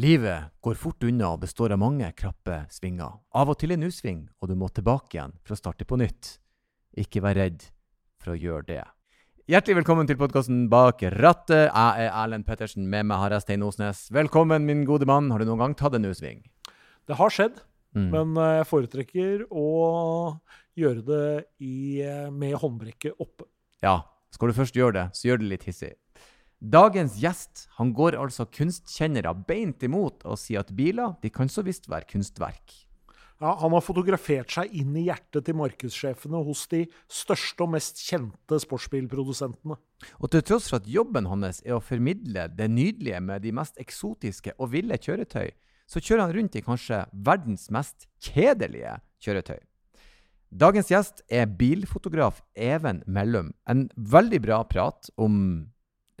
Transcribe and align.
Livet 0.00 0.44
går 0.64 0.78
fort 0.80 1.04
unna 1.04 1.34
og 1.34 1.42
består 1.42 1.74
av 1.74 1.80
mange 1.82 2.06
krappe 2.16 2.62
svinger. 2.72 3.18
Av 3.36 3.50
og 3.52 3.58
til 3.60 3.74
en 3.74 3.82
U-sving, 3.84 4.22
og 4.40 4.48
du 4.48 4.54
må 4.56 4.70
tilbake 4.72 5.18
igjen 5.18 5.34
for 5.44 5.52
å 5.52 5.58
starte 5.60 5.84
på 5.84 5.98
nytt. 6.00 6.38
Ikke 6.96 7.20
vær 7.24 7.36
redd 7.36 7.66
for 8.22 8.32
å 8.32 8.38
gjøre 8.40 8.64
det. 8.70 8.80
Hjertelig 9.52 9.82
velkommen 9.82 10.08
til 10.08 10.16
podkasten 10.16 10.62
Bak 10.72 11.02
rattet. 11.18 11.66
Jeg 11.68 12.06
er 12.06 12.14
Erlend 12.22 12.46
Pettersen. 12.48 12.86
Med 12.88 13.04
meg 13.10 13.20
har 13.20 13.34
jeg 13.36 13.44
Stein 13.44 13.66
Osnes. 13.66 14.06
Velkommen, 14.14 14.64
min 14.64 14.86
gode 14.88 15.04
mann. 15.08 15.28
Har 15.34 15.42
du 15.42 15.48
noen 15.50 15.60
gang 15.60 15.76
tatt 15.76 15.98
en 15.98 16.08
U-sving? 16.08 16.40
Det 17.08 17.18
har 17.20 17.28
skjedd, 17.34 17.60
Mm. 17.92 18.08
men 18.08 18.36
eh, 18.40 18.54
jeg 18.62 18.66
foretrekker 18.70 19.40
å 19.52 20.40
gjøre 20.80 21.02
det 21.04 21.44
i, 21.60 22.00
eh, 22.00 22.30
med 22.32 22.54
håndbrekket 22.56 23.18
oppe. 23.20 23.44
Ja, 23.84 23.98
skal 24.32 24.48
du 24.48 24.54
først 24.56 24.72
gjøre 24.72 24.94
det, 24.96 25.02
så 25.12 25.28
gjør 25.28 25.42
det 25.42 25.48
litt 25.50 25.64
hissig. 25.68 25.92
Dagens 26.62 27.16
gjest 27.18 27.64
han 27.74 27.88
går 27.90 28.14
altså 28.14 28.44
kunstkjennere 28.46 29.32
beint 29.48 29.82
imot 29.82 30.22
og 30.22 30.38
sier 30.38 30.62
at 30.62 30.68
biler 30.78 31.16
de 31.18 31.30
kan 31.34 31.48
så 31.50 31.64
visst 31.66 31.88
være 31.90 32.06
kunstverk. 32.12 32.76
Ja, 33.42 33.56
han 33.58 33.74
har 33.74 33.82
fotografert 33.82 34.54
seg 34.54 34.70
inn 34.78 34.92
i 34.94 35.08
hjertet 35.08 35.48
til 35.48 35.56
markedssjefene 35.58 36.44
hos 36.46 36.68
de 36.70 36.84
største 37.10 37.64
og 37.66 37.72
mest 37.74 37.98
kjente 38.06 38.60
sportsbilprodusentene. 38.62 39.74
Og 40.22 40.30
til 40.30 40.44
tross 40.46 40.70
for 40.70 40.78
at 40.78 40.86
jobben 40.86 41.26
hans 41.26 41.58
er 41.66 41.74
å 41.74 41.82
formidle 41.82 42.46
det 42.54 42.70
nydelige 42.70 43.18
med 43.26 43.42
de 43.42 43.50
mest 43.58 43.82
eksotiske 43.82 44.54
og 44.54 44.70
ville 44.76 45.00
kjøretøy, 45.02 45.50
så 45.90 45.98
kjører 45.98 46.28
han 46.28 46.36
rundt 46.38 46.60
i 46.60 46.62
kanskje 46.62 47.02
verdens 47.26 47.66
mest 47.74 48.06
kjedelige 48.22 49.00
kjøretøy. 49.26 49.58
Dagens 50.62 50.94
gjest 50.94 51.26
er 51.26 51.50
bilfotograf 51.50 52.38
Even 52.54 53.02
Mellum. 53.10 53.50
En 53.66 53.88
veldig 53.96 54.44
bra 54.46 54.62
prat 54.70 55.10
om, 55.18 55.72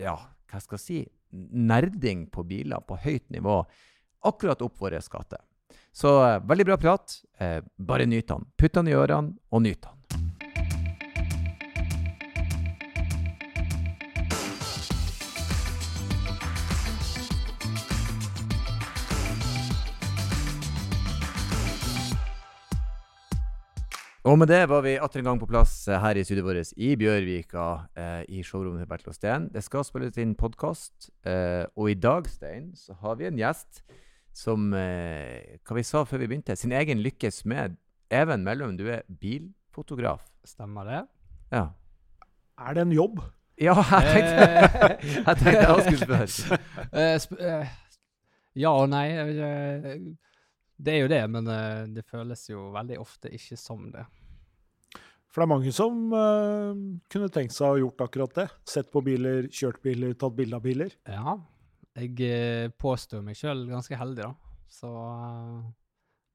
ja, 0.02 0.18
hva 0.52 0.60
skal 0.60 0.78
jeg 0.78 0.84
si, 0.84 1.00
nerding 1.32 2.26
på 2.32 2.44
biler 2.44 2.84
på 2.84 2.98
høyt 3.00 3.30
nivå, 3.32 3.62
akkurat 4.28 4.62
opp 4.62 4.78
våre 4.82 5.00
skatter. 5.02 5.40
Så 5.92 6.12
eh, 6.26 6.38
veldig 6.48 6.66
bra 6.68 6.76
prat. 6.80 7.18
Eh, 7.38 7.58
bare 7.76 8.06
nyt 8.06 8.28
den. 8.28 8.46
Putt 8.56 8.76
den 8.76 8.90
i 8.92 8.96
ørene, 8.96 9.36
og 9.50 9.64
nyt 9.64 9.88
han. 9.88 9.98
Og 24.22 24.36
med 24.38 24.46
det 24.46 24.60
var 24.70 24.84
vi 24.84 24.92
atter 25.02 25.18
en 25.18 25.32
gang 25.32 25.38
på 25.40 25.48
plass 25.50 25.88
eh, 25.90 25.98
her 25.98 26.14
i 26.14 26.22
studioet 26.22 26.46
vårt 26.46 26.76
i 26.78 26.92
Bjørvika, 26.94 27.64
eh, 27.98 28.20
i 28.30 28.44
showrommet 28.46 28.84
til 28.84 28.90
Bertil 28.92 29.10
og 29.10 29.16
Steen. 29.16 29.48
Det 29.50 29.64
skal 29.66 29.82
spilles 29.82 30.20
inn 30.22 30.36
podkast, 30.38 31.08
eh, 31.26 31.64
og 31.74 31.90
i 31.90 31.96
dag, 31.98 32.28
Stein, 32.30 32.68
så 32.78 32.94
har 33.00 33.18
vi 33.18 33.26
en 33.26 33.40
gjest 33.40 33.82
som 34.32 34.70
eh, 34.78 35.58
Hva 35.66 35.74
vi 35.74 35.82
sa 35.82 36.04
før 36.06 36.22
vi 36.22 36.28
begynte? 36.30 36.54
Sin 36.54 36.70
egen 36.70 37.02
lykkes 37.02 37.42
med. 37.50 37.74
Even 38.14 38.46
Mellum, 38.46 38.78
du 38.78 38.86
er 38.94 39.02
bilfotograf. 39.10 40.22
Stemmer 40.46 40.86
det? 40.86 41.02
Ja. 41.50 41.66
Er 42.62 42.78
det 42.78 42.86
en 42.86 42.94
jobb? 42.94 43.24
Ja, 43.58 43.74
jeg 43.74 44.06
tenkte 44.14 44.46
jeg 45.26 45.38
tenkte 45.42 45.66
jeg 45.66 45.98
skulle 45.98 46.06
spørre. 46.06 46.62
Eh, 46.94 47.18
eh, 47.42 47.78
ja 48.54 48.70
og 48.70 48.86
nei. 48.94 49.06
jeg 49.16 49.34
ikke, 49.34 49.98
Det 50.82 50.96
er 50.96 51.04
jo 51.04 51.10
det, 51.12 51.22
men 51.30 51.46
eh, 51.46 51.84
det 51.94 52.02
føles 52.08 52.42
jo 52.50 52.70
veldig 52.74 52.98
ofte 53.02 53.30
ikke 53.34 53.58
som 53.60 53.86
det. 53.94 54.02
For 55.32 55.40
det 55.40 55.46
er 55.46 55.52
mange 55.54 55.72
som 55.72 56.00
uh, 56.12 56.76
kunne 57.12 57.30
tenkt 57.32 57.54
seg 57.56 57.64
å 57.64 57.72
ha 57.72 57.80
gjort 57.80 58.02
akkurat 58.04 58.34
det. 58.36 58.46
Sett 58.68 58.90
på 58.92 59.00
biler, 59.04 59.46
kjørt 59.48 59.80
biler, 59.84 60.12
tatt 60.18 60.34
bilde 60.36 60.58
av 60.58 60.66
biler. 60.66 60.92
Ja. 61.08 61.38
Jeg 61.96 62.18
eh, 62.26 62.66
påstår 62.80 63.22
meg 63.24 63.38
sjøl 63.38 63.64
ganske 63.70 63.96
heldig, 63.96 64.26
da. 64.26 64.58
Så 64.72 64.90
uh, 64.92 65.62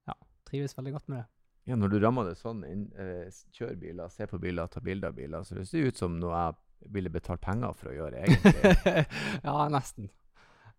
ja, 0.09 0.15
trives 0.49 0.73
veldig 0.77 0.95
godt 0.95 1.11
med 1.11 1.19
det. 1.19 1.27
Ja, 1.69 1.77
når 1.77 1.93
du 1.93 1.99
rammer 2.01 2.29
det 2.29 2.39
sånn 2.39 2.63
inn, 2.65 2.87
uh, 2.97 3.29
kjør 3.53 3.77
biler, 3.77 4.09
se 4.13 4.25
på 4.31 4.41
biler, 4.41 4.69
ta 4.73 4.81
bilder 4.81 5.13
av 5.13 5.19
biler, 5.19 5.45
så 5.45 5.59
det 5.59 5.67
ser 5.69 5.91
ut 5.91 6.01
som 6.01 6.17
noe 6.17 6.41
jeg 6.41 6.89
ville 6.97 7.13
betalt 7.13 7.43
penger 7.43 7.77
for 7.77 7.91
å 7.91 7.97
gjøre, 7.99 8.23
egentlig. 8.23 9.05
ja, 9.47 9.57
nesten. 9.73 10.09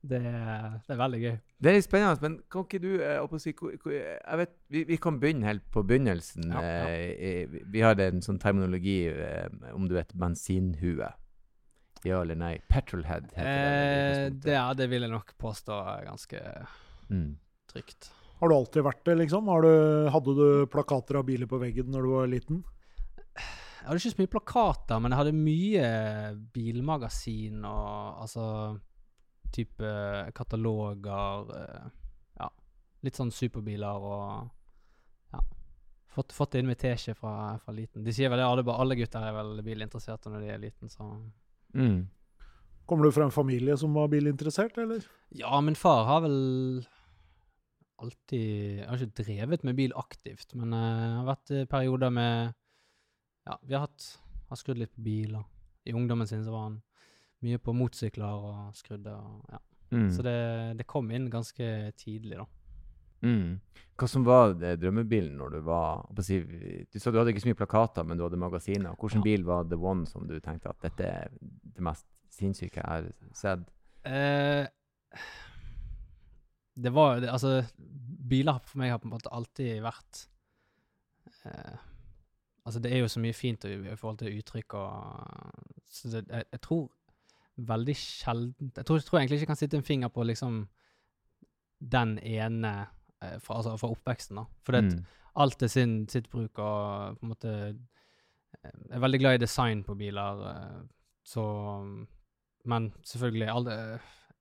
Det, 0.09 0.21
det 0.23 0.95
er 0.95 0.99
veldig 1.03 1.19
gøy. 1.21 1.37
Det 1.61 1.73
er 1.75 1.81
spennende, 1.85 2.23
men 2.25 2.37
kan 2.51 2.65
ikke 2.65 2.79
du 2.81 2.91
eh, 2.97 3.19
jeg 3.19 4.39
vet, 4.41 4.53
vi, 4.73 4.85
vi 4.89 4.97
kan 4.97 5.19
begynne 5.21 5.45
helt 5.51 5.67
på 5.75 5.83
begynnelsen. 5.85 6.47
Ja, 6.55 6.63
ja. 6.63 6.87
eh, 7.13 7.57
vi- 7.73 7.83
har 7.85 7.99
en 8.01 8.23
sånn 8.25 8.39
terminologi 8.41 9.01
eh, 9.11 9.49
om 9.75 9.89
du 9.89 9.95
vet 9.99 10.15
bensinhue. 10.17 11.11
Ja 12.07 12.21
eller 12.23 12.39
nei? 12.39 12.55
Petrolhead 12.71 13.27
heter 13.35 13.43
det. 13.45 14.23
Eh, 14.23 14.31
det, 14.45 14.53
ja, 14.55 14.69
det 14.79 14.87
vil 14.89 15.03
jeg 15.05 15.11
nok 15.13 15.35
påstå 15.43 15.81
er 15.97 16.07
ganske 16.09 16.43
Mm. 17.11 17.37
trygt. 17.73 18.11
Har 18.39 18.49
du 18.49 18.55
alltid 18.55 18.85
vært 18.85 19.05
det, 19.05 19.17
liksom? 19.19 19.49
Har 19.51 19.63
du, 19.65 19.73
hadde 20.15 20.35
du 20.39 20.67
plakater 20.71 21.17
av 21.19 21.25
biler 21.27 21.49
på 21.51 21.59
veggen 21.59 21.89
når 21.91 22.03
du 22.07 22.11
var 22.15 22.29
liten? 22.31 22.61
Jeg 23.35 23.87
hadde 23.89 23.99
ikke 23.99 24.13
så 24.13 24.21
mye 24.21 24.31
plakater, 24.35 25.01
men 25.01 25.11
jeg 25.15 25.19
hadde 25.19 25.33
mye 25.39 25.89
bilmagasin 26.55 27.65
og 27.65 28.23
altså 28.23 28.45
type 29.55 29.93
kataloger. 30.35 31.53
eh, 31.57 31.89
Ja, 32.39 32.51
litt 33.03 33.17
sånn 33.19 33.31
superbiler 33.35 34.05
og 34.11 34.51
ja. 35.33 35.41
Fått, 36.15 36.33
fått 36.33 36.53
det 36.53 36.63
inn 36.63 36.71
med 36.71 36.79
teskje 36.81 37.15
fra, 37.15 37.59
fra 37.63 37.73
liten. 37.73 38.05
De 38.05 38.13
sier 38.13 38.31
vel 38.33 38.39
det, 38.41 38.47
alle, 38.47 38.65
alle 38.73 38.97
gutter 38.99 39.27
er 39.29 39.35
vel 39.37 39.61
bilinteresserte 39.67 40.31
når 40.33 40.41
de 40.47 40.55
er 40.55 40.63
liten, 40.69 40.89
så 40.93 41.11
Mm. 41.75 42.07
Kommer 42.89 43.05
du 43.05 43.13
fra 43.13 43.27
en 43.27 43.31
familie 43.35 43.75
som 43.77 43.93
var 43.93 44.09
bilinteressert, 44.09 44.79
eller? 44.81 45.03
Ja, 45.37 45.61
min 45.61 45.77
far 45.77 46.07
har 46.09 46.23
vel 46.25 46.87
alltid 48.01 48.79
Jeg 48.79 48.87
har 48.89 48.97
ikke 49.03 49.23
drevet 49.25 49.65
med 49.67 49.77
bil 49.77 49.93
aktivt, 49.99 50.55
men 50.55 50.71
det 50.73 50.79
uh, 50.81 51.17
har 51.19 51.27
vært 51.29 51.51
eh, 51.53 51.67
perioder 51.69 52.11
med 52.15 52.55
Ja, 53.45 53.59
vi 53.63 53.75
har 53.75 53.85
hatt 53.85 54.07
har 54.49 54.57
skrudd 54.57 54.79
litt 54.81 54.95
på 54.95 55.03
biler. 55.05 55.45
I 55.85 55.93
ungdommen 55.93 56.27
sin 56.27 56.45
så 56.45 56.53
var 56.55 56.63
han 56.71 56.79
mye 57.45 57.59
på 57.63 57.73
motsykler 57.77 58.47
og 58.49 58.77
skrudde 58.79 59.15
og 59.15 59.45
ja. 59.53 59.59
Mm. 59.91 60.09
Så 60.13 60.21
det, 60.27 60.37
det 60.77 60.85
kom 60.87 61.07
inn 61.17 61.31
ganske 61.33 61.67
tidlig, 61.97 62.37
da. 62.37 62.45
Mm. 63.25 63.55
Hva 63.99 64.07
som 64.07 64.23
var 64.27 64.53
det, 64.61 64.75
drømmebilen 64.83 65.39
når 65.41 65.55
du 65.57 65.61
var 65.67 66.05
si, 66.23 66.37
Du 66.93 66.99
sa 67.01 67.11
du 67.11 67.17
hadde 67.19 67.33
ikke 67.33 67.41
så 67.43 67.49
mye 67.49 67.59
plakater, 67.59 68.05
men 68.07 68.19
du 68.21 68.23
hadde 68.27 68.39
magasiner. 68.39 68.93
Hvilken 69.01 69.23
Ja. 69.25 69.27
bil 69.31 69.47
var 69.49 69.65
the 69.65 69.79
one 69.81 70.05
som 70.07 70.29
du 70.29 70.37
tenkte 70.45 70.69
at 70.71 70.81
dette 70.85 71.09
er 71.09 71.33
det 71.41 71.83
mest 71.83 72.07
sinnssyke 72.37 72.79
jeg 72.79 72.87
har 72.87 73.09
sett? 73.35 73.65
Eh, 74.07 74.69
det 76.77 76.93
var 76.95 77.21
det, 77.21 77.33
Altså, 77.33 77.65
biler 78.29 78.61
for 78.69 78.79
meg 78.79 78.93
har 78.93 79.01
på 79.03 79.09
en 79.09 79.17
måte 79.17 79.33
alltid 79.35 79.81
vært 79.83 80.27
eh, 81.47 81.77
Altså, 82.69 82.81
det 82.85 82.93
er 82.93 83.01
jo 83.03 83.09
så 83.09 83.21
mye 83.25 83.33
fint 83.35 83.65
i, 83.65 83.73
i 83.89 83.97
forhold 83.97 84.19
til 84.21 84.37
uttrykk 84.39 84.75
og 84.75 85.83
Så 85.89 86.13
det, 86.13 86.27
jeg, 86.29 86.45
jeg 86.53 86.61
tror 86.61 86.87
veldig 87.59 87.95
sjeldent 87.99 88.77
jeg 88.79 88.87
tror, 88.87 88.99
tror 89.03 89.19
egentlig 89.19 89.37
ikke 89.39 89.47
jeg 89.47 89.51
kan 89.51 89.57
sitte 89.59 89.77
en 89.81 89.87
finger 89.87 90.09
på 90.15 90.23
liksom 90.27 90.61
den 91.81 92.19
ene 92.19 92.73
eh, 93.23 93.39
fra, 93.43 93.55
altså, 93.57 93.77
fra 93.79 93.89
oppveksten, 93.95 94.37
da. 94.37 94.45
For 94.67 94.73
Mm. 94.79 95.05
alt 95.37 95.63
er 95.63 95.67
sin, 95.69 96.09
sitt 96.09 96.29
bruk, 96.31 96.59
og 96.59 97.17
på 97.19 97.23
en 97.27 97.31
måte 97.33 97.49
eh, 97.69 97.75
Jeg 98.63 98.73
er 98.97 99.01
veldig 99.01 99.21
glad 99.21 99.35
i 99.35 99.39
design 99.45 99.85
på 99.85 99.95
biler, 99.99 100.35
eh, 100.51 100.81
så 101.25 101.43
Men 102.65 102.93
selvfølgelig 103.05 103.49
alle 103.49 103.73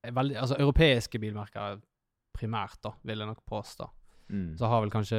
er 0.03 0.11
veldig, 0.11 0.37
Altså, 0.37 0.55
europeiske 0.59 1.19
bilmerker 1.19 1.81
primært, 2.33 2.77
da, 2.83 2.91
vil 3.03 3.17
jeg 3.19 3.27
nok 3.27 3.45
påstå. 3.45 3.89
Mm. 4.29 4.57
Så 4.57 4.67
har 4.67 4.81
vel 4.81 4.89
kanskje 4.91 5.17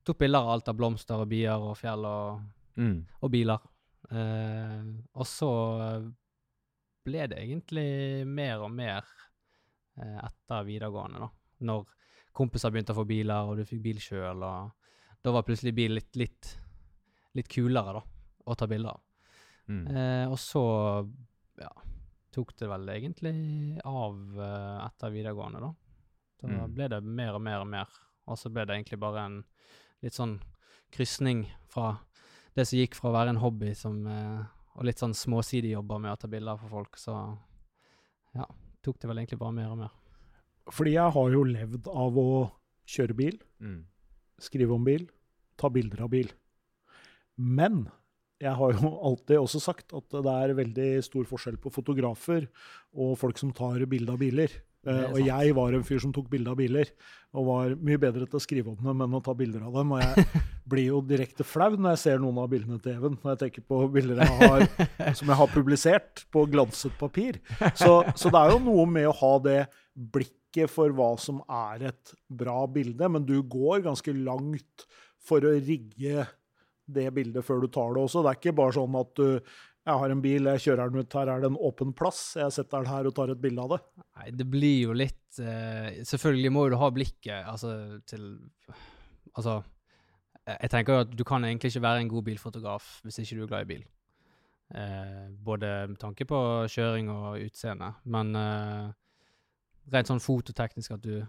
tok 0.08 0.22
bilder 0.22 0.40
av 0.46 0.54
alt 0.54 0.70
av 0.72 0.78
blomster 0.80 1.20
og 1.20 1.28
bier 1.32 1.60
og 1.60 1.76
fjell 1.80 2.06
og, 2.08 2.46
Mm. 2.78 3.00
og 3.26 3.32
biler. 3.34 3.60
Eh, 4.12 4.84
og 5.18 5.26
så 5.26 5.50
ble 7.08 7.28
det 7.32 7.40
egentlig 7.42 8.26
mer 8.28 8.62
og 8.64 8.72
mer 8.72 9.04
eh, 9.98 10.20
etter 10.22 10.64
videregående, 10.68 11.24
da. 11.24 11.30
Når 11.66 11.86
kompiser 12.38 12.70
begynte 12.72 12.94
å 12.94 13.00
få 13.00 13.08
biler, 13.10 13.50
og 13.50 13.58
du 13.58 13.66
fikk 13.66 13.82
bil 13.82 13.98
sjøl, 14.04 14.44
og 14.46 14.72
da 15.26 15.34
var 15.34 15.44
plutselig 15.48 15.74
bil 15.76 15.96
litt, 15.98 16.14
litt, 16.22 16.52
litt 17.34 17.50
kulere, 17.50 17.98
da, 17.98 18.04
å 18.46 18.56
ta 18.56 18.68
bilder 18.70 18.94
av. 18.94 19.02
Mm. 19.68 19.84
Eh, 19.90 20.26
og 20.30 20.38
så 20.40 20.62
ja, 21.60 21.72
tok 22.38 22.54
det 22.60 22.68
vel 22.70 22.90
egentlig 22.94 23.34
av 23.88 24.18
eh, 24.38 24.86
etter 24.86 25.14
videregående, 25.16 25.62
da. 25.64 25.74
Da 26.42 26.48
Mm. 26.52 26.74
ble 26.76 26.88
det 26.94 27.00
mer 27.04 27.34
og 27.34 27.42
mer 27.42 27.64
og 27.64 27.68
mer. 27.72 27.88
Og 28.28 28.38
så 28.38 28.52
ble 28.54 28.66
det 28.70 28.76
egentlig 28.78 29.00
bare 29.02 29.24
en 29.26 29.40
litt 30.06 30.14
sånn 30.14 30.36
krysning 30.94 31.48
fra 31.68 31.96
det 32.56 32.68
som 32.68 32.78
gikk 32.80 32.94
fra 32.98 33.10
å 33.10 33.16
være 33.16 33.30
en 33.34 33.42
hobby 33.42 33.74
som, 33.76 34.06
eh, 34.08 34.44
og 34.78 34.86
litt 34.86 35.00
sånn 35.02 35.16
småsidige 35.18 35.74
jobber 35.80 36.00
med 36.00 36.12
å 36.14 36.20
ta 36.22 36.28
bilder 36.30 36.58
for 36.62 36.70
folk, 36.70 36.98
så 37.02 37.16
ja, 38.36 38.46
tok 38.84 39.00
det 39.00 39.08
vel 39.10 39.18
egentlig 39.24 39.40
bare 39.42 39.54
mer 39.58 39.72
og 39.74 39.78
mer. 39.82 39.92
Fordi 40.70 40.94
jeg 40.94 41.12
har 41.14 41.32
jo 41.34 41.44
levd 41.44 41.88
av 41.88 42.18
å 42.22 42.52
kjøre 42.86 43.16
bil, 43.18 43.40
Mm. 43.60 43.86
skrive 44.40 44.74
om 44.76 44.84
bil, 44.86 45.08
ta 45.58 45.70
bilder 45.70 46.04
av 46.04 46.10
bil. 46.14 46.30
Men 47.38 47.90
jeg 48.42 48.54
har 48.60 48.78
jo 48.78 48.94
alltid 49.10 49.40
også 49.40 49.62
sagt 49.64 49.94
at 49.98 50.14
det 50.14 50.34
er 50.34 50.58
veldig 50.58 50.90
stor 51.06 51.28
forskjell 51.30 51.58
på 51.62 51.74
fotografer 51.74 52.46
og 52.94 53.16
folk 53.18 53.40
som 53.42 53.54
tar 53.56 53.82
bilde 53.90 54.14
av 54.14 54.22
biler. 54.22 54.52
Er 54.52 54.68
Eh, 54.88 55.08
og 55.12 55.20
jeg 55.20 55.56
var 55.58 55.76
en 55.76 55.86
fyr 55.86 56.00
som 56.00 56.14
tok 56.16 56.30
bilde 56.32 56.52
av 56.52 56.60
biler, 56.60 56.90
og 57.36 57.48
var 57.50 57.74
mye 57.84 58.00
bedre 58.02 58.28
til 58.28 58.40
å 58.40 58.44
skrive 58.44 58.72
om 58.72 58.80
dem 58.88 59.04
enn 59.04 59.18
å 59.18 59.24
ta 59.24 59.34
bilder 59.38 59.66
av 59.68 59.76
dem. 59.76 59.92
Og 59.96 60.04
jeg 60.04 60.44
blir 60.72 60.90
jo 60.94 61.02
direkte 61.06 61.48
flau 61.48 61.74
når 61.76 61.96
jeg 61.96 62.04
ser 62.06 62.24
noen 62.24 62.40
av 62.44 62.50
bildene 62.52 62.80
til 62.84 62.96
Even, 62.96 63.18
når 63.20 63.36
jeg 63.36 63.42
tenker 63.44 63.68
på 63.68 63.82
bilder 63.94 64.24
jeg 64.24 64.40
har, 64.44 64.66
som 65.20 65.34
jeg 65.34 65.40
har 65.42 65.54
publisert 65.54 66.26
på 66.34 66.46
glanset 66.52 66.96
papir. 67.00 67.42
Så, 67.74 68.00
så 68.16 68.34
det 68.34 68.42
er 68.42 68.56
jo 68.56 68.64
noe 68.70 68.88
med 68.90 69.10
å 69.10 69.18
ha 69.20 69.34
det 69.44 69.60
blikket 69.94 70.72
for 70.72 70.94
hva 70.96 71.12
som 71.22 71.44
er 71.52 71.90
et 71.92 72.16
bra 72.32 72.64
bilde, 72.72 73.12
men 73.12 73.28
du 73.28 73.38
går 73.44 73.84
ganske 73.86 74.16
langt 74.16 74.88
for 75.28 75.44
å 75.44 75.58
rigge 75.60 76.24
det 76.88 77.10
bildet 77.16 77.46
før 77.46 77.64
du 77.64 77.68
tar 77.72 77.96
det 77.96 78.04
også. 78.04 78.24
Det 78.24 78.32
er 78.32 78.40
ikke 78.40 78.58
bare 78.58 78.76
sånn 78.78 79.00
at 79.00 79.16
du 79.20 79.28
jeg 79.88 80.02
har 80.02 80.12
en 80.12 80.22
bil, 80.22 80.50
jeg 80.52 80.64
kjører 80.66 80.92
den 80.92 81.00
ut, 81.06 81.16
her 81.16 81.30
er 81.32 81.44
det 81.44 81.48
en 81.48 81.62
åpen 81.64 81.94
plass, 81.96 82.20
jeg 82.36 82.52
setter 82.52 82.84
den 82.84 82.90
her 82.92 83.08
og 83.08 83.14
tar 83.16 83.32
et 83.32 83.40
bilde 83.40 83.64
av 83.64 83.72
det. 83.72 83.78
Nei, 84.20 84.26
det 84.36 84.48
blir 84.52 84.82
jo 84.82 84.96
litt 84.98 85.40
uh, 85.40 85.88
Selvfølgelig 86.10 86.52
må 86.52 86.66
du 86.68 86.76
ha 86.82 86.90
blikket 86.92 87.48
altså, 87.48 87.72
til 88.10 88.26
Altså, 89.38 89.62
eh, 90.44 90.58
jeg 90.58 90.72
tenker 90.74 90.92
jo 90.92 91.06
at 91.06 91.14
du 91.14 91.24
kan 91.28 91.46
egentlig 91.46 91.72
ikke 91.72 91.86
være 91.86 92.02
en 92.04 92.12
god 92.12 92.26
bilfotograf 92.28 92.90
hvis 93.06 93.22
ikke 93.24 93.38
du 93.38 93.46
er 93.46 93.52
glad 93.54 93.68
i 93.68 93.70
bil. 93.70 93.86
Uh, 94.76 95.30
både 95.48 95.72
med 95.94 96.00
tanke 96.02 96.28
på 96.28 96.40
kjøring 96.74 97.12
og 97.14 97.40
utseende, 97.46 97.94
men 98.12 98.36
uh, 98.36 98.90
rent 99.94 100.12
sånn 100.12 100.24
fototeknisk 100.24 100.98
at 100.98 101.06
du 101.06 101.22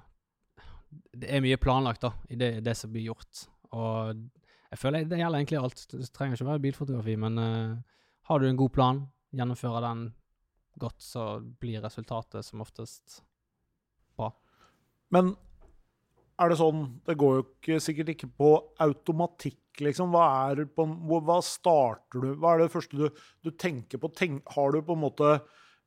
Det 0.89 1.29
er 1.31 1.45
mye 1.45 1.61
planlagt, 1.61 2.03
da, 2.03 2.15
i 2.33 2.41
det, 2.41 2.65
det 2.65 2.75
som 2.75 2.91
blir 2.91 3.11
gjort. 3.13 3.45
Og 3.77 4.19
jeg 4.69 4.81
føler 4.83 5.07
det 5.09 5.21
gjelder 5.21 5.41
egentlig 5.41 5.61
alt. 5.61 5.85
Det 5.93 6.11
trenger 6.13 6.37
ikke 6.37 6.51
være 6.51 6.65
bilfotografi, 6.67 7.17
men 7.21 7.41
uh, 7.41 7.99
har 8.29 8.41
du 8.41 8.49
en 8.49 8.61
god 8.61 8.73
plan, 8.75 9.03
gjennomfører 9.37 9.85
den 9.87 10.03
godt, 10.79 11.01
så 11.03 11.27
blir 11.61 11.83
resultatet 11.83 12.47
som 12.47 12.63
oftest 12.65 13.23
bra. 14.19 14.31
Men 15.15 15.33
er 16.39 16.53
det 16.53 16.59
sånn 16.61 16.83
Det 17.07 17.17
går 17.19 17.33
jo 17.35 17.45
ikke, 17.47 17.79
sikkert 17.83 18.13
ikke 18.13 18.29
på 18.39 18.51
automatikk, 18.85 19.81
liksom. 19.83 20.13
Hva 20.15 20.27
er 20.51 20.67
på, 20.71 20.87
hva 21.27 21.39
starter 21.45 22.23
du 22.23 22.29
Hva 22.39 22.55
er 22.55 22.65
det 22.65 22.75
første 22.75 22.99
du, 23.01 23.25
du 23.43 23.51
tenker 23.51 24.03
på? 24.03 24.13
Tenk, 24.15 24.45
har 24.55 24.75
du 24.75 24.83
på 24.85 24.95
en 24.95 25.03
måte 25.07 25.33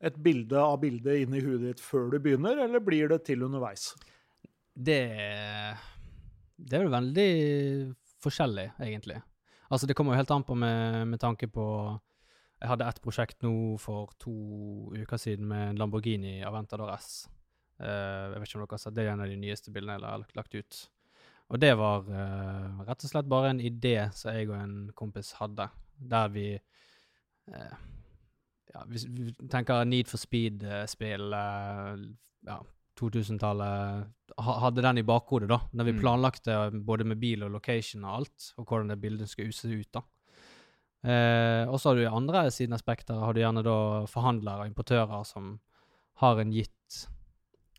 et 0.01 0.17
bilde 0.17 0.57
av 0.57 0.79
bildet 0.81 1.21
inni 1.21 1.43
huet 1.45 1.61
ditt 1.61 1.81
før 1.83 2.09
du 2.11 2.17
begynner, 2.19 2.63
eller 2.65 2.81
blir 2.83 3.11
det 3.11 3.21
til 3.29 3.45
underveis? 3.45 3.91
Det 4.73 5.01
Det 6.57 6.77
er 6.77 6.83
vel 6.83 6.95
veldig 6.97 7.31
forskjellig, 8.23 8.71
egentlig. 8.79 9.19
Altså, 9.71 9.87
det 9.87 9.95
kommer 9.95 10.13
jo 10.13 10.21
helt 10.21 10.31
an 10.35 10.43
på 10.47 10.55
med, 10.59 11.07
med 11.07 11.19
tanke 11.19 11.47
på 11.47 11.65
Jeg 12.61 12.69
hadde 12.69 12.87
et 12.91 13.01
prosjekt 13.01 13.41
nå 13.41 13.77
for 13.81 14.11
to 14.21 14.31
uker 14.93 15.17
siden 15.17 15.47
med 15.49 15.69
en 15.69 15.79
Lamborghini 15.81 16.41
Aventador 16.45 16.91
S. 16.93 17.27
Uh, 17.81 18.35
jeg 18.35 18.35
vet 18.35 18.49
ikke 18.49 18.59
om 18.59 18.65
dere 18.65 18.75
har 18.75 18.81
sett 18.83 18.97
det, 18.97 19.05
er 19.07 19.15
en 19.15 19.23
av 19.25 19.31
de 19.31 19.37
nyeste 19.41 19.73
bildene 19.73 19.95
jeg 19.97 20.05
har 20.05 20.25
lagt- 20.37 20.57
ut. 20.59 20.81
Og 21.49 21.59
det 21.59 21.71
var 21.79 22.05
uh, 22.05 22.83
rett 22.85 23.07
og 23.07 23.09
slett 23.09 23.31
bare 23.31 23.55
en 23.55 23.63
idé 23.63 23.95
som 24.13 24.35
jeg 24.35 24.51
og 24.51 24.59
en 24.59 24.75
kompis 24.93 25.33
hadde, 25.39 25.65
der 26.13 26.29
vi 26.35 26.45
uh, 27.49 27.73
ja, 28.71 28.85
vi 28.87 29.33
tenker 29.49 29.81
Need 29.85 30.07
for 30.07 30.21
Speed-spill, 30.21 31.33
ja, 32.47 32.59
2000-tallet 33.01 34.07
Hadde 34.41 34.81
den 34.81 34.97
i 35.01 35.03
bakhodet, 35.03 35.49
da, 35.51 35.57
når 35.75 35.85
vi 35.89 35.91
Mm. 35.91 35.99
planlagte 36.01 36.53
både 36.87 37.03
med 37.05 37.19
bil 37.19 37.43
og 37.43 37.51
location 37.51 38.05
og 38.07 38.13
alt, 38.21 38.53
og 38.57 38.65
hvordan 38.65 38.87
det 38.93 39.01
bildet 39.01 39.27
skulle 39.29 39.51
se 39.53 39.67
ut, 39.67 39.89
da. 39.91 40.01
Eh, 41.03 41.65
og 41.67 41.75
så 41.81 41.89
har 41.89 41.95
du 41.97 42.01
i 42.05 42.05
andre 42.15 42.45
siden 42.53 42.73
aspekter 42.77 43.17
har 43.19 43.33
du 43.33 43.41
gjerne 43.41 43.63
da 43.65 44.05
forhandlere 44.07 44.61
og 44.63 44.69
importører 44.71 45.25
som 45.25 45.59
har 46.21 46.39
en 46.39 46.51
gitt 46.53 47.07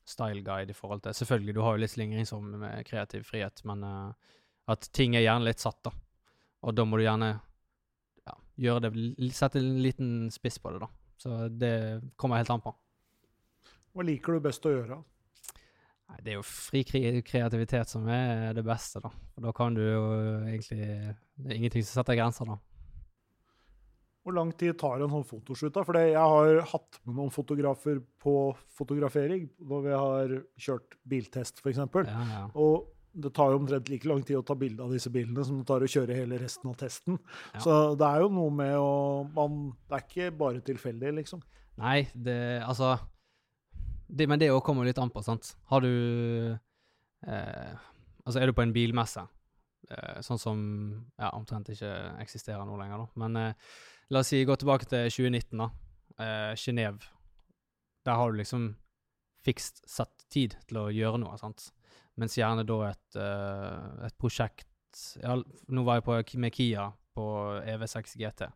style 0.04 0.42
guide 0.42 0.70
i 0.70 0.76
forhold 0.76 1.02
til 1.04 1.14
Selvfølgelig, 1.14 1.54
du 1.54 1.60
har 1.62 1.76
jo 1.76 1.82
litt 1.84 1.94
slingringsrom 1.94 2.50
med 2.58 2.84
kreativ 2.84 3.24
frihet, 3.24 3.62
men 3.64 3.82
eh, 3.86 4.12
at 4.68 4.88
ting 4.92 5.14
er 5.16 5.22
gjerne 5.24 5.46
litt 5.48 5.62
satt, 5.62 5.80
da. 5.86 5.90
Og 6.62 6.74
da 6.74 6.84
må 6.84 6.98
du 6.98 7.04
gjerne 7.06 7.40
ja, 8.26 8.34
gjøre 8.58 8.90
det 8.90 9.32
Sette 9.34 9.58
en 9.58 9.80
liten 9.82 10.30
spiss 10.30 10.58
på 10.62 10.70
det, 10.74 10.82
da. 10.84 10.90
Så 11.16 11.48
det 11.48 11.72
kommer 12.16 12.36
helt 12.42 12.50
an 12.50 12.60
på. 12.60 12.74
Hva 13.94 14.04
liker 14.04 14.34
du 14.36 14.40
best 14.40 14.66
å 14.66 14.70
gjøre? 14.74 15.00
Nei, 16.12 16.20
det 16.20 16.34
er 16.34 16.36
jo 16.36 16.44
fri 16.44 16.82
kreativitet 16.84 17.88
som 17.88 18.04
er 18.12 18.52
det 18.56 18.64
beste, 18.66 19.00
da. 19.00 19.08
Og 19.08 19.46
da 19.46 19.54
kan 19.56 19.72
du 19.76 19.80
jo 19.80 20.04
egentlig 20.44 20.84
Det 20.84 21.48
er 21.48 21.56
ingenting 21.56 21.86
som 21.86 22.02
setter 22.02 22.18
grenser, 22.18 22.50
da. 22.52 22.58
Hvor 24.22 24.36
lang 24.36 24.52
tid 24.54 24.76
tar 24.78 25.00
en 25.02 25.10
sånn 25.10 25.26
fotoshoot? 25.26 25.72
da? 25.74 25.82
For 25.82 25.98
jeg 25.98 26.14
har 26.14 26.60
hatt 26.70 26.98
med 27.02 27.16
noen 27.16 27.32
fotografer 27.34 27.98
på 28.22 28.34
fotografering 28.76 29.48
når 29.58 29.86
vi 29.86 29.94
har 29.96 30.34
kjørt 30.62 30.98
biltest, 31.10 31.58
f.eks. 31.58 31.80
Ja, 31.80 32.26
ja. 32.30 32.44
Og 32.54 32.92
det 33.12 33.32
tar 33.34 33.50
jo 33.52 33.58
omtrent 33.60 33.90
like 33.90 34.08
lang 34.08 34.22
tid 34.24 34.38
å 34.38 34.44
ta 34.46 34.54
bilde 34.56 34.84
av 34.84 34.92
disse 34.94 35.10
bilene 35.12 35.42
som 35.44 35.58
det 35.58 35.66
tar 35.68 35.82
å 35.84 35.90
kjøre 35.90 36.16
hele 36.16 36.38
resten 36.40 36.70
av 36.70 36.78
testen. 36.80 37.18
Ja. 37.56 37.64
Så 37.64 37.78
det 37.98 38.08
er 38.08 38.22
jo 38.22 38.30
noe 38.32 38.52
med 38.62 38.76
å 38.78 38.92
man, 39.34 39.72
Det 39.88 39.98
er 39.98 40.06
ikke 40.06 40.30
bare 40.38 40.62
tilfeldig, 40.64 41.16
liksom. 41.18 41.42
Nei, 41.82 42.04
det 42.14 42.62
Altså 42.62 42.94
det, 44.12 44.28
Men 44.28 44.40
det 44.40 44.50
òg 44.52 44.62
kommer 44.64 44.84
litt 44.84 45.00
an 45.00 45.12
på, 45.12 45.22
sant. 45.24 45.54
Har 45.72 45.84
du 45.84 45.92
eh, 47.26 47.72
Altså, 48.22 48.38
er 48.38 48.46
du 48.46 48.54
på 48.54 48.62
en 48.62 48.74
bilmesse, 48.74 49.24
eh, 49.90 50.18
sånn 50.22 50.38
som 50.38 50.58
ja, 51.18 51.32
omtrent 51.34 51.72
ikke 51.72 51.90
eksisterer 52.22 52.62
nå 52.68 52.76
lenger, 52.78 53.02
da. 53.02 53.22
Men 53.24 53.40
eh, 53.40 53.72
la 54.14 54.22
oss 54.22 54.30
si 54.30 54.44
gå 54.46 54.54
tilbake 54.60 54.86
til 54.86 55.08
2019, 55.10 55.58
da. 55.58 55.66
Eh, 56.22 56.52
Genéve. 56.54 57.08
Der 58.06 58.20
har 58.20 58.30
du 58.30 58.38
liksom 58.38 58.68
fikst 59.42 59.82
satt 59.90 60.22
tid 60.30 60.54
til 60.68 60.84
å 60.84 60.86
gjøre 60.94 61.18
noe, 61.24 61.34
sant. 61.40 61.72
Mens 62.20 62.38
gjerne 62.38 62.62
da 62.68 62.78
et, 62.92 63.18
eh, 63.18 64.06
et 64.06 64.18
prosjekt 64.20 64.68
ja, 65.22 65.38
Nå 65.72 65.82
var 65.86 65.98
jeg 65.98 66.04
på, 66.04 66.38
med 66.44 66.52
Kia 66.52 66.90
på 67.16 67.26
EV6 67.64 68.18
GT. 68.20 68.46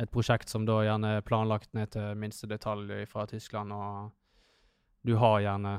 Et 0.00 0.10
prosjekt 0.10 0.48
som 0.48 0.64
da 0.66 0.80
gjerne 0.86 1.16
er 1.18 1.26
planlagt 1.26 1.74
ned 1.74 1.92
til 1.94 2.14
minste 2.18 2.48
detalj 2.50 3.04
fra 3.10 3.26
Tyskland, 3.30 3.74
og 3.74 4.12
du 5.04 5.14
har 5.20 5.40
gjerne 5.44 5.74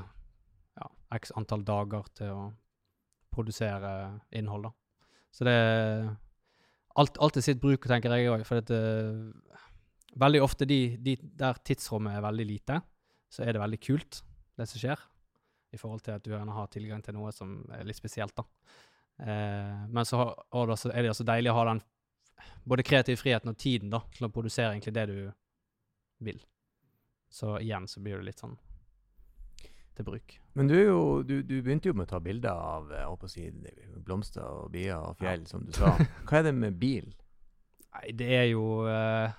ja, 0.80 0.90
x 1.18 1.32
antall 1.40 1.64
dager 1.66 2.06
til 2.18 2.32
å 2.34 2.44
produsere 3.36 3.92
innhold, 4.32 4.70
da. 4.70 4.72
Så 5.36 5.44
det 5.48 5.54
er 5.60 6.06
alt, 6.96 7.18
alt 7.20 7.40
sitt 7.44 7.60
bruk, 7.60 7.84
tenker 7.90 8.14
jeg 8.16 8.30
òg. 8.32 8.46
For 8.48 8.62
det, 8.64 8.78
eh, 8.78 9.58
veldig 10.16 10.42
ofte 10.46 10.68
de, 10.70 10.78
de 11.04 11.18
der 11.36 11.58
tidsrommet 11.68 12.16
er 12.16 12.24
veldig 12.24 12.46
lite, 12.48 12.78
så 13.34 13.44
er 13.44 13.52
det 13.58 13.64
veldig 13.66 13.82
kult, 13.84 14.22
det 14.56 14.70
som 14.72 14.80
skjer. 14.80 15.02
I 15.76 15.80
forhold 15.82 16.06
til 16.06 16.16
at 16.16 16.24
du 16.24 16.32
gjerne 16.32 16.54
har 16.56 16.70
tilgang 16.72 17.02
til 17.04 17.18
noe 17.18 17.34
som 17.36 17.58
er 17.76 17.84
litt 17.84 17.98
spesielt, 18.00 18.32
da. 18.38 18.46
Eh, 19.20 19.82
men 19.92 20.08
så, 20.08 20.22
har- 20.22 20.76
så 20.80 20.94
er 20.94 21.04
det 21.04 21.12
også 21.12 21.28
deilig 21.28 21.52
å 21.52 21.58
ha 21.60 21.66
den 21.74 21.84
både 22.68 22.84
kreativ 22.84 23.20
friheten 23.20 23.52
og 23.52 23.58
tiden 23.60 23.90
da, 23.92 24.00
til 24.16 24.28
å 24.28 24.32
produsere 24.32 24.72
egentlig 24.72 24.94
det 24.96 25.06
du 25.12 25.18
vil. 26.24 26.40
Så 27.32 27.58
igjen 27.60 27.88
så 27.92 28.00
blir 28.04 28.22
det 28.22 28.30
litt 28.30 28.40
sånn 28.40 28.56
til 29.96 30.06
bruk. 30.08 30.34
Men 30.56 30.68
du, 30.70 30.74
er 30.78 30.86
jo, 30.90 31.00
du, 31.28 31.42
du 31.44 31.56
begynte 31.62 31.90
jo 31.90 31.94
med 31.98 32.06
å 32.08 32.12
ta 32.14 32.20
bilder 32.24 32.52
av 32.56 32.92
jeg 32.92 33.06
å 33.08 33.30
si, 33.32 33.46
blomster 34.06 34.44
og 34.46 34.70
bier 34.74 34.98
og 35.00 35.18
fjell, 35.20 35.46
som 35.48 35.64
du 35.66 35.72
sa. 35.76 35.94
Hva 36.28 36.40
er 36.40 36.44
det 36.50 36.54
med 36.56 36.78
bil? 36.80 37.10
Nei, 37.96 38.12
det 38.20 38.30
er 38.36 38.46
jo 38.52 38.64
eh, 38.92 39.32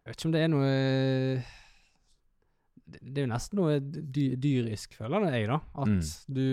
Jeg 0.00 0.10
vet 0.10 0.16
ikke 0.18 0.28
om 0.30 0.34
det 0.34 0.42
er 0.44 0.50
noe 0.50 0.68
eh, 0.74 1.50
det, 2.90 3.00
det 3.06 3.22
er 3.22 3.26
jo 3.28 3.30
nesten 3.30 3.60
noe 3.60 3.76
dy 3.80 4.24
dyrisk, 4.42 4.96
føler 4.98 5.28
jeg, 5.30 5.46
da. 5.52 5.60
At 5.78 5.90
Mm. 5.94 6.02
du 6.34 6.44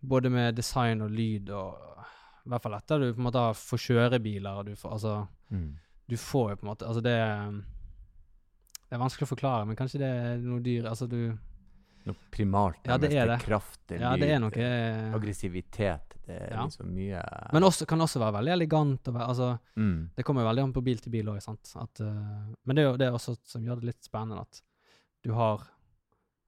Både 0.00 0.30
med 0.32 0.54
design 0.56 1.02
og 1.04 1.10
lyd 1.12 1.50
og 1.52 1.74
I 2.46 2.48
hvert 2.54 2.62
fall 2.64 2.76
etter 2.78 3.02
du 3.02 3.10
på 3.12 3.20
en 3.20 3.26
måte 3.26 3.42
får 3.60 3.82
kjøre 3.84 4.20
biler. 4.24 4.62
Du 4.64 4.74
får, 4.76 4.94
altså, 4.96 5.16
Mm. 5.50 5.74
du 6.08 6.16
får 6.16 6.50
jo 6.52 6.56
på 6.56 6.62
en 6.64 6.70
måte 6.70 6.86
Altså, 6.86 7.00
det 7.02 7.16
Det 8.90 8.96
er 8.98 9.02
vanskelig 9.04 9.28
å 9.28 9.30
forklare, 9.36 9.66
men 9.70 9.76
kanskje 9.78 10.00
det 10.02 10.08
er 10.10 10.38
noe 10.42 10.60
dyr 10.60 10.88
Altså, 10.90 11.06
du 11.08 11.38
Noe 12.08 12.16
primalt. 12.32 12.78
Ja, 12.88 12.96
det 12.96 13.10
er 13.12 13.26
det. 13.28 13.34
Kraft, 13.44 13.78
det 13.86 13.98
Ja, 14.00 14.14
det 14.16 14.30
er 14.32 14.38
noe 14.40 14.50
er 14.56 15.10
eh, 15.10 15.14
Aggressivitet. 15.14 16.14
Det 16.26 16.36
er 16.48 16.54
Ja. 16.54 16.64
liksom 16.64 16.88
mye 16.94 17.20
Men 17.52 17.62
også, 17.62 17.86
kan 17.86 18.00
også 18.00 18.18
være 18.22 18.32
veldig 18.38 18.52
elegant. 18.54 19.04
Være, 19.04 19.26
altså, 19.28 19.58
mm. 19.76 20.10
Det 20.16 20.24
kommer 20.24 20.44
veldig 20.48 20.62
an 20.64 20.72
på 20.72 20.82
bil 20.82 20.96
til 20.98 21.12
bil 21.12 21.26
òg, 21.28 21.42
sant. 21.42 21.72
At, 21.76 22.00
eh, 22.00 22.54
men 22.64 22.76
det 22.76 22.78
er 22.84 22.88
jo 22.90 22.96
det 22.96 23.06
er 23.06 23.12
også 23.18 23.36
som 23.44 23.62
gjør 23.62 23.80
det 23.82 23.84
litt 23.90 24.02
spennende, 24.02 24.40
at 24.40 24.62
du 25.22 25.32
har 25.34 25.60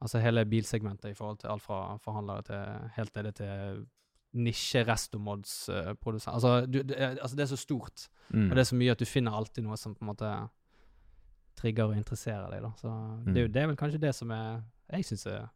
altså 0.02 0.20
hele 0.22 0.44
bilsegmentet 0.49 1.11
i 1.11 1.14
forhold 1.14 1.38
til 1.40 1.50
alt 1.50 1.62
fra 1.62 1.99
forhandlere 1.99 2.42
til 2.49 2.88
helt 2.96 3.14
nede 3.14 3.32
til 3.34 3.87
nisje-restomods-produsent. 4.34 6.32
altså, 6.34 6.66
det 6.66 6.90
er- 6.99 7.18
altså, 7.20 7.37
det 7.37 7.42
er 7.42 7.56
så 7.56 7.58
stort, 7.58 8.08
Mm. 8.32 8.49
og 8.50 8.54
det 8.56 8.58
er 8.58 8.64
så 8.64 8.76
mye 8.76 8.90
at 8.92 8.99
du 8.99 9.04
finner 9.04 9.32
alltid 9.32 9.62
noe 9.64 9.76
som 9.76 9.94
på 9.94 10.02
en 10.02 10.08
måte 10.14 10.50
trigger 11.59 11.90
og 11.90 11.97
interesserer 11.97 12.50
deg. 12.50 12.62
da. 12.62 12.71
Så 12.80 12.88
det, 13.26 13.47
Mm. 13.49 13.52
det 13.52 13.62
er 13.62 13.66
vel 13.71 13.76
kanskje 13.76 14.00
det 14.00 14.14
som 14.14 14.30
er 14.30 14.62
jeg 14.92 15.04
syns 15.04 15.26
er 15.26 15.49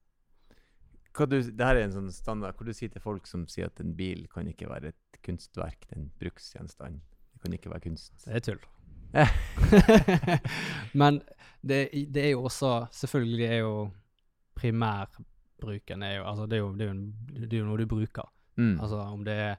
Hva 1.16 1.26
du, 1.28 1.38
det 1.40 1.64
her 1.66 1.76
er 1.76 1.84
en 1.86 1.92
sånn 1.94 2.12
standard 2.12 2.54
hvor 2.56 2.66
du 2.68 2.72
sier 2.76 2.90
til 2.92 3.00
folk 3.00 3.26
som 3.26 3.46
sier 3.48 3.66
at 3.70 3.80
en 3.80 3.94
bil 3.96 4.26
kan 4.28 4.46
ikke 4.46 4.68
være 4.68 4.88
et 4.92 5.20
kunstverk, 5.24 5.86
det 5.88 5.96
er 5.96 6.00
en 6.02 6.10
bruksgjenstand. 6.20 7.00
Det 7.32 7.40
kan 7.42 7.52
ikke 7.56 7.70
være 7.72 7.80
kunst. 7.86 8.12
Det 8.26 8.36
er 8.36 8.40
tull. 8.44 8.60
Men 11.00 11.20
det, 11.62 11.88
det 12.12 12.24
er 12.24 12.30
jo 12.34 12.42
også 12.48 12.86
Selvfølgelig 12.92 13.46
er 13.46 13.58
jo 13.62 13.90
primærbruken 14.56 16.02
er 16.02 16.16
jo, 16.18 16.24
altså 16.28 16.46
det, 16.46 16.56
er 16.56 16.62
jo, 16.64 16.72
det, 16.76 16.86
er 16.86 16.90
en, 16.90 17.02
det 17.36 17.52
er 17.52 17.58
jo 17.62 17.66
noe 17.68 17.78
du 17.80 17.86
bruker. 17.90 18.28
Mm. 18.56 18.78
Altså 18.80 19.00
om 19.12 19.24
det 19.24 19.34
er 19.36 19.56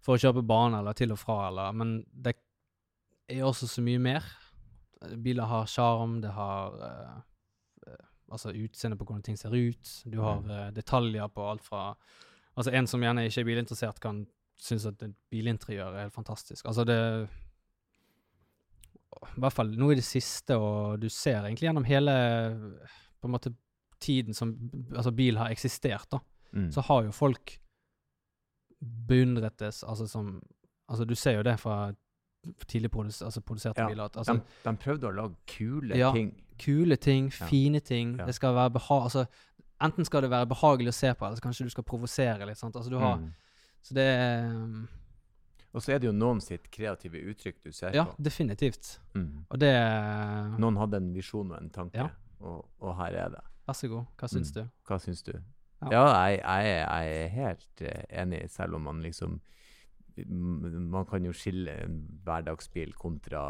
for 0.00 0.16
å 0.16 0.20
kjøre 0.20 0.38
på 0.40 0.46
bane 0.48 0.78
eller 0.80 0.96
til 0.96 1.12
og 1.12 1.18
fra, 1.20 1.48
eller 1.50 1.72
Men 1.76 1.90
det 2.12 2.34
er 3.28 3.42
også 3.44 3.68
så 3.68 3.82
mye 3.84 4.00
mer. 4.00 4.24
Biler 5.24 5.48
har 5.48 5.66
sjarm, 5.66 6.18
det 6.20 6.30
har 6.36 6.74
eh, 6.86 8.00
altså 8.30 8.52
utseende 8.52 8.98
på 9.00 9.04
hvordan 9.08 9.22
ting 9.24 9.38
ser 9.40 9.54
ut. 9.56 9.92
Du 10.06 10.18
har 10.20 10.42
eh, 10.50 10.72
detaljer 10.76 11.28
på 11.28 11.46
alt 11.50 11.64
fra 11.64 11.94
Altså 12.58 12.72
en 12.74 12.86
som 12.90 13.00
gjerne 13.00 13.22
ikke 13.24 13.40
er 13.40 13.46
bilinteressert, 13.46 14.00
kan 14.02 14.26
synes 14.60 14.84
at 14.90 15.02
bilinteriør 15.30 15.94
er 15.94 16.02
helt 16.02 16.12
fantastisk. 16.12 16.66
Altså 16.66 16.84
det 16.84 16.96
I 19.36 19.40
hvert 19.40 19.54
fall 19.54 19.70
nå 19.78 19.92
i 19.92 19.94
det 19.94 20.04
siste, 20.04 20.56
og 20.58 20.98
du 21.00 21.08
ser 21.08 21.46
egentlig 21.46 21.68
gjennom 21.68 21.86
hele 21.88 22.12
på 23.20 23.28
en 23.28 23.32
måte 23.32 23.54
tiden 24.00 24.34
som 24.34 24.52
altså 24.96 25.12
bil 25.12 25.38
har 25.38 25.50
eksistert, 25.54 26.10
da 26.10 26.18
Mm. 26.52 26.72
så 26.72 26.80
har 26.82 27.04
jo 27.04 27.12
folk 27.14 27.52
beundret 28.80 29.58
det 29.58 29.68
altså 29.86 30.06
som 30.08 30.40
Altså 30.90 31.04
du 31.04 31.14
ser 31.14 31.36
jo 31.36 31.42
det 31.46 31.60
fra 31.60 31.92
tidlig 32.66 32.90
produs 32.90 33.22
altså 33.22 33.40
produserte 33.40 33.80
Ja, 33.82 33.88
biler. 33.88 34.04
At, 34.04 34.16
altså, 34.16 34.32
de, 34.34 34.70
de 34.70 34.76
prøvde 34.76 35.06
å 35.08 35.14
lage 35.14 35.34
kule 35.46 35.96
Ja. 35.96 36.12
ting. 36.12 36.34
kule 36.58 36.96
ting, 36.96 37.30
Ja. 37.40 37.46
fine 37.46 37.80
ting. 37.80 38.16
Ja. 38.18 38.26
Det 38.26 38.34
skal 38.34 38.54
være 38.54 38.70
beha 38.70 39.00
altså, 39.04 39.26
enten 39.80 40.04
skal 40.04 40.22
det 40.22 40.30
være 40.30 40.46
behagelig 40.46 40.88
å 40.88 40.92
se 40.94 41.14
på, 41.14 41.24
eller 41.26 41.36
så 41.36 41.42
kanskje 41.42 41.64
du 41.64 41.70
skal 41.70 41.84
provosere 41.84 42.46
litt. 42.46 42.56
sant? 42.58 42.74
Altså 42.76 42.90
du 42.90 42.98
har 42.98 43.16
Mm. 43.18 43.32
Så 43.82 43.94
det 43.94 44.50
um, 44.52 44.88
Og 45.74 45.80
så 45.82 45.92
er 45.94 45.98
det 45.98 46.06
jo 46.06 46.12
noen 46.12 46.40
sitt 46.40 46.70
kreative 46.70 47.14
uttrykk 47.30 47.62
du 47.64 47.72
ser 47.72 47.92
Ja, 47.94 48.04
på. 48.04 48.14
definitivt. 48.22 48.98
Mm. 49.14 49.44
Og 49.50 49.58
det 49.58 49.72
Noen 50.58 50.76
hadde 50.76 50.96
en 50.96 51.12
visjon 51.14 51.50
og 51.52 51.62
en 51.62 51.70
tanke, 51.70 51.94
Ja. 51.96 52.08
og, 52.40 52.66
og 52.80 52.96
her 52.96 53.12
er 53.14 53.28
det. 53.30 53.40
Vær 53.68 53.74
så 53.74 53.88
god. 53.88 54.04
Hva 54.18 54.28
syns 54.28 54.50
Mm. 54.50 54.54
du? 54.54 54.68
Hva 54.88 54.98
syns 54.98 55.22
du? 55.22 55.32
Ja. 55.82 55.88
Ja, 55.90 56.26
jeg, 56.26 56.40
jeg, 56.40 56.86
jeg 56.88 57.24
er 57.24 57.28
helt 57.28 57.80
eh, 57.80 58.22
enig, 58.22 58.50
selv 58.50 58.74
om 58.74 58.82
man 58.82 59.00
liksom 59.02 59.40
Man 60.28 61.06
kan 61.08 61.24
jo 61.24 61.32
skille 61.36 61.74
en 61.84 62.00
hverdagsbil 62.26 62.92
kontra 62.98 63.44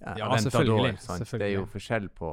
ja, 0.00 0.14
Ja, 0.18 0.30
selvfølgelig, 0.38 0.98
sant? 1.02 1.26
Det 1.30 1.48
er 1.48 1.56
jo 1.56 1.64
forskjell 1.66 2.08
på, 2.14 2.32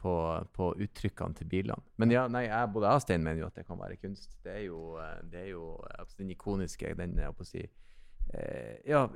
på, 0.00 0.14
på 0.56 0.70
uttrykkene 0.84 1.38
til 1.38 1.48
bilene. 1.48 1.80
Men 2.00 2.12
ja, 2.12 2.26
nei, 2.28 2.46
jeg, 2.48 2.70
både 2.74 2.90
jeg 2.90 3.00
og 3.00 3.04
Stein 3.06 3.24
mener 3.24 3.44
jo 3.44 3.48
at 3.48 3.56
det 3.56 3.66
kan 3.68 3.80
være 3.80 3.96
kunst. 4.00 4.36
Det 4.44 4.52
er 4.58 4.66
jo, 4.66 4.80
det 5.32 5.46
er 5.46 5.50
jo 5.54 5.64
eh, 5.86 5.96
altså, 6.02 6.18
den 6.20 6.34
ikoniske, 6.36 6.94
den 6.98 7.16
jeg 7.20 7.36
på 7.36 7.46
å 7.46 7.48
si 7.48 7.64
eh, 7.64 8.76
Ja, 8.88 9.06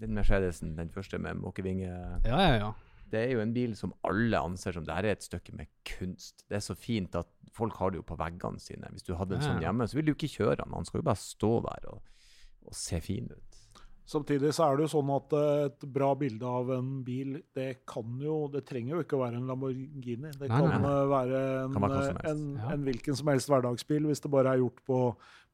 den 0.00 0.16
Mercedesen, 0.16 0.74
den 0.78 0.92
første 0.94 1.20
med 1.22 1.40
måkevinge 1.44 1.90
Ja, 1.90 2.40
ja, 2.40 2.56
ja. 2.56 2.72
det 3.12 3.22
er 3.26 3.36
jo 3.36 3.44
en 3.44 3.54
bil 3.56 3.76
som 3.78 3.92
alle 4.08 4.40
anser 4.40 4.76
som 4.76 4.84
det 4.88 4.96
her 4.96 5.10
er 5.10 5.18
et 5.18 5.28
stykke 5.28 5.54
med 5.56 5.68
kunst. 5.96 6.46
Det 6.48 6.58
er 6.60 6.64
så 6.64 6.74
fint 6.78 7.14
at 7.18 7.28
folk 7.56 7.76
har 7.80 7.92
det 7.92 8.00
jo 8.00 8.08
på 8.08 8.18
veggene 8.20 8.60
sine. 8.60 8.88
Hvis 8.92 9.06
du 9.06 9.14
hadde 9.16 9.36
en 9.36 9.44
Ja, 9.44 9.52
sånn 9.52 9.64
hjemme, 9.64 9.86
så 9.88 9.96
ville 10.00 10.12
du 10.12 10.16
ikke 10.18 10.32
kjøre 10.40 10.62
den. 10.64 10.74
Han 10.76 10.84
skal 10.88 11.00
jo 11.00 11.08
bare 11.08 11.20
stå 11.20 11.52
der 11.68 11.88
og, 11.92 12.02
og 12.66 12.74
se 12.74 13.00
fin 13.04 13.28
ut. 13.30 13.42
Samtidig 14.06 14.52
så 14.54 14.68
er 14.68 14.76
det 14.78 14.84
jo 14.86 14.90
sånn 14.92 15.08
at 15.16 15.32
eh, 15.34 15.64
et 15.66 15.84
bra 15.90 16.12
bilde 16.14 16.46
av 16.46 16.68
en 16.76 16.90
bil, 17.02 17.40
det 17.58 17.80
kan 17.90 18.20
jo 18.22 18.36
Det 18.54 18.60
trenger 18.68 18.94
jo 18.94 19.00
ikke 19.02 19.16
å 19.18 19.22
være 19.24 19.40
en 19.40 19.48
Lamborghini. 19.50 20.30
Det 20.30 20.46
Nei, 20.46 20.60
kan 20.60 20.68
nei, 20.70 20.76
nei. 20.78 20.92
eh, 20.92 21.08
være 21.10 21.40
en, 21.64 21.72
Kan 21.74 21.82
være 21.88 22.04
eh, 22.12 22.30
en, 22.30 22.44
Ja. 22.54 22.68
en 22.76 22.84
hvilken 22.86 23.16
som 23.18 23.26
helst 23.32 23.50
hverdagsbil, 23.50 24.06
hvis 24.06 24.22
det 24.22 24.30
bare 24.30 24.52
er 24.54 24.62
gjort 24.62 24.78
på, 24.86 25.00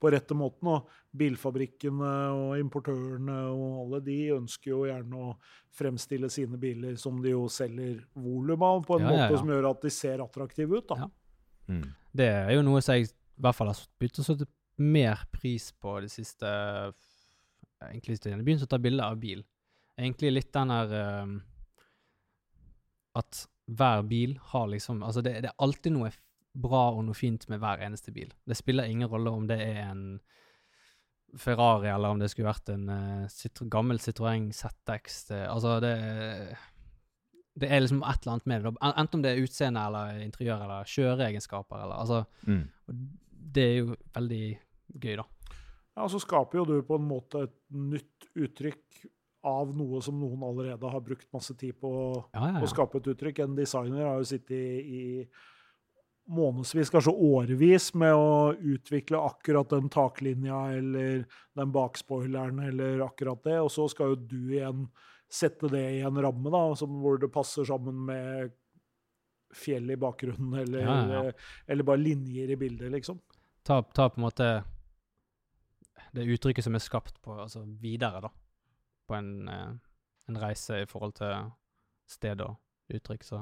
på 0.05 0.13
rette 0.13 0.37
måten. 0.37 0.69
Og 0.69 0.85
bilfabrikkene 1.17 2.13
og 2.37 2.53
importørene 2.61 3.39
og 3.57 3.81
alle 3.87 4.03
de 4.05 4.19
ønsker 4.37 4.71
jo 4.75 4.83
gjerne 4.85 5.17
å 5.17 5.33
fremstille 5.73 6.29
sine 6.33 6.61
biler 6.61 6.97
som 7.01 7.23
de 7.25 7.33
jo 7.33 7.47
selger 7.49 8.03
volum 8.21 8.63
av, 8.69 8.85
på 8.85 8.99
en 9.01 9.07
Ja, 9.07 9.15
måte 9.17 9.33
ja. 9.33 9.39
som 9.41 9.49
gjør 9.49 9.71
at 9.73 9.81
de 9.89 9.91
ser 9.97 10.21
attraktive 10.25 10.77
ut. 10.77 10.89
da. 10.93 11.07
Ja. 11.07 11.11
Mm. 11.73 11.87
Det 12.13 12.29
er 12.29 12.53
jo 12.59 12.63
noe 12.69 12.83
som 12.85 12.99
jeg 12.99 13.09
i 13.09 13.15
hvert 13.41 13.57
fall 13.57 13.73
har 13.73 13.81
begynt 13.99 14.21
å 14.21 14.25
sette 14.29 14.47
mer 14.81 15.25
pris 15.33 15.71
på 15.73 15.99
de 16.01 16.09
siste 16.09 16.49
egentlig 17.91 18.19
jeg 18.23 18.45
begynte 18.45 18.69
å 18.69 18.71
ta 18.71 18.79
bilder 18.83 19.11
av 19.13 19.19
bil. 19.23 19.43
Egentlig 19.99 20.33
litt 20.33 20.53
den 20.55 20.73
der 20.73 20.93
um, 21.23 21.33
At 23.19 23.43
hver 23.69 24.03
bil 24.09 24.39
har 24.53 24.71
liksom 24.73 25.03
Altså, 25.05 25.21
det, 25.21 25.35
det 25.45 25.51
er 25.51 25.59
alltid 25.63 25.93
noe 25.99 26.13
bra 26.53 26.91
og 26.93 27.05
noe 27.07 27.17
fint 27.17 27.45
med 27.49 27.61
hver 27.63 27.81
eneste 27.85 28.13
bil. 28.13 28.33
Det 28.45 28.57
spiller 28.59 28.89
ingen 28.89 29.09
rolle 29.09 29.31
om 29.33 29.47
det 29.49 29.57
er 29.65 29.79
en 29.87 30.03
Ferrari, 31.41 31.89
eller 31.89 32.13
om 32.13 32.19
det 32.21 32.29
skulle 32.29 32.51
vært 32.51 32.69
en 32.75 32.91
uh, 32.93 33.29
Citro, 33.33 33.65
gammel 33.73 34.01
Citroën 34.05 34.51
ZX. 34.53 35.17
Det, 35.31 35.39
altså, 35.49 35.79
det 35.81 35.95
Det 37.57 37.69
er 37.69 37.81
liksom 37.81 38.03
et 38.05 38.21
eller 38.21 38.35
annet 38.35 38.47
med 38.53 38.67
det. 38.67 38.75
Enten 38.91 39.17
om 39.19 39.25
det 39.25 39.33
er 39.33 39.41
utseende 39.47 39.81
eller 39.89 40.21
interiør 40.25 40.65
eller 40.67 40.93
kjøreegenskaper 40.93 41.85
eller 41.85 41.97
Altså, 42.05 42.25
Mm. 42.47 42.69
Og 43.43 43.49
det 43.55 43.63
er 43.63 43.79
jo 43.81 43.97
veldig 44.15 44.45
gøy, 45.03 45.17
da. 45.21 45.25
Ja, 45.97 46.09
Så 46.09 46.21
skaper 46.23 46.63
jo 46.63 46.65
du 46.69 46.77
på 46.87 46.97
en 46.97 47.09
måte 47.09 47.45
et 47.49 47.57
nytt 47.69 48.29
uttrykk 48.33 49.03
av 49.45 49.73
noe 49.75 50.01
som 50.01 50.21
noen 50.21 50.45
allerede 50.47 50.89
har 50.89 51.03
brukt 51.03 51.27
masse 51.35 51.55
tid 51.59 51.75
på 51.81 51.91
å 51.91 52.05
Ja, 52.33 52.53
ja, 52.55 52.63
å 52.63 52.71
skape 52.71 53.01
et 53.01 53.11
uttrykk. 53.11 53.43
En 53.43 53.57
designer 53.59 54.07
har 54.07 54.21
jo 54.21 54.29
sittet 54.31 54.55
i, 54.55 55.01
i 55.03 56.33
månedsvis, 56.33 56.93
kanskje 56.95 57.13
årevis, 57.13 57.91
med 57.99 58.15
å 58.15 58.55
utvikle 58.55 59.19
akkurat 59.19 59.69
den 59.75 59.91
taklinja 59.93 60.61
eller 60.79 61.25
den 61.59 61.75
bakspoileren 61.75 62.63
eller 62.69 63.03
akkurat 63.05 63.43
det, 63.45 63.59
og 63.61 63.73
så 63.75 63.89
skal 63.91 64.15
jo 64.15 64.21
du 64.31 64.55
igjen 64.55 64.87
sette 65.33 65.69
det 65.73 65.83
i 65.99 66.01
en 66.07 66.21
ramme 66.23 66.53
da, 66.53 66.63
som, 66.79 66.95
hvor 67.03 67.19
det 67.19 67.33
passer 67.33 67.67
sammen 67.67 68.05
med 68.07 68.55
fjell 69.53 69.91
i 69.91 69.99
bakgrunnen, 70.01 70.55
eller, 70.63 70.81
Ja, 70.87 70.97
ja, 71.11 71.25
ja. 71.29 71.33
eller 71.67 71.85
bare 71.85 72.01
linjer 72.01 72.55
i 72.55 72.57
bildet, 72.57 72.93
liksom. 72.95 73.19
Ta, 73.63 73.83
ta 73.95 74.09
på 74.11 74.19
en 74.19 74.27
måte 74.27 74.47
det 76.13 76.29
uttrykket 76.29 76.67
som 76.67 76.77
er 76.77 76.85
skapt 76.85 77.21
på, 77.25 77.37
altså 77.41 77.65
videre, 77.81 78.21
da. 78.25 78.33
På 79.09 79.17
en, 79.17 79.49
eh, 79.49 79.71
en 80.29 80.41
reise 80.41 80.83
i 80.83 80.89
forhold 80.89 81.15
til 81.19 81.53
sted 82.11 82.43
og 82.45 82.59
uttrykk, 82.93 83.25
så 83.25 83.41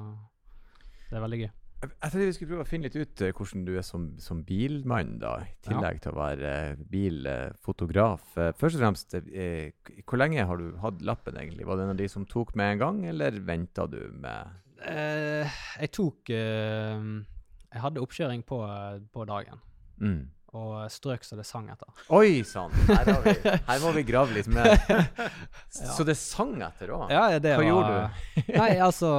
det 1.08 1.18
er 1.18 1.24
veldig 1.24 1.40
gøy. 1.40 1.50
Jeg 1.80 2.12
tenkte 2.12 2.26
vi 2.28 2.32
skulle 2.36 2.50
prøve 2.50 2.64
å 2.66 2.68
finne 2.68 2.90
litt 2.90 2.96
ut 3.00 3.22
eh, 3.24 3.32
hvordan 3.32 3.64
du 3.64 3.72
er 3.80 3.84
som, 3.86 4.04
som 4.20 4.42
bilmann, 4.44 5.14
da, 5.22 5.38
i 5.40 5.54
tillegg 5.64 6.02
til 6.04 6.12
å 6.12 6.18
være 6.20 6.50
eh, 6.74 6.82
bilfotograf. 6.92 8.34
Først 8.60 8.76
og 8.76 8.84
fremst, 8.84 9.16
hvor 9.16 10.20
lenge 10.20 10.44
har 10.46 10.60
du 10.60 10.76
hatt 10.84 11.00
lappen, 11.02 11.40
egentlig? 11.40 11.66
Var 11.66 11.80
det 11.80 11.86
en 11.86 11.94
av 11.96 12.02
de 12.02 12.10
som 12.12 12.28
tok 12.28 12.52
med 12.60 12.74
en 12.74 12.84
gang, 12.84 13.04
eller 13.14 13.40
venta 13.40 13.88
du 13.90 14.02
med 14.12 14.58
jeg 14.80 15.90
tok 15.92 16.30
Jeg 16.32 17.80
hadde 17.82 18.00
oppkjøring 18.00 18.40
på, 18.48 18.56
på 19.12 19.26
dagen, 19.28 19.60
mm. 20.00 20.20
og 20.58 20.90
strøk 20.90 21.22
så 21.24 21.36
det 21.38 21.44
sang 21.46 21.68
etter. 21.70 21.88
Oi 22.16 22.42
sann! 22.48 22.72
Her, 22.88 23.10
vi- 23.24 23.36
her 23.68 23.82
må 23.84 23.92
vi 23.94 24.02
grave 24.08 24.34
litt 24.34 24.48
mer. 24.50 24.74
Så 25.70 26.04
det 26.08 26.16
sang 26.18 26.56
etter 26.66 26.90
òg? 26.96 27.10
Ja, 27.14 27.28
det 27.38 27.54
Hva 27.54 27.60
var 27.62 27.68
gjorde 27.68 27.92
du? 27.94 28.52
Nei, 28.56 28.70
altså 28.88 29.10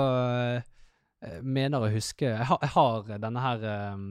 Jeg 1.22 1.44
mener 1.46 1.86
å 1.86 1.92
huske 1.94 2.26
Jeg 2.34 2.48
har, 2.50 2.58
jeg 2.66 2.74
har 2.74 3.12
denne 3.22 3.44
her 3.46 3.64
eh, 3.70 4.02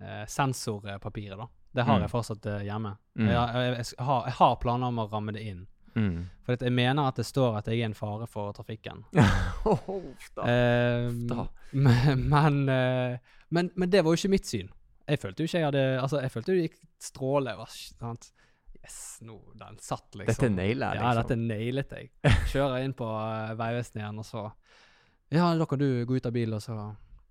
eh, 0.00 0.24
sensorpapiret, 0.26 1.38
da. 1.38 1.46
Det 1.74 1.82
har 1.88 1.96
Mm. 1.98 2.02
jeg 2.06 2.10
fortsatt 2.12 2.46
eh, 2.46 2.60
hjemme. 2.68 2.92
Mm. 3.18 3.28
Jeg, 3.28 3.62
jeg, 3.74 3.86
har, 4.06 4.26
jeg 4.28 4.34
har 4.38 4.52
planer 4.62 4.92
om 4.92 4.98
å 5.02 5.08
ramme 5.10 5.32
det 5.34 5.42
inn. 5.42 5.64
Mm. 5.98 6.20
For 6.46 6.54
jeg 6.58 6.72
mener 6.74 7.08
at 7.10 7.16
det 7.18 7.24
står 7.26 7.56
at 7.58 7.66
jeg 7.70 7.80
er 7.82 7.88
en 7.88 7.94
fare 7.98 8.26
for 8.30 8.52
trafikken. 8.54 9.02
Uff 9.66 10.28
da. 10.36 10.46
Ehm, 10.50 11.20
da. 11.30 11.44
men, 11.72 12.22
men, 12.30 12.60
eh, 12.70 13.18
men, 13.50 13.70
men 13.74 13.90
det 13.90 14.02
var 14.06 14.14
jo 14.14 14.20
ikke 14.22 14.32
mitt 14.36 14.46
syn. 14.46 14.70
Jeg 15.08 15.20
følte 15.20 15.42
jo 15.44 15.48
ikke 15.50 15.60
jeg 15.60 15.66
hadde 15.68 15.84
Altså, 16.00 16.20
jeg 16.24 16.32
følte 16.32 16.52
det 16.56 16.62
gikk 16.68 16.76
stråle. 17.04 17.50
jeg 17.52 17.58
var 17.60 17.72
ikke 17.74 17.98
sant? 18.00 18.28
Yes, 18.84 18.98
nå, 19.24 19.38
den 19.56 19.78
satt, 19.80 20.10
liksom. 20.14 20.28
Dette 20.28 20.48
nailet 20.52 20.84
jeg, 20.84 21.00
liksom. 21.00 21.08
Ja, 21.08 21.14
dette 21.22 21.36
nailet 21.40 21.92
jeg. 21.96 22.10
Kjører 22.52 22.84
inn 22.84 22.92
på 22.96 23.06
uh, 23.08 23.54
Vegvesenet 23.56 24.02
igjen, 24.02 24.18
og 24.20 24.26
så 24.28 24.42
Ja, 25.32 25.46
da 25.56 25.66
kan 25.66 25.80
du 25.80 25.86
gå 26.06 26.18
ut 26.18 26.26
av 26.28 26.34
bilen, 26.36 26.56
og 26.58 26.62
så 26.64 26.76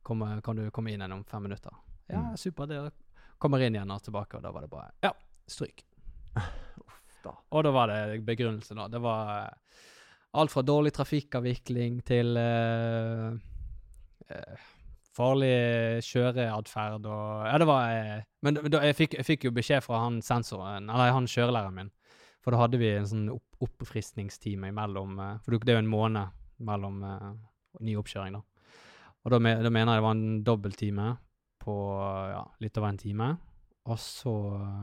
komme, 0.05 0.31
kan 0.43 0.57
du 0.57 0.63
komme 0.73 0.89
inn 0.93 1.01
igjen 1.03 1.13
om 1.19 1.23
fem 1.29 1.43
minutter. 1.45 1.73
Ja, 2.09 2.19
Mm. 2.19 2.37
supert. 2.37 2.69
Det 2.69 2.91
kommer 3.39 3.61
inn 3.63 3.75
igjen 3.77 3.91
og 3.93 4.01
tilbake, 4.03 4.37
og 4.37 4.43
da 4.43 4.51
var 4.51 4.61
det 4.65 4.69
bare 4.73 4.89
Ja, 5.05 5.13
stryk. 5.47 5.83
da. 7.23 7.35
Og 7.53 7.63
da 7.63 7.71
var 7.71 7.87
det 7.93 8.25
begrunnelse, 8.25 8.73
da. 8.75 8.87
Det 8.91 8.99
var 9.01 9.31
uh, 9.45 9.79
alt 10.41 10.51
fra 10.51 10.61
dårlig 10.65 10.91
trafikkavvikling 10.97 12.01
til 12.05 12.33
uh, 12.37 13.37
farlig 15.13 16.03
kjøreatferd 16.08 17.08
og 17.10 17.48
Ja, 17.48 17.58
det 17.62 17.67
var 17.70 17.91
eh, 17.93 18.24
Men 18.46 18.58
da, 18.62 18.82
jeg, 18.88 18.98
fikk, 18.98 19.17
jeg 19.20 19.27
fikk 19.27 19.48
jo 19.48 19.55
beskjed 19.55 19.84
fra 19.86 20.03
han 20.05 20.22
sensoren, 20.25 20.89
eller 20.89 21.13
han 21.15 21.29
kjørelæreren 21.29 21.77
min, 21.77 21.91
for 22.43 22.53
da 22.53 22.63
hadde 22.63 22.79
vi 22.82 22.89
en 22.96 23.10
sånn 23.10 23.27
opp, 23.34 23.46
oppfriskningstime 23.63 24.74
imellom 24.74 25.20
eh, 25.20 25.36
For 25.46 25.58
det 25.58 25.75
er 25.75 25.79
jo 25.79 25.86
en 25.86 25.93
måned 25.93 26.41
mellom 26.63 27.03
eh, 27.08 27.29
ny 27.84 27.96
oppkjøring, 28.00 28.39
da. 28.39 28.43
Og 29.24 29.32
da, 29.32 29.39
da 29.39 29.72
mener 29.72 29.96
jeg 29.96 30.01
det 30.01 30.08
var 30.08 30.17
en 30.17 30.43
dobbelttime 30.43 31.08
på 31.63 31.75
ja, 32.34 32.43
litt 32.60 32.77
over 32.79 32.91
en 32.91 33.00
time. 33.00 33.29
Og 33.88 34.00
så 34.00 34.34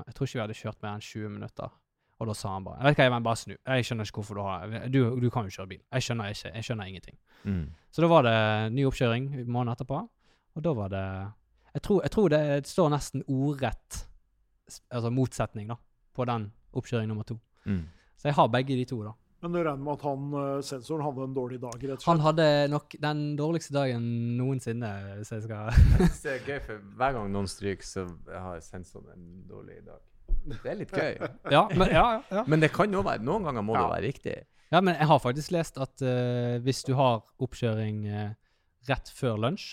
Jeg 0.07 0.15
tror 0.17 0.27
ikke 0.27 0.39
vi 0.39 0.43
hadde 0.45 0.57
kjørt 0.57 0.83
mer 0.85 0.97
enn 0.97 1.05
20 1.05 1.35
minutter. 1.37 1.75
Og 2.21 2.29
da 2.29 2.37
sa 2.37 2.55
han 2.55 2.65
bare 2.65 2.81
Jeg 2.81 2.89
vet 2.89 3.01
hva, 3.01 3.05
jeg 3.09 3.25
bare 3.27 3.41
snu. 3.41 3.55
Jeg 3.57 3.87
skjønner 3.89 4.09
ikke 4.09 4.21
hvorfor 4.21 4.39
du 4.39 4.43
har 4.45 4.89
Du, 4.93 5.01
du 5.21 5.29
kan 5.33 5.49
jo 5.49 5.55
kjøre 5.57 5.71
bil. 5.75 5.83
Jeg 5.93 6.07
skjønner 6.07 6.33
ikke. 6.33 6.55
Jeg 6.57 6.69
skjønner 6.69 6.89
ingenting. 6.89 7.19
Mm. 7.45 7.67
Så 7.91 8.05
da 8.05 8.11
var 8.13 8.27
det 8.29 8.39
ny 8.77 8.85
oppkjøring 8.89 9.29
måneden 9.47 9.73
etterpå, 9.75 10.03
og 10.57 10.65
da 10.67 10.73
var 10.77 10.91
det 10.93 11.05
Jeg 11.75 11.83
tror, 11.87 12.01
jeg 12.03 12.11
tror 12.11 12.29
det 12.33 12.43
står 12.67 12.89
nesten 12.91 13.23
ordrett 13.31 14.05
altså 14.91 15.11
motsetning 15.11 15.71
da, 15.71 15.77
på 16.15 16.27
den 16.27 16.51
oppkjøring 16.77 17.09
nummer 17.11 17.27
to. 17.27 17.37
Mm. 17.67 17.85
Så 18.19 18.29
jeg 18.31 18.37
har 18.37 18.51
begge 18.53 18.77
de 18.79 18.85
to, 18.85 19.01
da. 19.07 19.15
Men 19.41 19.55
du 19.55 19.59
regner 19.63 19.81
med 19.81 19.95
at 19.95 20.03
han, 20.05 20.25
eh, 20.37 20.61
sensoren 20.67 21.05
hadde 21.07 21.25
en 21.25 21.37
dårlig 21.37 21.59
dag, 21.63 21.73
rett 21.81 21.95
og 21.95 22.03
slett? 22.03 22.09
Han 22.11 22.21
hadde 22.21 22.47
nok 22.69 22.97
den 23.01 23.23
dårligste 23.39 23.73
dagen 23.73 24.05
noensinne, 24.37 24.91
hvis 25.17 25.33
jeg 25.33 25.47
skal 25.47 25.73
Det 26.27 26.33
er 26.35 26.45
gøy, 26.45 26.59
for 26.67 26.85
hver 27.01 27.17
gang 27.17 27.33
noen 27.33 27.49
stryker, 27.49 27.89
så 27.89 28.05
har 28.29 28.61
sensoren 28.65 29.15
en 29.15 29.29
dårlig 29.49 29.81
dag. 29.87 30.03
Det 30.45 30.61
er 30.69 30.79
litt 30.83 30.93
gøy. 30.93 31.17
Ja, 31.57 31.65
men, 31.73 31.89
ja, 31.89 32.05
ja, 32.19 32.21
ja. 32.41 32.45
Men 32.53 32.61
det 32.61 32.71
kan 32.75 32.93
jo 32.93 33.03
være 33.05 33.25
Noen 33.25 33.49
ganger 33.49 33.65
må 33.65 33.75
det 33.77 33.89
være 33.89 34.05
riktig. 34.07 34.37
ja, 34.71 34.81
men 34.81 34.95
jeg 34.95 35.09
har 35.11 35.25
faktisk 35.25 35.57
lest 35.57 35.81
at 35.81 36.05
uh, 36.05 36.61
hvis 36.65 36.85
du 36.87 36.93
har 37.01 37.25
oppkjøring 37.41 38.05
uh, 38.13 38.29
rett 38.89 39.09
før 39.17 39.41
lunsj, 39.41 39.73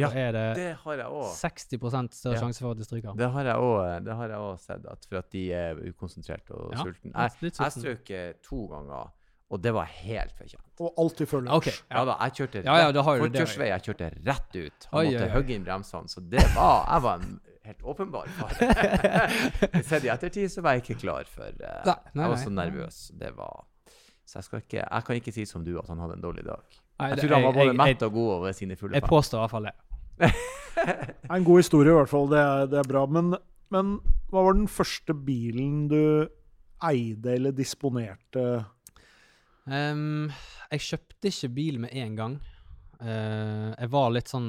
Ja, 0.00 0.08
da 0.08 0.18
er 0.18 0.32
det, 0.32 0.44
Det 0.56 0.76
har 0.84 0.94
jeg 0.96 1.06
også. 1.06 1.48
60 1.48 2.14
større 2.14 2.34
Ja. 2.34 2.40
sjanse 2.40 2.60
for 2.60 2.70
at 2.70 2.76
du 2.78 2.84
stryker. 2.84 3.16
Det 3.16 3.30
har 3.32 3.44
jeg 3.44 3.54
også- 3.56 4.04
det 4.04 4.14
har 4.14 4.28
jeg 4.28 4.38
òg 4.38 4.58
sett, 4.60 4.86
at 4.90 5.06
for 5.08 5.16
at 5.18 5.30
de 5.30 5.52
er 5.52 5.74
ukonsentrerte 5.74 6.50
og 6.54 6.72
Ja, 6.72 6.82
sultne. 6.82 7.12
Jeg, 7.14 7.30
jeg 7.58 7.72
strøk 7.72 8.10
eh, 8.10 8.32
to 8.42 8.66
ganger, 8.66 9.10
og 9.50 9.62
det 9.62 9.72
var 9.74 9.84
helt 9.84 10.32
fortjent. 10.36 10.80
Og 10.80 10.94
alltid 10.98 11.26
før 11.26 11.40
lunsj. 11.42 11.56
Okay, 11.56 11.72
Ja 11.90 12.04
da, 12.04 12.16
jeg 12.20 12.32
kjørte 12.32 12.64
Ja, 12.64 12.76
ja, 12.76 12.92
det- 12.92 13.04
forkjørsvei, 13.04 13.68
jeg 13.68 13.82
kjørte 13.82 14.26
rett 14.26 14.56
ut. 14.56 14.88
Han 14.92 15.06
måtte 15.06 15.30
hogge 15.32 15.50
inn 15.54 15.64
bremsene, 15.64 16.08
så 16.08 16.20
det 16.28 16.44
var 16.54 16.86
Jeg 16.92 17.02
var 17.02 17.14
en 17.20 17.40
helt 17.64 17.82
åpenbar 17.82 18.26
fare. 18.28 19.82
Sett 19.88 20.04
i 20.04 20.08
ettertid 20.08 20.48
så 20.50 20.62
var 20.62 20.72
jeg 20.78 20.82
ikke 20.86 21.00
klar 21.00 21.24
for 21.28 21.44
uh, 21.48 21.84
Nei, 21.84 21.94
nei, 22.14 22.22
Jeg 22.24 22.30
var 22.30 22.36
så 22.36 22.50
nervøs. 22.50 23.10
Det 23.18 23.32
var 23.36 23.64
Så 24.24 24.38
jeg, 24.38 24.44
skal 24.44 24.60
ikke, 24.60 24.82
jeg 24.90 25.04
kan 25.04 25.16
ikke 25.16 25.32
si 25.32 25.44
som 25.48 25.64
du 25.64 25.78
at 25.78 25.88
han 25.88 25.98
hadde 25.98 26.16
en 26.18 26.22
dårlig 26.22 26.44
dag. 26.44 26.60
Nei, 27.00 27.08
Jeg 27.14 27.18
tror 27.18 27.34
han 27.34 27.44
var 27.44 27.52
både 27.52 27.74
mett 27.78 28.02
og 28.02 28.12
god 28.12 28.30
over 28.32 28.52
sine 28.52 28.76
fulle 28.76 28.94
jeg 28.98 29.02
påstår 29.08 29.38
i 29.38 29.42
hvert 29.46 29.50
fall 29.50 29.62
det. 29.68 29.72
Det 30.18 30.30
er 31.30 31.36
en 31.36 31.46
god 31.46 31.62
historie, 31.62 31.92
i 31.92 31.98
hvert 31.98 32.10
fall. 32.10 32.28
Det 32.30 32.40
er, 32.40 32.66
det 32.70 32.80
er 32.80 32.90
bra. 32.90 33.04
Men, 33.10 33.32
men 33.74 33.96
hva 34.30 34.44
var 34.46 34.58
den 34.58 34.68
første 34.70 35.14
bilen 35.14 35.86
du 35.90 36.02
eide 36.84 37.34
eller 37.34 37.56
disponerte? 37.56 38.44
Um, 39.68 40.30
jeg 40.72 40.84
kjøpte 40.86 41.32
ikke 41.32 41.52
bil 41.56 41.82
med 41.82 41.96
en 41.98 42.16
gang. 42.18 42.38
Uh, 42.98 43.74
jeg 43.74 43.90
var 43.92 44.08
litt 44.10 44.26
sånn 44.26 44.48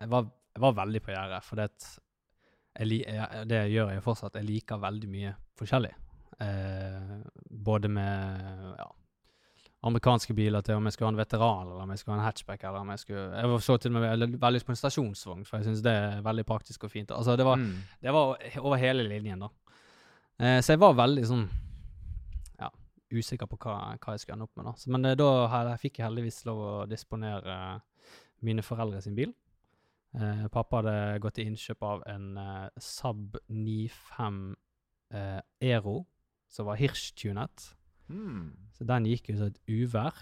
Jeg 0.00 0.08
var, 0.08 0.30
jeg 0.54 0.62
var 0.64 0.78
veldig 0.78 1.00
på 1.04 1.12
gjerdet, 1.12 1.40
for 1.44 1.60
det, 1.60 1.66
det 3.50 3.58
gjør 3.72 3.90
jeg 3.92 4.04
fortsatt. 4.04 4.38
Jeg 4.40 4.48
liker 4.48 4.80
veldig 4.80 5.10
mye 5.12 5.34
forskjellig. 5.60 5.92
Uh, 6.40 7.20
både 7.50 7.90
med 7.92 8.70
ja, 8.78 8.86
amerikanske 9.82 10.34
biler 10.36 10.60
til 10.62 10.76
om 10.76 10.84
jeg 10.84 10.92
skulle 10.92 11.08
ha 11.08 11.12
en 11.14 11.20
veteran, 11.22 11.66
eller 11.70 11.82
om 11.86 11.90
jeg 11.94 11.98
skulle 12.02 12.16
ha 12.16 12.20
en 12.20 12.26
hatchback, 12.26 12.64
eller 12.68 12.82
om 12.84 12.90
jeg 12.92 12.98
skulle 12.98 13.22
Jeg 13.40 13.60
så 13.64 13.76
til 13.80 13.94
og 13.96 14.02
med 14.02 14.36
veldig 14.40 14.64
på 14.66 14.74
en 14.74 14.76
stasjonsvogn, 14.76 15.46
for 15.48 15.56
jeg 15.58 15.64
syns 15.70 15.82
det 15.86 15.94
er 15.96 16.20
veldig 16.26 16.44
praktisk 16.46 16.84
og 16.84 16.90
fint. 16.92 17.10
Altså, 17.16 17.36
det 17.36 17.46
var, 17.46 17.56
Mm. 17.56 17.78
det 18.02 18.12
var 18.12 18.36
over 18.60 18.76
hele 18.76 19.06
linjen, 19.08 19.40
da. 19.40 19.48
Eh, 20.38 20.60
så 20.60 20.72
jeg 20.74 20.80
var 20.80 20.92
veldig 20.94 21.24
sånn 21.26 21.48
ja, 22.60 22.68
usikker 23.12 23.46
på 23.48 23.56
hva, 23.56 23.96
hva 23.98 24.12
jeg 24.12 24.20
skulle 24.20 24.36
ende 24.36 24.44
opp 24.48 24.56
med. 24.56 24.66
da. 24.66 24.72
Så, 24.76 24.90
men 24.90 25.04
eh, 25.04 25.14
da 25.16 25.30
jeg 25.70 25.80
fikk 25.80 25.98
jeg 25.98 26.06
heldigvis 26.08 26.44
lov 26.44 26.58
å 26.58 26.86
disponere 26.88 27.80
mine 28.42 28.62
foreldre 28.62 29.00
sin 29.02 29.14
bil. 29.16 29.32
Eh, 30.14 30.46
pappa 30.52 30.82
hadde 30.82 31.20
gått 31.20 31.34
til 31.34 31.46
innkjøp 31.46 31.82
av 31.82 32.02
en 32.06 32.36
eh, 32.36 32.68
Saab 32.78 33.36
95 33.48 34.56
eh, 35.14 35.40
Aero, 35.62 36.06
som 36.48 36.66
var 36.66 36.76
Hirsch-tunet. 36.80 37.74
Mm. 38.10 38.50
Så 38.74 38.86
den 38.88 39.08
gikk 39.10 39.30
jo 39.32 39.38
som 39.38 39.50
et 39.50 39.60
uvær. 39.70 40.20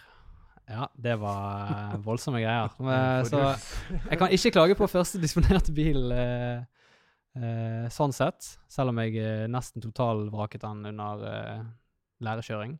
Ja, 0.68 0.88
det 1.00 1.14
var 1.22 1.70
eh, 1.72 1.94
voldsomme 2.08 2.42
greier. 2.42 2.74
Men, 2.82 3.24
så 3.28 3.40
jeg 4.10 4.18
kan 4.20 4.34
ikke 4.34 4.52
klage 4.58 4.76
på 4.78 4.90
første 4.90 5.20
disponerte 5.22 5.72
bil 5.74 6.12
eh, 6.12 6.60
eh, 7.38 7.86
sånn 7.92 8.12
sett, 8.12 8.50
selv 8.68 8.92
om 8.92 9.00
jeg 9.00 9.16
eh, 9.22 9.46
nesten 9.50 9.84
totalvraket 9.84 10.66
den 10.66 10.84
under 10.92 11.24
eh, 11.30 11.64
lærekjøring 12.24 12.76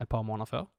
et 0.00 0.10
par 0.10 0.24
måneder 0.26 0.50
før. 0.50 0.70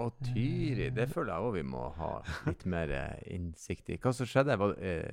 Å, 0.00 0.08
Tyri, 0.24 0.88
det 0.94 1.08
føler 1.12 1.34
jeg 1.34 1.46
òg 1.46 1.56
vi 1.58 1.66
må 1.68 1.82
ha 1.98 2.14
litt 2.46 2.64
mer 2.70 2.94
eh, 2.96 3.18
innsikt 3.34 3.90
i. 3.92 3.98
Hva 4.02 4.14
som 4.16 4.28
skjedde? 4.28 4.56
Var, 4.58 4.78
eh, 4.80 5.12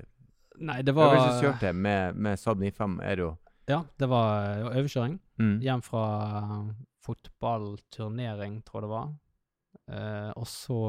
Nei, 0.59 0.81
det 0.83 0.93
var 0.95 1.13
Øvelseskjørte 1.15 1.73
med, 1.73 2.17
med 2.19 2.39
Saab 2.39 2.61
95 2.61 2.99
Aero. 3.05 3.33
Ja, 3.69 3.83
det 4.01 4.09
var 4.09 4.45
eh, 4.49 4.69
overkjøring. 4.69 5.19
Mm. 5.41 5.57
Hjem 5.65 5.83
fra 5.85 6.05
fotballturnering, 7.09 8.61
tror 8.67 8.79
jeg 8.79 8.85
det 8.85 8.93
var. 8.93 9.11
Eh, 9.89 10.31
og 10.37 10.47
så 10.47 10.79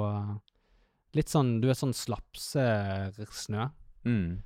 litt 1.16 1.32
sånn, 1.32 1.56
du 1.62 1.66
vet, 1.70 1.80
sånn 1.80 1.96
slapsesnø. 1.96 3.66
Mm. 4.06 4.42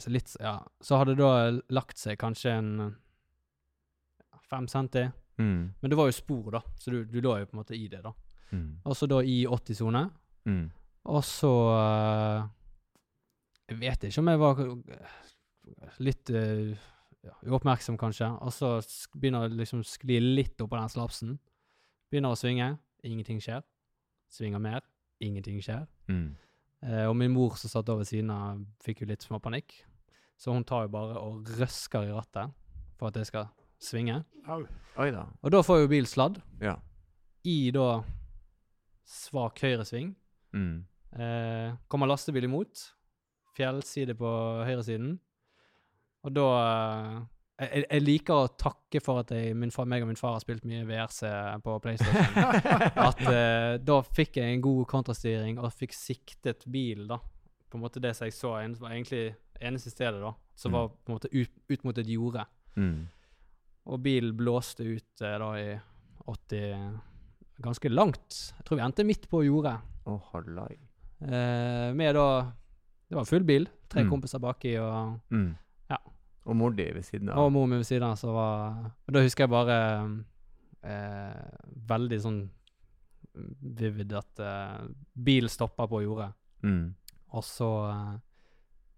Så 0.00 0.10
litt, 0.12 0.32
ja. 0.40 0.56
Så 0.80 0.98
hadde 0.98 1.14
det 1.14 1.22
da 1.22 1.60
lagt 1.74 2.00
seg 2.00 2.18
kanskje 2.20 2.56
en 2.56 2.72
fem 4.50 4.66
centi. 4.68 5.06
Mm. 5.38 5.74
Men 5.80 5.90
det 5.92 5.96
var 5.98 6.10
jo 6.10 6.16
spor, 6.16 6.50
da, 6.56 6.62
så 6.78 6.92
du, 6.92 7.04
du 7.08 7.20
lå 7.22 7.38
jo 7.40 7.48
på 7.48 7.56
en 7.56 7.62
måte 7.62 7.78
i 7.78 7.86
det, 7.90 8.02
da. 8.04 8.12
Mm. 8.50 8.80
Og 8.84 8.96
så 8.98 9.08
da 9.10 9.20
i 9.22 9.42
80-sone. 9.46 10.04
Mm. 10.50 10.64
Og 11.10 11.22
så 11.24 11.50
eh, 11.72 12.48
Jeg 13.70 13.78
vet 13.80 14.06
ikke 14.08 14.22
om 14.22 14.30
jeg 14.32 14.40
var 14.40 14.62
eh, 14.64 15.18
litt 16.04 16.32
eh, 16.34 16.88
ja, 17.26 17.34
uoppmerksom, 17.46 17.98
kanskje. 18.00 18.28
Og 18.40 18.52
så 18.52 18.70
begynner 19.18 19.46
jeg 19.48 19.58
liksom 19.60 19.82
skli 19.84 20.20
litt 20.20 20.60
oppå 20.64 20.78
den 20.78 20.88
slapsen. 20.92 21.34
Begynner 22.10 22.32
å 22.34 22.38
svinge. 22.38 22.72
Ingenting 23.06 23.40
skjer. 23.44 23.62
Svinger 24.30 24.62
mer. 24.62 24.80
Ingenting 25.20 25.60
skjer. 25.62 25.86
Mm. 26.08 26.36
Eh, 26.82 27.04
og 27.10 27.16
min 27.20 27.32
mor 27.34 27.56
som 27.60 27.68
satt 27.72 27.88
over 27.92 28.04
siden 28.08 28.30
av, 28.32 28.60
fikk 28.84 29.02
jo 29.02 29.10
litt 29.10 29.24
småpanikk. 29.26 29.74
Så 30.40 30.54
hun 30.54 30.64
tar 30.64 30.86
jo 30.86 30.92
bare 30.94 31.18
og 31.20 31.48
røsker 31.60 32.08
i 32.08 32.14
rattet 32.16 32.54
for 32.96 33.10
at 33.10 33.18
jeg 33.20 33.28
skal 33.28 33.50
svinge. 33.80 34.22
Au. 34.48 34.62
Oi 35.00 35.10
da. 35.12 35.26
Og 35.44 35.52
da 35.52 35.60
får 35.64 35.82
jo 35.82 35.90
bil 35.92 36.08
sladd 36.08 36.40
Ja. 36.60 36.78
i 37.44 37.70
da 37.72 38.02
svak 39.04 39.60
høyresving. 39.60 40.14
Mm. 40.56 40.84
Eh, 41.12 41.76
kommer 41.88 42.08
lastebil 42.08 42.44
imot. 42.48 42.86
Fjellside 43.56 44.14
på 44.16 44.30
høyresiden. 44.64 45.18
Og 46.24 46.32
da 46.36 46.46
eh, 47.60 47.68
jeg, 47.68 47.84
jeg 47.90 48.02
liker 48.04 48.34
å 48.34 48.48
takke 48.60 49.00
for 49.04 49.20
at 49.22 49.30
jeg, 49.36 49.54
min 49.56 49.70
far, 49.72 49.84
meg 49.88 50.02
og 50.04 50.08
min 50.08 50.16
far 50.20 50.34
har 50.36 50.40
spilt 50.44 50.64
mye 50.68 50.84
VRC 50.88 51.20
på 51.64 51.76
PlayStation. 51.84 52.40
at 53.08 53.20
eh, 53.28 53.74
da 53.84 53.98
fikk 54.04 54.36
jeg 54.40 54.54
en 54.56 54.64
god 54.64 54.86
kontrastyring 54.90 55.58
og 55.60 55.72
fikk 55.76 55.92
siktet 55.96 56.64
bil, 56.72 57.06
da. 57.10 57.18
På 57.70 57.78
en 57.78 57.84
måte 57.84 58.00
det 58.02 58.14
som 58.16 58.26
jeg 58.26 58.34
så, 58.34 58.54
var 58.80 58.94
egentlig 58.96 59.34
eneste 59.60 59.92
stedet, 59.92 60.20
da. 60.24 60.32
Som 60.56 60.72
Mm. 60.72 60.76
var 60.78 60.88
på 60.88 61.08
en 61.08 61.14
måte 61.16 61.28
ut, 61.32 61.52
ut 61.72 61.84
mot 61.84 61.98
et 61.98 62.08
jorde. 62.12 62.42
Mm. 62.76 63.06
Og 63.86 64.02
bilen 64.04 64.34
blåste 64.36 64.84
ut 64.84 65.22
eh, 65.24 65.38
da 65.40 65.52
i 65.56 65.70
80 66.28 66.98
Ganske 67.60 67.90
langt. 67.92 68.36
Jeg 68.56 68.64
tror 68.64 68.78
vi 68.78 68.84
endte 68.86 69.04
midt 69.04 69.26
på 69.28 69.42
jordet. 69.44 69.74
Oh. 70.08 70.20
Eh, 70.32 71.92
med 71.92 72.14
da 72.16 72.26
Det 73.10 73.16
var 73.18 73.24
full 73.28 73.44
bil. 73.44 73.66
Tre 73.90 74.02
Mm. 74.04 74.10
kompiser 74.10 74.38
baki 74.40 74.76
og, 74.80 75.20
Mm. 75.30 75.56
Og 76.50 76.56
mor 76.58 76.72
di 76.74 76.86
ved 76.94 77.04
siden 77.06 77.28
av. 77.30 77.38
og 77.44 77.52
mor 77.54 77.66
mi 77.70 77.76
ved 77.78 77.86
siden 77.86 78.08
av. 78.10 78.16
Så 78.18 78.32
var, 78.34 78.80
og 79.06 79.14
da 79.14 79.22
husker 79.22 79.44
jeg 79.46 79.52
bare 79.52 79.76
eh, 80.82 81.44
veldig 81.90 82.18
sånn 82.24 82.40
vivid 83.80 84.10
at 84.18 84.42
eh, 84.42 84.80
bil 85.14 85.46
stoppa 85.52 85.86
på 85.90 86.00
jordet. 86.02 86.32
Mm. 86.66 86.88
Og 87.38 87.44
så 87.46 87.68
eh, 87.88 88.16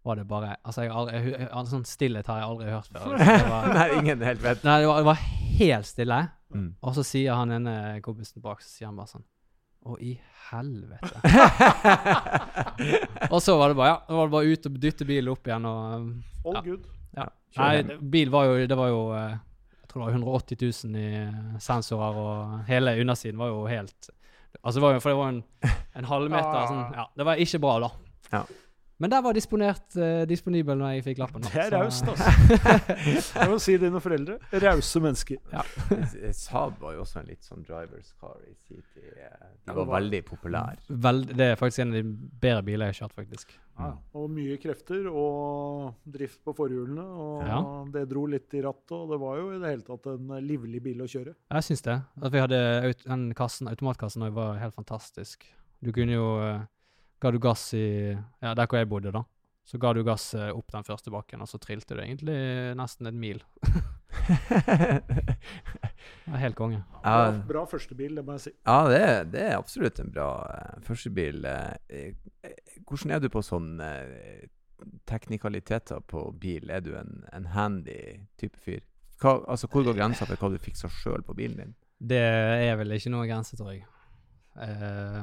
var 0.03 0.19
det 0.19 0.25
bare 0.27 0.55
Altså, 0.65 0.83
jeg 0.87 0.95
aldri, 0.99 1.19
jeg, 1.21 1.27
jeg, 1.37 1.49
jeg, 1.53 1.67
sånn 1.71 1.85
stillhet 1.87 2.27
har 2.33 2.41
jeg 2.41 2.49
aldri 2.49 2.73
hørt 2.73 2.89
før. 2.95 3.13
Var, 3.53 3.69
Nei, 3.79 3.89
ingen 4.01 4.25
helt 4.27 4.43
vet. 4.43 4.65
nei, 4.67 4.79
det 4.83 4.89
var, 4.91 5.03
det 5.05 5.11
var 5.13 5.21
helt 5.61 5.87
stille. 5.91 6.19
Mm. 6.57 6.71
Og 6.83 6.97
så 6.97 7.05
sier 7.07 7.37
han 7.39 7.53
ene 7.61 7.77
kompisen 8.05 8.43
bak, 8.45 8.65
så 8.65 8.73
sier 8.73 8.89
han 8.91 8.99
bare 8.99 9.13
sånn 9.15 9.29
Å, 9.83 9.97
i 10.05 10.13
helvete. 10.51 11.23
og 13.33 13.39
så 13.43 13.57
var 13.59 13.73
det 13.73 13.79
bare 13.79 13.93
ja, 13.95 13.99
da 14.09 14.15
var 14.19 14.29
det 14.29 14.35
bare 14.37 14.53
ut 14.53 14.67
og 14.69 14.77
dytte 14.83 15.07
bilen 15.09 15.33
opp 15.33 15.49
igjen 15.49 15.67
og 15.67 15.79
All 16.45 16.59
Ja. 16.59 16.63
good. 16.67 16.85
Ja. 17.17 17.27
Nei, 17.59 17.83
bil 18.01 18.31
var 18.33 18.47
jo 18.49 18.67
Det 18.67 18.77
var 18.79 18.89
jo 18.89 19.01
eh, 19.13 19.35
Jeg 19.83 19.89
tror 19.91 20.01
det 20.01 20.07
var 20.07 20.15
180 20.17 20.57
000 20.89 20.97
i 20.97 21.09
eh, 21.21 21.59
sensorer, 21.61 22.17
og 22.17 22.63
hele 22.69 22.95
undersiden 23.03 23.39
var 23.39 23.49
jo 23.53 23.67
helt 23.69 24.09
Altså, 24.63 24.79
det 24.79 24.83
var 24.87 24.95
jo 24.97 25.01
For 25.05 25.11
det 25.13 25.19
var 25.19 25.29
en, 25.35 25.43
en 26.01 26.05
halvmeter 26.09 26.49
Ah. 26.63 26.67
sånn 26.71 26.97
Ja, 26.97 27.07
det 27.17 27.27
var 27.29 27.37
ikke 27.45 27.61
bra, 27.61 27.75
da. 27.85 27.91
Ja. 28.33 28.43
Men 29.03 29.11
der 29.11 29.23
var 29.25 29.35
disponert 29.35 29.97
uh, 29.99 30.23
disponibel 30.31 30.79
når 30.79 30.93
jeg 30.97 31.05
fikk 31.09 31.19
lappen. 31.25 31.43
Det 31.43 31.59
er 31.59 31.73
raust, 31.75 32.07
altså. 32.07 32.31
Jeg 33.43 33.49
må 33.51 33.57
si 33.63 33.75
dine 33.83 33.99
foreldre. 34.05 34.37
Rause 34.63 35.01
mennesker. 35.03 35.41
Saab 36.39 36.77
var 36.83 36.95
jo 36.95 37.03
også 37.03 37.19
en 37.23 37.27
litt 37.33 37.43
sånn 37.47 37.65
drivers 37.67 38.13
car 38.21 38.37
i 38.47 38.53
sin 38.69 38.83
tid. 38.95 39.09
eh, 39.17 39.49
De 39.67 39.73
var 39.73 39.81
det 39.83 39.87
var- 39.89 40.01
veldig 40.01 40.21
populære. 40.29 40.77
Vel, 41.07 41.21
det 41.33 41.49
er 41.53 41.57
faktisk 41.59 41.83
en 41.85 41.89
av 41.95 41.99
de 41.99 42.03
bedre 42.47 42.63
biler 42.69 42.87
jeg 42.87 42.95
har 42.95 43.01
kjørt, 43.01 43.17
faktisk. 43.19 43.55
Ja, 43.79 43.91
og 44.15 44.29
mye 44.31 44.59
krefter 44.63 45.07
og 45.11 45.95
drift 46.19 46.43
på 46.45 46.55
forhjulene. 46.57 47.03
Og 47.03 47.47
Ja. 47.47 47.61
det 47.93 48.09
dro 48.11 48.27
litt 48.27 48.55
i 48.55 48.61
rattet, 48.63 48.93
og 48.93 49.11
det 49.11 49.19
var 49.21 49.37
jo 49.41 49.51
i 49.57 49.59
det 49.59 49.71
hele 49.73 49.83
tatt 49.83 50.07
en 50.13 50.29
livlig 50.47 50.83
bil 50.83 50.99
å 51.03 51.09
kjøre. 51.11 51.35
Jeg 51.51 51.63
syns 51.69 51.83
det. 51.83 51.99
At 52.23 52.33
vi 52.33 52.39
hadde 52.39 52.61
aut 52.87 53.05
den 53.05 53.33
kassen, 53.35 53.67
automatkassen 53.69 54.23
òg, 54.23 54.33
var 54.33 54.59
helt 54.59 54.75
fantastisk. 54.75 55.47
Du 55.83 55.91
kunne 55.91 56.13
jo 56.15 56.29
eh, 56.41 56.61
Ga 57.23 57.31
du 57.31 57.39
gass 57.39 57.69
i 57.79 57.85
Ja, 58.43 58.55
der 58.59 58.67
hvor 58.67 58.79
jeg 58.81 58.89
bodde, 58.91 59.13
da. 59.15 59.23
Så 59.65 59.79
ga 59.79 59.93
du 59.95 60.01
gass 60.03 60.33
eh, 60.35 60.49
opp 60.51 60.73
den 60.75 60.83
første 60.83 61.11
bakken, 61.15 61.41
og 61.45 61.47
så 61.49 61.59
trilte 61.63 61.95
du 61.95 62.01
egentlig 62.03 62.35
nesten 62.75 63.07
en 63.07 63.21
mil. 63.23 63.39
Det 66.25 66.31
var 66.31 66.39
helt 66.43 66.57
konge. 66.59 66.81
Bra, 67.03 67.13
Ja, 67.27 67.43
bra 67.49 67.63
førstebil, 67.67 68.15
det 68.19 68.25
må 68.27 68.37
jeg 68.37 68.41
si. 68.47 68.53
ja 68.67 68.79
det, 68.91 68.99
er- 69.03 69.25
det 69.31 69.43
er 69.43 69.57
absolutt 69.59 70.01
en 70.03 70.11
bra 70.15 70.29
uh, 70.47 70.81
førstebil. 70.87 71.45
eh, 71.45 71.75
eh, 71.89 72.15
hvordan 72.87 73.11
er 73.17 73.21
du 73.23 73.29
på 73.33 73.43
sånn 73.43 73.81
uh, 73.81 74.47
teknikaliteter 75.07 76.01
på 76.07 76.25
bil? 76.43 76.71
Er 76.71 76.81
du 76.85 76.93
en, 76.99 77.25
en 77.33 77.47
handy 77.55 77.99
type 78.39 78.59
fyr? 78.63 78.83
Hva, 79.23 79.37
altså, 79.47 79.69
hvor 79.71 79.85
går 79.87 79.95
grensa 79.99 80.27
for 80.27 80.37
hva 80.37 80.51
du 80.51 80.59
fikser 80.63 80.91
sjøl 80.91 81.23
på 81.27 81.35
bilen 81.39 81.59
din? 81.63 81.75
Det 82.03 82.19
er 82.19 82.75
vel 82.81 82.91
ikke 82.97 83.11
noe 83.15 83.27
grense, 83.31 83.57
tror 83.59 83.73
jeg. 83.77 83.85
Eh, 84.59 85.23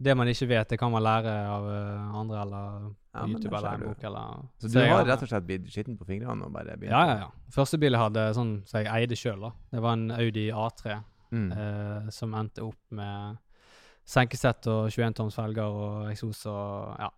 det 0.00 0.14
man 0.16 0.28
ikke 0.32 0.46
vet, 0.48 0.68
det 0.72 0.78
kan 0.80 0.90
man 0.92 1.02
lære 1.04 1.32
av 1.50 1.66
eh, 1.68 2.14
andre 2.22 2.40
eller 2.42 2.88
Ja, 3.12 3.24
YouTube 3.26 3.56
eller 3.58 3.74
en 3.74 3.80
bok 3.88 4.04
eller 4.06 4.42
Så 4.62 4.68
du 4.68 4.72
Så 4.78 4.84
har 4.86 5.04
rett 5.04 5.22
og 5.22 5.28
slett 5.28 5.46
blitt 5.48 5.66
skitten 5.68 5.96
på 5.98 6.06
fingrene 6.08 6.46
og 6.46 6.52
bare 6.54 6.76
begynt 6.78 6.94
Ja, 6.94 7.02
ja, 7.10 7.16
ja. 7.24 7.28
Første 7.52 7.78
bil 7.82 7.92
jeg 7.92 8.00
hadde 8.00 8.28
sånn 8.38 8.52
som 8.70 8.80
jeg 8.80 8.88
eide 8.94 9.16
sjøl. 9.18 9.48
Det 9.72 9.82
var 9.82 9.92
en 9.98 10.10
Audi 10.16 10.48
A3 10.50 11.00
Mm. 11.30 11.52
eh, 11.54 12.08
som 12.10 12.32
endte 12.34 12.64
opp 12.66 12.80
med 12.90 13.36
senkesett 14.04 14.66
og 14.66 14.88
21 14.90 15.14
toms 15.14 15.36
felger 15.38 15.62
og 15.70 16.08
eksos 16.10 16.40
og 16.50 16.96
ja. 16.98 17.10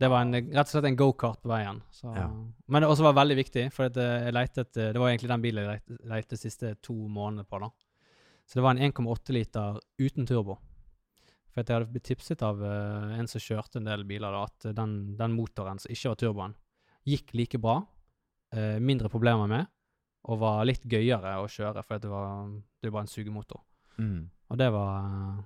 Det 0.00 0.08
var 0.08 0.22
en, 0.24 0.32
rett 0.32 0.62
og 0.64 0.70
slett 0.70 0.86
en 0.88 0.96
gokart 0.96 1.42
på 1.42 1.50
veien. 1.50 1.82
Så. 1.92 2.08
Ja. 2.16 2.28
Men 2.72 2.80
det 2.82 2.88
også 2.88 3.02
var 3.04 3.12
veldig 3.18 3.34
viktig, 3.36 3.66
for 3.74 3.90
at 3.90 3.96
eh, 4.00 4.28
jeg 4.28 4.32
lette 4.32 4.64
det 4.72 4.96
var 4.96 5.10
egentlig 5.10 5.28
den 5.28 5.42
bilen 5.42 5.66
jeg 5.66 5.98
lette 6.08 6.30
de 6.36 6.40
siste 6.40 6.70
to 6.80 6.94
månedene 6.94 7.44
på. 7.44 7.58
da. 7.60 7.68
Så 8.48 8.54
det 8.56 8.62
var 8.64 8.70
en 8.78 8.92
1,8 8.92 9.34
liter 9.36 9.76
uten 10.00 10.24
turbo. 10.26 10.56
For 11.50 11.62
jeg 11.64 11.74
hadde 11.80 11.90
blitt 11.90 12.06
tipset 12.06 12.42
av 12.46 12.60
uh, 12.62 13.10
en 13.18 13.26
som 13.30 13.42
kjørte 13.42 13.80
en 13.80 13.88
del 13.90 14.04
biler, 14.06 14.30
da, 14.30 14.44
at 14.46 14.70
den, 14.76 14.96
den 15.18 15.34
motoren 15.34 15.80
som 15.82 15.90
ikke 15.90 16.12
var 16.12 16.20
turboen, 16.22 16.56
gikk 17.08 17.32
like 17.34 17.58
bra, 17.58 17.80
uh, 18.54 18.76
mindre 18.78 19.10
problemer 19.10 19.50
med, 19.50 19.66
og 20.30 20.38
var 20.42 20.66
litt 20.68 20.84
gøyere 20.86 21.38
å 21.42 21.48
kjøre, 21.50 21.82
for 21.86 21.98
det 22.02 22.10
var, 22.12 22.44
det 22.84 22.92
var 22.92 23.02
en 23.06 23.10
sugemotor. 23.10 23.62
Mm. 23.98 24.28
Og 24.50 24.58
det 24.60 24.68
var 24.74 25.08
uh, 25.10 25.40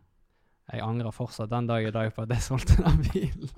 Jeg 0.72 0.80
angrer 0.80 1.12
fortsatt 1.12 1.50
den 1.52 1.66
dag 1.68 1.84
i 1.84 1.90
dag 1.92 2.10
på 2.16 2.22
at 2.24 2.30
jeg 2.32 2.44
solgte 2.50 2.76
den 2.80 3.00
bilen. 3.04 3.50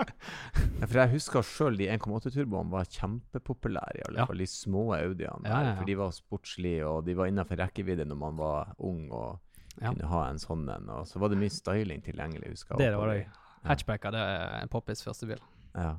Ja, 0.80 0.86
for 0.86 0.98
jeg 1.02 1.12
husker 1.16 1.44
sjøl 1.46 1.76
de 1.78 1.86
1,8-turboene 1.94 2.72
var 2.72 2.88
kjempepopulære, 2.90 4.00
i 4.00 4.06
alle 4.08 4.22
Ja. 4.22 4.26
fall 4.30 4.42
de 4.42 4.48
små 4.50 4.86
Audiene. 4.96 5.46
Ja, 5.46 5.60
ja. 5.70 5.74
For 5.80 5.86
de 5.90 5.98
var 5.98 6.14
sportslige, 6.14 6.86
og 6.86 7.04
de 7.06 7.14
var 7.18 7.30
innenfor 7.30 7.58
rekkevidde 7.62 8.06
når 8.10 8.18
man 8.22 8.38
var 8.38 8.72
ung 8.78 9.04
og 9.10 9.38
Ja. 9.80 9.92
kunne 9.92 10.08
ha 10.10 10.22
en 10.30 10.38
sånn 10.40 10.68
en. 10.72 10.88
Og 10.96 11.06
så 11.08 11.20
var 11.22 11.32
det 11.32 11.38
mye 11.40 11.52
styling 11.52 12.02
tilgjengelig, 12.04 12.54
husker 12.54 12.76
jeg. 12.80 12.90
Det 12.92 12.98
var 13.00 13.12
det. 13.12 13.26
Hatchbacker, 13.66 14.14
det 14.14 14.20
er 14.20 14.60
en 14.62 14.70
Poppis 14.72 15.02
første 15.04 15.26
bil. 15.28 15.40
Ja. 15.74 15.96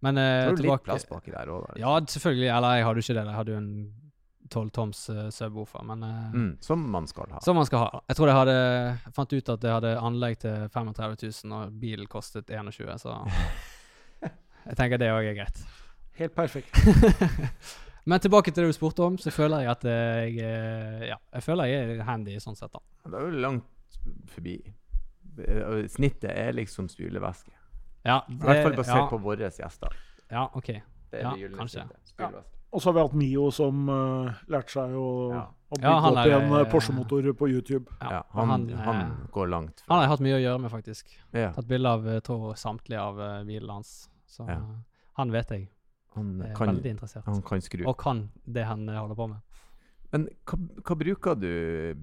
Men 0.00 0.14
Så 0.14 0.20
eh, 0.22 0.44
har 0.46 0.56
du 0.56 0.62
litt 0.62 0.84
plass 0.86 1.06
baki 1.10 1.32
der 1.34 1.50
òg, 1.50 1.64
da. 1.66 1.78
Ja, 1.80 1.96
selvfølgelig. 2.06 2.50
Eller 2.54 2.76
jeg 2.78 2.86
hadde 2.86 3.02
jo 3.02 3.06
ikke 3.06 3.16
det. 3.18 3.24
Jeg 3.26 3.38
hadde 3.40 3.52
jo 3.52 3.58
en 3.58 3.72
12 4.48 4.70
toms 4.72 5.00
uh, 5.10 5.24
subwoofer, 5.34 5.82
men 5.84 6.02
eh, 6.06 6.30
Mm, 6.32 6.52
som 6.64 6.84
man 6.90 7.06
skal 7.10 7.26
ha. 7.34 7.40
Som 7.44 7.58
man 7.58 7.66
skal 7.66 7.82
ha. 7.82 8.00
Jeg 8.08 8.16
tror 8.16 8.30
jeg 8.30 8.38
hadde 8.38 8.54
jeg 8.54 9.12
fant 9.18 9.34
ut 9.34 9.50
at 9.54 9.66
jeg 9.66 9.74
hadde 9.74 9.90
anlegg 9.98 10.38
til 10.44 10.68
35 10.72 11.18
000, 11.44 11.58
og 11.58 11.74
bilen 11.82 12.06
kostet 12.08 12.48
21 12.54 12.94
så 13.02 13.18
jeg 14.68 14.76
tenker 14.78 15.02
det 15.02 15.10
òg 15.12 15.28
er 15.32 15.36
greit. 15.42 15.60
Helt 16.18 16.34
perfekt. 16.34 16.72
Men 18.08 18.22
tilbake 18.24 18.52
til 18.54 18.64
det 18.64 18.72
du 18.72 18.76
spurte 18.76 19.04
om, 19.04 19.18
så 19.20 19.30
føler 19.34 19.66
jeg 19.66 19.70
at 19.74 19.84
jeg 19.84 20.38
eh, 20.40 21.06
Ja, 21.10 21.18
jeg 21.34 21.44
føler 21.44 21.68
jeg 21.68 21.96
er 21.98 22.04
handy 22.08 22.38
sånn 22.40 22.56
sett, 22.56 22.72
da. 22.72 22.80
Det 23.04 23.18
er 23.20 23.26
jo 23.26 23.40
langt 23.44 23.98
forbi. 24.32 24.54
Eh, 25.44 25.82
Snittet 25.92 26.30
er 26.32 26.54
liksom 26.56 26.88
spylevæske. 26.88 27.52
Ja, 28.06 28.22
I 28.30 28.38
hvert 28.40 28.62
fall 28.64 28.78
basert 28.78 29.02
ja, 29.02 29.08
på 29.10 29.18
våre 29.20 29.50
gjester. 29.50 29.98
Ja, 30.30 30.46
OK. 30.56 30.70
Det 31.10 31.20
er 31.20 31.26
Ja, 31.26 31.34
det 31.36 31.52
kanskje. 31.58 31.84
Ja. 32.18 32.30
Og 32.70 32.82
så 32.82 32.90
har 32.90 32.98
vi 32.98 33.04
hatt 33.06 33.14
Mio 33.16 33.46
som 33.54 33.88
uh, 33.88 34.40
lærte 34.52 34.74
seg 34.74 34.92
å, 34.92 35.06
Ja. 35.32 35.44
å 35.72 35.78
bygge 35.78 35.88
Ja, 35.88 36.10
opp 36.10 36.18
er, 36.20 36.34
uh, 36.36 36.58
eh, 36.58 36.66
Porsche-motor 36.72 37.30
på 37.32 37.48
YouTube. 37.48 37.88
Ja, 38.00 38.10
Ja, 38.18 38.22
han, 38.34 38.50
han, 38.52 38.68
han, 38.84 39.00
eh, 39.00 39.30
går 39.32 39.48
langt. 39.48 39.82
Han 39.88 39.96
har 39.96 40.04
jeg 40.04 40.10
hatt 40.12 40.24
mye 40.26 40.36
å 40.36 40.42
gjøre 40.42 40.60
med, 40.60 40.70
faktisk. 40.70 41.16
ja, 41.32 41.52
Tatt 41.56 41.68
bilde 41.68 41.88
av 41.88 42.04
tror 42.20 42.54
samtlige 42.60 43.00
av 43.00 43.18
uh, 43.18 43.44
bilene 43.48 43.72
hans. 43.72 44.10
Så 44.28 44.46
Ja. 44.48 44.58
eh, 44.60 44.76
han 45.16 45.32
vet 45.32 45.48
jeg 45.50 45.68
han, 46.18 46.32
er 46.44 46.56
kan, 46.58 46.72
veldig 46.74 46.94
interessert. 46.96 47.26
han 47.26 47.42
kan 47.46 47.62
skru. 47.64 47.84
Og 47.88 47.96
kan 48.00 48.26
det 48.44 48.66
han 48.68 48.88
eh, 48.88 48.98
holder 48.98 49.18
på 49.18 49.28
med. 49.32 49.44
Men 50.12 50.24
hva, 50.48 50.56
hva 50.88 50.96
bruker 50.96 51.36
du 51.36 51.48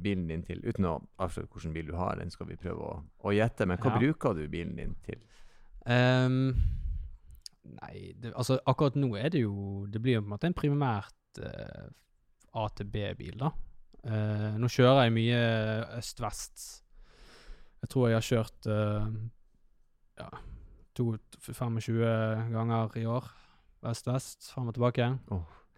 bilen 0.04 0.28
din 0.30 0.43
til? 0.45 0.62
Uten 0.65 0.86
å 0.86 0.95
avsløre 1.25 1.49
hvilken 1.49 1.73
bil 1.73 1.88
du 1.89 1.95
har, 1.97 2.19
den 2.21 2.34
skal 2.34 2.49
vi 2.51 2.58
prøve 2.62 2.86
å, 2.86 2.97
å 3.25 3.34
gjette. 3.34 3.65
Men 3.65 3.82
hva 3.82 3.95
Ja. 3.95 4.01
bruker 4.01 4.38
du 4.38 4.45
bilen 4.51 4.75
din 4.78 4.93
til? 5.06 5.21
Um, 5.86 6.54
nei, 7.82 8.13
det, 8.21 8.32
altså 8.34 8.60
akkurat 8.65 8.97
nå 8.97 9.12
er 9.19 9.30
det 9.30 9.43
jo 9.43 9.86
Det 9.86 9.99
blir 10.01 10.15
jo 10.15 10.23
på 10.23 10.25
en 10.25 10.32
måte 10.32 10.49
en 10.49 10.58
primært 10.58 11.41
uh, 11.45 11.86
A 12.58 12.67
til 12.73 12.89
B-bil, 12.89 13.38
da. 13.41 13.51
Uh, 14.06 14.54
nå 14.62 14.69
kjører 14.69 15.08
jeg 15.08 15.15
mye 15.17 15.39
øst-vest. 15.97 16.65
Jeg 17.82 17.89
tror 17.93 18.10
jeg 18.10 18.17
har 18.17 18.30
kjørt 18.30 18.69
uh, 18.69 19.10
ja, 20.21 20.30
25 20.95 22.54
ganger 22.54 22.97
i 23.01 23.06
år. 23.10 23.28
Øst-vest, 23.85 24.49
fram 24.53 24.69
og 24.71 24.77
tilbake. 24.77 25.09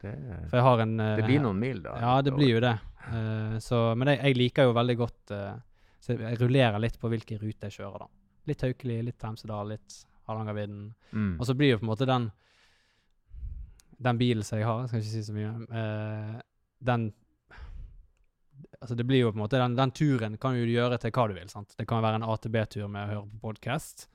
Det, 0.01 0.12
For 0.49 0.60
jeg 0.60 0.65
har 0.67 0.83
en 0.83 0.97
det 0.99 1.07
eh, 1.23 1.25
blir 1.25 1.43
noen 1.43 1.60
mil, 1.60 1.81
da. 1.83 1.95
Ja, 2.01 2.13
det 2.21 2.33
blir 2.36 2.51
jo 2.53 2.62
det. 2.63 2.75
Uh, 3.07 3.57
så, 3.63 3.81
men 3.97 4.12
jeg, 4.13 4.19
jeg 4.21 4.38
liker 4.38 4.67
jo 4.67 4.73
veldig 4.75 4.95
godt 4.99 5.31
uh, 5.31 5.53
Så 6.03 6.17
jeg 6.17 6.39
rullerer 6.41 6.75
litt 6.83 6.97
på 6.99 7.07
hvilken 7.07 7.39
rute 7.39 7.69
jeg 7.69 7.79
kjører, 7.79 8.03
da. 8.03 8.10
Litt 8.47 8.65
Haukeli, 8.67 8.99
litt 9.07 9.23
Hemsedal, 9.25 9.71
litt 9.73 10.01
Hardangervidda. 10.27 10.81
Mm. 11.12 11.31
Og 11.39 11.47
så 11.47 11.55
blir 11.57 11.73
jo 11.73 11.79
på 11.79 11.88
en 11.88 11.91
måte 11.93 12.07
den 12.07 12.27
Den 13.97 14.19
bilen 14.19 14.45
som 14.45 14.60
jeg 14.60 14.67
har, 14.67 14.83
jeg 14.83 14.91
skal 14.91 15.01
ikke 15.01 15.13
si 15.15 15.23
så 15.25 15.36
mye, 15.36 16.43
den 16.86 17.10
Altså 18.81 18.95
det 18.97 19.05
blir 19.10 19.23
jo 19.23 19.31
på 19.31 19.39
en 19.39 19.43
måte 19.43 19.60
Den, 19.62 19.75
den 19.77 19.93
turen 19.95 20.38
kan 20.41 20.53
du 20.53 20.69
gjøre 20.69 20.99
til 21.01 21.13
hva 21.15 21.27
du 21.29 21.33
vil. 21.38 21.49
sant? 21.49 21.73
Det 21.77 21.88
kan 21.89 22.03
være 22.03 22.21
en 22.21 22.27
AtB-tur 22.27 22.86
med 22.86 23.03
å 23.03 23.12
høre 23.12 23.23
på 23.31 23.49
podkast. 23.49 24.05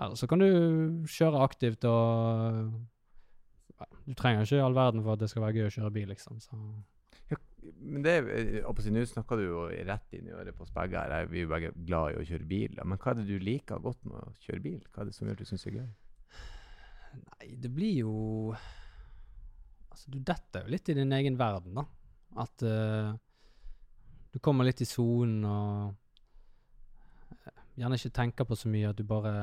Eller 0.00 0.18
så 0.18 0.28
kan 0.28 0.42
du 0.42 1.06
kjøre 1.08 1.42
aktivt 1.44 1.86
og 1.88 2.74
Du 4.04 4.12
trenger 4.14 4.44
ikke 4.44 4.62
all 4.62 4.76
verden 4.76 5.02
for 5.02 5.16
at 5.16 5.22
det 5.22 5.30
skal 5.32 5.44
være 5.46 5.58
gøy 5.58 5.68
å 5.68 5.74
kjøre 5.78 5.94
bil, 5.94 6.10
liksom. 6.12 6.38
Så. 6.42 6.58
Men 7.80 8.04
det, 8.04 8.14
si, 8.84 8.92
Nå 8.92 9.04
snakker 9.08 9.40
du 9.40 9.44
jo 9.46 9.64
rett 9.88 10.16
inn 10.16 10.28
i 10.28 10.34
øret 10.36 10.56
på 10.56 10.66
oss 10.66 10.72
begge 10.74 11.00
her. 11.00 11.28
Vi 11.30 11.40
er 11.40 11.46
jo 11.46 11.52
begge 11.52 11.72
glad 11.88 12.12
i 12.12 12.20
å 12.20 12.26
kjøre 12.28 12.48
bil. 12.48 12.78
Men 12.84 13.00
hva 13.00 13.12
er 13.12 13.20
det 13.20 13.26
du 13.28 13.36
liker 13.40 13.82
godt 13.82 14.02
med 14.08 14.20
å 14.20 14.32
kjøre 14.44 14.64
bil? 14.64 14.80
Hva 14.92 15.02
er 15.02 15.10
det 15.10 15.16
som 15.16 15.28
gjør 15.28 15.38
at 15.38 15.42
du 15.42 15.50
syns 15.50 15.66
det 15.66 15.72
er 15.72 15.78
gøy? 15.80 15.90
Nei, 17.14 17.50
det 17.62 17.70
blir 17.70 18.00
jo 18.02 18.14
Altså, 19.94 20.10
du 20.10 20.18
detter 20.26 20.64
jo 20.64 20.72
litt 20.74 20.88
i 20.90 20.96
din 20.98 21.14
egen 21.14 21.36
verden, 21.38 21.76
da. 21.78 21.84
At 22.42 22.64
uh, 22.66 23.14
du 24.34 24.40
kommer 24.42 24.66
litt 24.66 24.82
i 24.82 24.88
sonen 24.90 25.44
og 25.46 25.92
eh, 27.30 27.60
gjerne 27.78 28.00
ikke 28.00 28.16
tenker 28.16 28.48
på 28.48 28.58
så 28.58 28.72
mye, 28.72 28.88
at 28.90 28.98
du 28.98 29.04
bare 29.06 29.34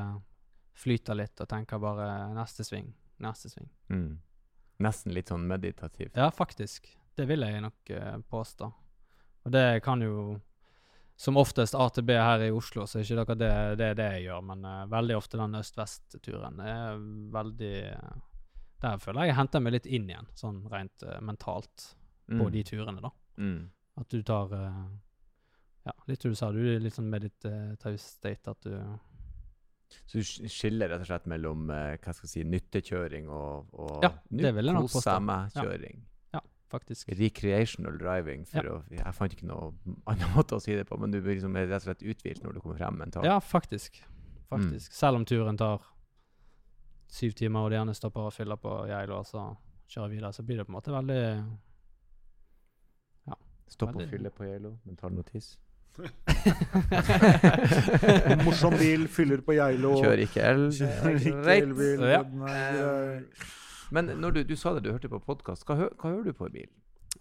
flyter 0.76 1.16
litt 1.16 1.40
og 1.40 1.48
tenker 1.48 1.80
bare 1.80 2.08
neste 2.36 2.66
sving, 2.68 2.90
neste 3.24 3.50
sving. 3.52 3.68
Mm. 3.92 4.20
Nesten 4.82 5.14
litt 5.14 5.30
sånn 5.30 5.44
meditativt. 5.46 6.16
Ja, 6.18 6.30
faktisk. 6.34 6.88
Det 7.14 7.26
vil 7.28 7.44
jeg 7.44 7.62
nok 7.62 7.92
eh, 7.92 8.16
påstå. 8.30 8.72
Og 9.42 9.52
det 9.52 9.82
kan 9.84 10.02
jo 10.02 10.40
Som 11.16 11.36
oftest 11.36 11.74
AtB 11.74 12.08
her 12.16 12.40
i 12.42 12.50
Oslo, 12.50 12.86
så 12.86 12.98
er 12.98 13.04
ikke 13.04 13.22
akkurat 13.22 13.38
det 13.38 13.76
det, 13.78 13.88
det 13.98 14.06
jeg 14.14 14.22
gjør, 14.24 14.40
men 14.48 14.64
eh, 14.64 14.86
veldig 14.90 15.16
ofte 15.18 15.38
den 15.38 15.58
øst-vest-turen 15.58 16.60
er 16.64 16.96
veldig 17.34 17.74
eh, 17.92 18.14
Der 18.82 18.98
føler 18.98 19.22
jeg 19.22 19.32
jeg 19.34 19.38
henter 19.38 19.62
meg 19.62 19.76
litt 19.76 19.86
inn 19.86 20.08
igjen, 20.08 20.30
sånn 20.34 20.62
rent 20.72 21.04
eh, 21.06 21.20
mentalt, 21.20 21.92
på 22.32 22.48
de 22.50 22.62
turene, 22.64 23.02
da. 23.04 23.10
Mm. 23.36 23.70
At 24.00 24.08
du 24.08 24.22
tar 24.24 24.56
Ja, 24.56 25.92
litt 26.08 26.22
som 26.22 26.32
du 26.32 26.38
sa, 26.38 26.50
du 26.50 26.62
er 26.64 26.80
litt 26.80 26.96
sånn 26.96 27.10
meditative 27.12 27.98
state, 28.00 28.50
at 28.50 28.64
du 28.64 28.72
Så 30.06 30.18
du 30.18 30.48
skiller 30.48 30.88
rett 30.92 31.00
og 31.04 31.06
slett 31.10 31.26
mellom 31.30 31.70
eh, 31.70 31.96
hva 31.98 32.12
skal 32.14 32.26
jeg 32.28 32.32
si, 32.34 32.44
nyttekjøring 32.48 33.28
og, 33.28 33.68
og 33.74 34.02
Ja, 34.02 34.10
det 34.30 34.54
Ja. 35.56 35.62
Ja. 36.34 36.40
faktisk 36.72 37.08
Recreational 37.18 37.98
driving. 37.98 38.44
For 38.48 38.62
å, 38.62 38.76
jeg 38.90 39.14
fant 39.14 39.32
ikke 39.36 39.46
noe 39.50 39.72
annen 40.06 40.32
måte 40.36 40.56
å 40.56 40.60
si 40.62 40.74
det 40.74 40.86
på, 40.88 40.96
men 40.98 41.10
du 41.10 41.20
blir 41.20 41.34
liksom 41.36 41.54
rett 41.56 41.72
og 41.76 41.82
slett 41.88 42.02
uthvilt 42.02 42.42
når 42.42 42.54
du 42.54 42.60
kommer 42.60 42.76
frem 42.80 42.96
mentalt. 42.98 43.24
Ja, 43.28 43.38
faktisk. 43.40 44.02
Faktisk. 44.48 44.92
Selv 44.92 45.16
om 45.16 45.24
turen 45.24 45.56
tar 45.56 45.80
syv 47.12 47.32
timer, 47.36 47.60
og 47.66 47.70
de 47.70 47.76
gjerne 47.76 47.94
stopper 47.94 48.20
og 48.28 48.32
fyller 48.32 48.56
på 48.56 48.72
Geilo, 48.88 49.18
og 49.20 49.26
så 49.28 49.56
kjører 49.92 50.08
videre, 50.14 50.32
så 50.32 50.42
blir 50.44 50.56
det 50.62 50.66
på 50.66 50.72
en 50.72 50.76
måte 50.78 50.92
veldig 50.92 51.20
Ja. 53.28 53.34
Stopp 53.68 53.90
og 53.94 54.00
Veldig- 54.00 54.10
fylle 54.10 54.30
på 54.30 54.44
Geilo, 54.48 54.78
mental 54.84 55.10
notis. 55.12 55.56
Morsom 58.44 58.74
bil, 58.78 59.08
fyller 59.12 59.40
på 59.44 59.52
Geilo. 59.56 59.90
Kjører 60.00 60.22
ikke 60.26 60.42
el. 60.48 60.62
Kjører 60.76 61.50
elbil. 61.56 62.00
Ja. 62.12 62.20
grei. 62.22 63.22
Men 63.92 64.04
når 64.22 64.30
du, 64.38 64.42
du 64.48 64.54
sa 64.56 64.68
det 64.76 64.82
du 64.86 64.90
hørte 64.94 65.10
på 65.12 65.18
podkast, 65.20 65.66
hva, 65.68 65.74
hva 65.90 66.06
hører 66.08 66.24
du 66.30 66.34
på 66.36 66.44
i 66.48 66.52
bil? 66.54 66.70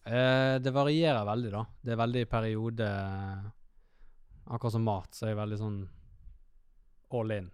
Eh, 0.08 0.56
det 0.64 0.72
varierer 0.74 1.26
veldig, 1.28 1.52
da. 1.52 1.64
Det 1.84 1.92
er 1.94 2.00
veldig 2.00 2.22
i 2.24 2.30
periode 2.32 2.88
Akkurat 4.52 4.74
som 4.74 4.84
mat, 4.88 5.12
så 5.16 5.26
er 5.28 5.32
jeg 5.34 5.40
veldig 5.42 5.58
sånn 5.60 5.82
all 7.12 7.32
in 7.36 7.50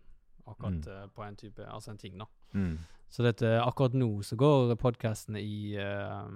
akkurat 0.47 0.85
Mm. 0.85 0.93
eh, 0.93 1.07
på 1.15 1.21
en 1.25 1.35
type 1.35 1.65
Altså 1.65 1.91
en 1.91 1.97
ting, 1.97 2.17
da. 2.21 2.25
Mm. 2.53 2.77
Så 3.09 3.23
dette, 3.25 3.55
akkurat 3.61 3.93
nå 3.97 4.21
så 4.23 4.35
går 4.39 4.75
podkastene 4.79 5.39
i 5.41 5.75
eh, 5.75 5.83
eh, 5.83 6.27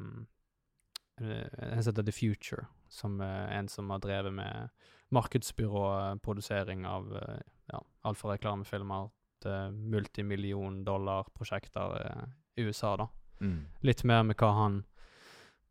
En 1.20 1.84
som 1.84 1.92
heter 1.92 2.04
The 2.08 2.12
Future, 2.16 2.66
som 2.90 3.20
er 3.22 3.52
en 3.58 3.68
som 3.70 3.90
har 3.90 4.00
drevet 4.00 4.34
med 4.34 4.70
markedsbyråprodusering 5.12 6.86
av 6.88 7.16
eh, 7.18 7.42
ja, 7.74 7.82
alt 8.02 8.18
fra 8.18 8.34
reklamefilmer 8.36 9.10
til 9.42 9.74
multimillion 9.92 10.84
dollar-prosjekter 10.86 11.98
eh, 12.06 12.24
i 12.56 12.66
USA, 12.68 12.96
da. 12.98 13.08
Mm. 13.42 13.66
Litt 13.82 14.04
mer 14.06 14.24
med 14.24 14.38
hva 14.40 14.52
han 14.58 14.82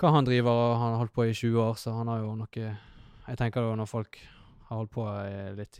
hva 0.00 0.14
han 0.14 0.24
driver 0.24 0.50
og 0.56 0.76
han 0.80 0.92
har 0.94 1.00
holdt 1.02 1.12
på 1.12 1.26
i 1.28 1.34
20 1.36 1.58
år, 1.60 1.74
så 1.76 1.92
han 1.92 2.08
har 2.08 2.22
jo 2.22 2.30
noe 2.34 2.62
Jeg 3.28 3.36
tenker 3.36 3.60
jo 3.66 3.74
når 3.76 3.86
folk 3.90 4.16
har 4.70 4.78
holdt 4.80 4.90
på 4.94 5.04
litt 5.58 5.76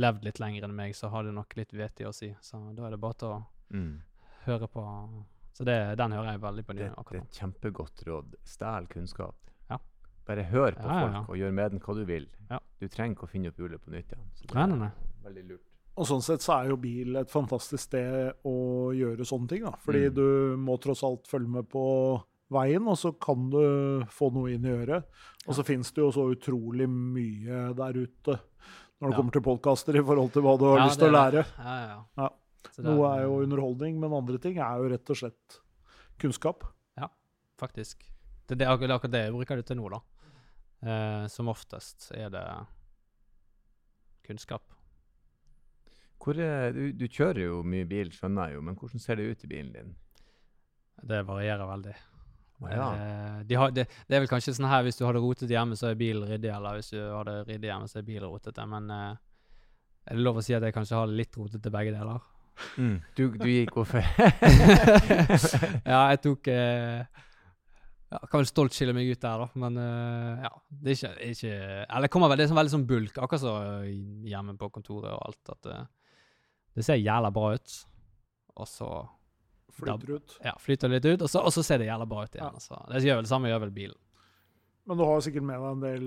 levd 0.00 0.24
litt 0.24 0.38
lenger 0.40 0.64
enn 0.64 0.74
meg, 0.74 0.94
så 0.96 1.10
har 1.12 1.26
det 1.26 1.34
nok 1.36 1.52
litt 1.58 1.74
vett 1.76 2.00
i 2.00 2.06
å 2.08 2.14
si. 2.16 2.30
Så 2.40 2.56
da 2.74 2.86
er 2.86 2.90
det 2.96 3.00
bare 3.02 3.18
til 3.20 3.28
å 3.28 3.42
Mm. 3.72 4.02
høre 4.44 4.66
på 4.68 4.82
Så 5.52 5.64
det, 5.68 5.96
den 5.98 6.12
hører 6.12 6.32
jeg 6.32 6.40
veldig 6.40 6.64
på 6.66 6.74
Det, 6.76 6.88
det 6.96 7.18
er 7.18 7.22
et 7.22 7.38
kjempegodt 7.40 8.04
råd. 8.08 8.34
Stjel 8.44 8.86
kunnskap. 8.88 9.34
Ja. 9.70 9.78
Bare 10.26 10.44
hør 10.48 10.72
på 10.72 10.86
Ja, 10.86 10.94
ja, 10.94 11.00
folk 11.02 11.12
ja. 11.14 11.24
og 11.28 11.36
gjør 11.36 11.52
med 11.52 11.70
den 11.72 11.80
hva 11.80 11.94
du 11.98 12.04
vil. 12.08 12.26
Ja. 12.50 12.58
Du 12.80 12.88
trenger 12.88 13.16
ikke 13.16 13.26
å 13.28 13.32
finne 13.32 13.48
opp 13.52 13.56
hjulet 13.60 13.82
på 13.84 13.90
nytt 13.92 14.12
igjen. 14.14 14.30
Så 14.34 14.46
det 14.48 14.56
er. 14.56 14.90
Veldig 15.22 15.44
lurt. 15.50 15.66
Og 15.94 16.06
sånn 16.08 16.22
sett 16.24 16.40
så 16.40 16.54
er 16.62 16.70
jo 16.70 16.76
bil 16.80 17.16
et 17.20 17.28
fantastisk 17.30 17.82
sted 17.84 18.32
å 18.48 18.54
gjøre 18.96 19.26
sånne 19.28 19.48
ting. 19.48 19.62
da. 19.64 19.72
Fordi 19.84 20.06
Mm. 20.08 20.14
du 20.14 20.56
må 20.56 20.80
tross 20.80 21.02
alt 21.04 21.26
følge 21.28 21.48
med 21.48 21.68
på 21.68 22.22
veien, 22.50 22.86
og 22.88 22.96
så 22.96 23.12
kan 23.20 23.50
du 23.50 24.02
få 24.08 24.32
noe 24.32 24.50
inn 24.54 24.64
i 24.64 24.72
øret. 24.72 25.04
Og 25.46 25.54
så 25.54 25.62
finnes 25.64 25.92
det 25.92 26.00
jo 26.00 26.10
så 26.10 26.34
utrolig 26.34 26.88
mye 26.88 27.74
der 27.76 27.92
ute 27.92 28.40
når 29.02 29.08
det 29.08 29.10
Ja. 29.12 29.16
kommer 29.16 29.32
til 29.32 29.42
podkaster 29.42 29.94
i 29.96 30.02
forhold 30.02 30.32
til 30.32 30.42
hva 30.42 30.58
du 30.58 30.64
har 30.64 30.78
Ja, 30.78 30.86
lyst 30.86 30.98
til 30.98 31.08
å 31.08 31.12
lære. 31.12 31.44
Ja, 31.58 31.76
ja, 31.86 32.02
ja. 32.16 32.28
Så 32.70 32.84
Noe 32.86 33.10
er 33.10 33.24
jo 33.26 33.40
underholdning, 33.42 33.98
men 34.00 34.14
andre 34.16 34.38
ting 34.42 34.60
er 34.62 34.78
jo 34.80 34.90
rett 34.92 35.12
og 35.12 35.18
slett 35.18 35.58
kunnskap. 36.22 36.64
Ja, 37.00 37.08
Faktisk. 37.60 38.06
Det, 38.46 38.58
det, 38.58 38.66
er 38.66 38.74
akkurat, 38.74 39.02
det 39.02 39.08
er 39.08 39.14
det 39.14 39.24
jeg 39.26 39.34
bruker 39.36 39.58
det 39.58 39.66
til 39.68 39.78
nå, 39.80 39.88
da. 39.92 40.00
Eh, 40.82 41.26
som 41.30 41.50
oftest 41.50 42.10
er 42.14 42.30
det 42.34 42.44
kunnskap. 44.26 44.74
Hvor 46.22 46.38
er, 46.38 46.70
du, 46.74 46.92
du 46.94 47.08
kjører 47.10 47.44
jo 47.48 47.60
mye 47.66 47.86
bil, 47.88 48.12
skjønner 48.14 48.50
jeg 48.50 48.58
jo, 48.58 48.64
men 48.66 48.78
hvordan 48.78 49.02
ser 49.02 49.18
det 49.18 49.26
ut 49.30 49.44
i 49.46 49.50
bilen 49.50 49.72
din? 49.74 49.92
Det 51.02 51.22
varierer 51.26 51.66
veldig. 51.66 51.94
Ja. 52.70 52.88
Eh, 52.94 53.38
de 53.46 53.58
har, 53.58 53.72
det, 53.74 53.88
det 54.06 54.16
er 54.16 54.22
vel 54.22 54.30
kanskje 54.30 54.54
sånn 54.54 54.70
her 54.70 54.84
hvis 54.86 55.00
du 55.00 55.04
hadde 55.06 55.22
rotet 55.22 55.50
hjemme, 55.50 55.78
så 55.78 55.90
er 55.90 55.98
bilen 55.98 56.28
ryddig, 56.28 56.52
eller 56.54 56.78
hvis 56.78 56.92
du 56.94 57.00
hadde 57.00 57.40
ryddig 57.48 57.70
hjemme, 57.72 57.88
så 57.90 57.98
er 57.98 58.06
bilen 58.06 58.30
rotete. 58.30 58.66
Men 58.70 58.90
eh, 58.94 59.16
er 60.06 60.18
det 60.18 60.26
lov 60.26 60.38
å 60.38 60.44
si 60.46 60.54
at 60.54 60.66
jeg 60.66 60.76
kanskje 60.76 61.00
har 61.00 61.10
litt 61.10 61.38
rotete 61.38 61.74
begge 61.74 61.94
deler? 61.96 62.22
Du, 63.16 63.24
du 63.32 63.46
gikk 63.48 63.72
hvorfor? 63.74 64.04
ja, 65.92 66.00
jeg 66.12 66.20
tok 66.22 66.48
eh, 66.52 67.00
ja, 68.12 68.18
Kan 68.28 68.42
vel 68.42 68.48
stolt 68.50 68.76
skille 68.76 68.94
meg 68.96 69.08
ut 69.08 69.22
der, 69.22 69.42
da, 69.42 69.48
men 69.62 69.78
eh, 69.80 70.44
ja. 70.44 70.50
Det 70.68 70.92
er 70.92 70.98
ikke, 70.98 71.30
ikke 71.32 71.54
Eller 71.86 72.12
kommer 72.12 72.30
vel, 72.30 72.42
det 72.42 72.46
er 72.46 72.52
sånn 72.52 72.60
veldig 72.60 72.74
sånn 72.74 72.86
bulk, 72.90 73.16
akkurat 73.16 73.42
som 73.42 74.28
hjemme 74.28 74.54
på 74.60 74.68
kontoret 74.74 75.10
og 75.14 75.24
alt, 75.30 75.54
at 75.56 75.70
eh, 75.72 75.88
det 76.76 76.86
ser 76.86 77.00
jævla 77.00 77.32
bra 77.34 77.50
ut. 77.56 77.74
Og 78.62 78.68
så 78.68 78.92
Flyter 79.72 80.14
ut. 80.18 80.36
ja, 80.44 80.52
flyter 80.60 80.90
litt 80.92 81.06
ut, 81.08 81.22
og 81.24 81.30
så, 81.32 81.40
og 81.48 81.52
så 81.54 81.64
ser 81.64 81.80
det 81.80 81.88
jævla 81.88 82.06
bra 82.08 82.26
ut 82.26 82.34
igjen. 82.36 82.44
Ja. 82.44 82.60
Altså. 82.60 82.78
Det 82.92 83.02
gjør 83.06 83.18
vel 83.20 83.26
det 83.26 83.32
samme 83.32 83.50
gjør 83.50 83.62
vel 83.64 83.74
bilen. 83.76 83.98
Men 84.88 84.98
du 84.98 85.04
har 85.08 85.22
sikkert 85.24 85.46
med 85.48 85.60
deg 85.62 85.70
en 85.70 85.82
del 85.84 86.06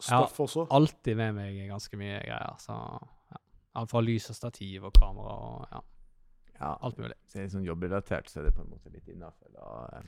stoff 0.00 0.38
også. 0.42 0.66
Alltid 0.74 1.18
med 1.18 1.36
meg 1.36 1.58
ganske 1.70 1.98
mye 2.00 2.18
greier. 2.24 2.56
Så. 2.62 2.76
Alt 3.78 3.90
fra 3.90 4.00
lys 4.02 4.28
og 4.30 4.36
stativ 4.36 4.84
og 4.84 4.92
kamera 4.98 5.34
og 5.46 5.66
ja, 5.72 5.80
Ja, 6.60 6.74
alt 6.84 6.98
mulig. 6.98 7.14
så 7.30 7.38
er 7.38 7.42
det 7.46 7.52
sånn 7.54 7.64
jobbrelatert, 7.64 8.28
så 8.28 8.40
er 8.40 8.44
det 8.48 8.54
på 8.54 8.60
en 8.64 8.68
måte 8.68 8.90
litt 8.92 9.06
innafor. 9.08 9.48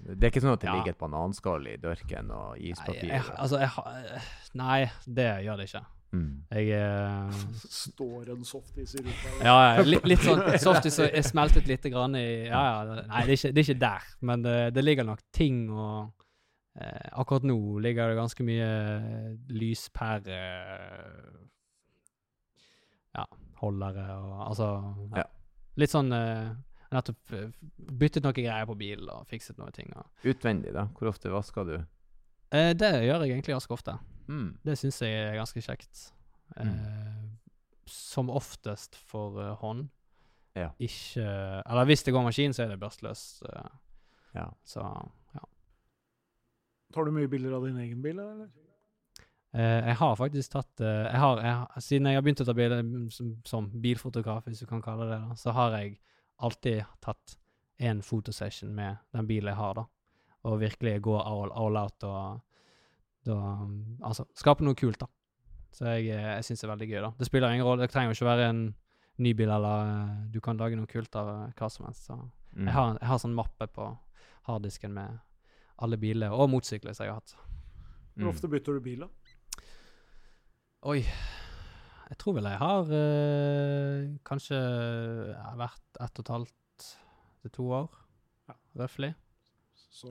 Det 0.05 0.19
er 0.27 0.31
ikke 0.31 0.43
sånn 0.45 0.53
at 0.53 0.61
det 0.61 0.69
Ja. 0.69 0.75
ligger 0.77 0.91
et 0.91 0.99
bananskall 0.99 1.67
i 1.71 1.77
dørken 1.81 2.31
og 2.31 2.59
Nei, 2.59 2.71
ispapir? 2.73 3.09
jeg, 3.09 3.23
altså, 3.39 3.59
jeg, 3.59 4.23
nei, 4.55 4.91
det 5.07 5.29
gjør 5.47 5.57
det 5.57 5.69
ikke. 5.71 5.85
mm. 6.13 6.43
Jeg 6.51 6.69
eh, 6.77 7.31
Står 7.73 8.29
en 8.35 8.45
softis 8.45 8.95
i 8.95 8.99
ruta. 9.07 9.33
Ja, 9.47 9.55
ja, 9.77 9.83
litt, 9.83 10.05
litt 10.05 10.19
sånn 10.27 10.43
softis 10.61 10.95
som 10.99 11.07
er 11.09 11.23
smeltet 11.25 11.67
litt 11.71 11.83
grann 11.89 12.15
i 12.17 12.27
Ja, 12.51 12.83
ja. 12.85 12.95
det- 12.97 13.07
Nei, 13.09 13.23
det 13.25 13.31
er 13.31 13.39
ikke, 13.39 13.55
det 13.55 13.59
er 13.63 13.73
ikke 13.73 13.81
der, 13.81 14.03
men 14.21 14.43
det, 14.43 14.75
det 14.75 14.85
ligger 14.85 15.05
nok 15.09 15.23
ting 15.33 15.71
og 15.71 16.13
eh, 16.77 17.09
Akkurat 17.13 17.45
nå 17.49 17.79
ligger 17.81 18.09
det 18.13 18.17
ganske 18.21 18.45
mye 18.45 19.39
lyspære 19.49 20.43
Ja, 23.15 23.25
holdere 23.63 24.05
og 24.19 24.35
Altså 24.49 24.69
ja. 25.15 25.23
Ja. 25.23 25.27
Litt 25.81 25.93
sånn 25.95 26.13
uh, 26.13 26.51
Nettopp 26.93 27.33
eh, 27.33 27.47
byttet 27.97 28.21
noen 28.27 28.35
greier 28.37 28.67
på 28.69 28.75
bilen 28.77 29.09
og 29.09 29.23
fikset 29.31 29.57
noen 29.57 29.73
ting. 29.73 29.89
Og. 29.97 30.05
Utvendig, 30.29 30.75
da? 30.77 30.83
Hvor 30.99 31.09
ofte 31.09 31.31
vasker 31.33 31.65
du? 31.65 31.77
Uh, 32.53 32.75
det 32.77 32.91
gjør 33.07 33.23
jeg 33.25 33.33
egentlig 33.33 33.55
ganske 33.55 33.73
ofte. 33.73 33.95
Mm. 34.29 34.51
Det 34.67 34.75
syns 34.77 34.99
jeg 35.01 35.15
er 35.31 35.39
ganske 35.41 35.63
kjekt. 35.65 36.11
Eh, 36.59 36.67
Mm. 36.69 37.31
som 37.89 38.29
oftest 38.31 38.95
for 39.09 39.41
hånd. 39.63 39.87
Ja. 40.55 40.69
Ikke 40.79 41.25
Eller 41.65 41.85
hvis 41.89 42.05
det 42.05 42.13
går 42.13 42.23
maskin, 42.27 42.53
så 42.53 42.65
er 42.67 42.69
det 42.75 42.81
børstløs. 42.81 43.43
Ja. 44.35 44.51
så 44.69 44.85
ja. 45.35 45.41
Tar 46.93 47.05
du 47.09 47.11
mye 47.17 47.29
bilder 47.29 47.57
av 47.57 47.65
din 47.67 47.79
egen 47.81 48.03
bil, 48.05 48.19
eller? 48.21 48.51
Eh, 49.55 49.87
jeg 49.91 49.97
har 50.01 50.15
faktisk 50.17 50.53
tatt 50.55 50.81
eh, 50.81 51.03
jeg 51.13 51.21
har, 51.21 51.41
jeg, 51.45 51.83
Siden 51.85 52.07
jeg 52.09 52.17
har 52.17 52.23
begynt 52.25 52.41
å 52.41 52.47
ta 52.49 52.55
bilder 52.57 52.83
mm, 52.83 53.11
som, 53.13 53.33
som 53.45 53.67
bilfotograf, 53.83 54.47
hvis 54.49 54.63
du 54.65 54.67
kan 54.71 54.81
kalle 54.85 55.09
det 55.11 55.19
det, 55.29 55.39
så 55.43 55.53
har 55.53 55.75
jeg 55.77 55.99
alltid 56.41 56.85
tatt 57.05 57.37
en 57.79 58.01
fotosession 58.03 58.73
med 58.75 58.97
den 59.13 59.27
bilen 59.29 59.51
jeg 59.53 59.59
har, 59.59 59.75
da. 59.75 59.85
Og 60.49 60.57
virkelig 60.63 60.95
gå 61.05 61.19
all, 61.21 61.53
all 61.53 61.77
out 61.77 62.05
og 62.09 62.41
da, 63.29 63.37
mm, 63.67 63.99
Altså 64.03 64.25
skape 64.35 64.65
noe 64.65 64.75
kult, 64.79 64.99
da. 65.05 65.07
Så 65.73 65.85
jeg, 65.99 66.09
eh, 66.17 66.31
jeg 66.39 66.45
syns 66.49 66.61
det 66.65 66.69
er 66.69 66.73
veldig 66.75 66.89
gøy, 66.91 67.01
da. 67.05 67.13
Det 67.19 67.27
spiller 67.29 67.53
ingen 67.53 67.67
rolle. 67.67 67.85
Det 67.87 67.93
trenger 67.93 68.13
jo 68.13 68.17
ikke 68.19 68.31
være 68.33 68.49
en 68.51 68.63
ny 69.23 69.33
bil, 69.37 69.51
eller 69.53 70.09
du 70.33 70.41
kan 70.41 70.57
lage 70.61 70.77
noe 70.81 70.89
kult 70.91 71.15
av 71.21 71.29
hva 71.53 71.69
som 71.71 71.87
helst. 71.87 72.09
Så 72.09 72.17
Mm. 72.53 72.67
jeg 72.67 72.75
har, 72.75 72.99
jeg 73.01 73.09
har 73.09 73.19
sånn 73.19 73.33
mappe 73.35 73.67
på 73.73 73.85
harddisken 74.45 74.93
med 74.93 75.21
alle 75.79 75.97
biler 75.97 76.33
og 76.37 76.51
motsykler 76.53 76.93
som 76.95 77.07
jeg 77.07 77.13
har 77.15 77.21
hatt. 77.23 77.35
Hvor 78.17 78.27
Mm. 78.27 78.29
ofte 78.35 78.49
bytter 78.49 78.75
du 78.77 78.81
bil, 78.81 78.99
da? 79.01 79.07
Oi. 80.83 80.99
Jeg 82.13 82.19
tror 82.21 82.35
vel 82.37 82.47
jeg 82.51 82.59
har 82.61 82.89
eh, 82.99 84.09
kanskje 84.27 84.59
ja, 84.59 85.53
vært 85.57 86.01
ett 86.03 86.19
og 86.19 86.25
et 86.25 86.33
halvt 86.35 86.87
til 87.43 87.53
to 87.55 87.69
år, 87.79 87.87
Ja. 88.51 88.55
røftlig. 88.83 89.13
Så, 89.93 90.11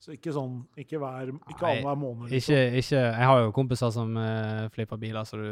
så 0.00 0.12
ikke 0.14 0.32
sånn 0.32 0.60
Ikke 0.78 0.98
hver 1.02 1.32
Ikke 1.34 1.64
Nei, 1.66 1.70
annenhver 1.82 1.96
måned. 1.98 2.32
Ikke, 2.32 2.58
ikke 2.78 2.98
Jeg 3.00 3.26
har 3.28 3.40
jo 3.42 3.52
kompiser 3.56 3.90
som 3.92 4.16
eh, 4.16 4.68
flipper 4.72 5.00
biler, 5.02 5.24
så 5.28 5.36
du 5.36 5.48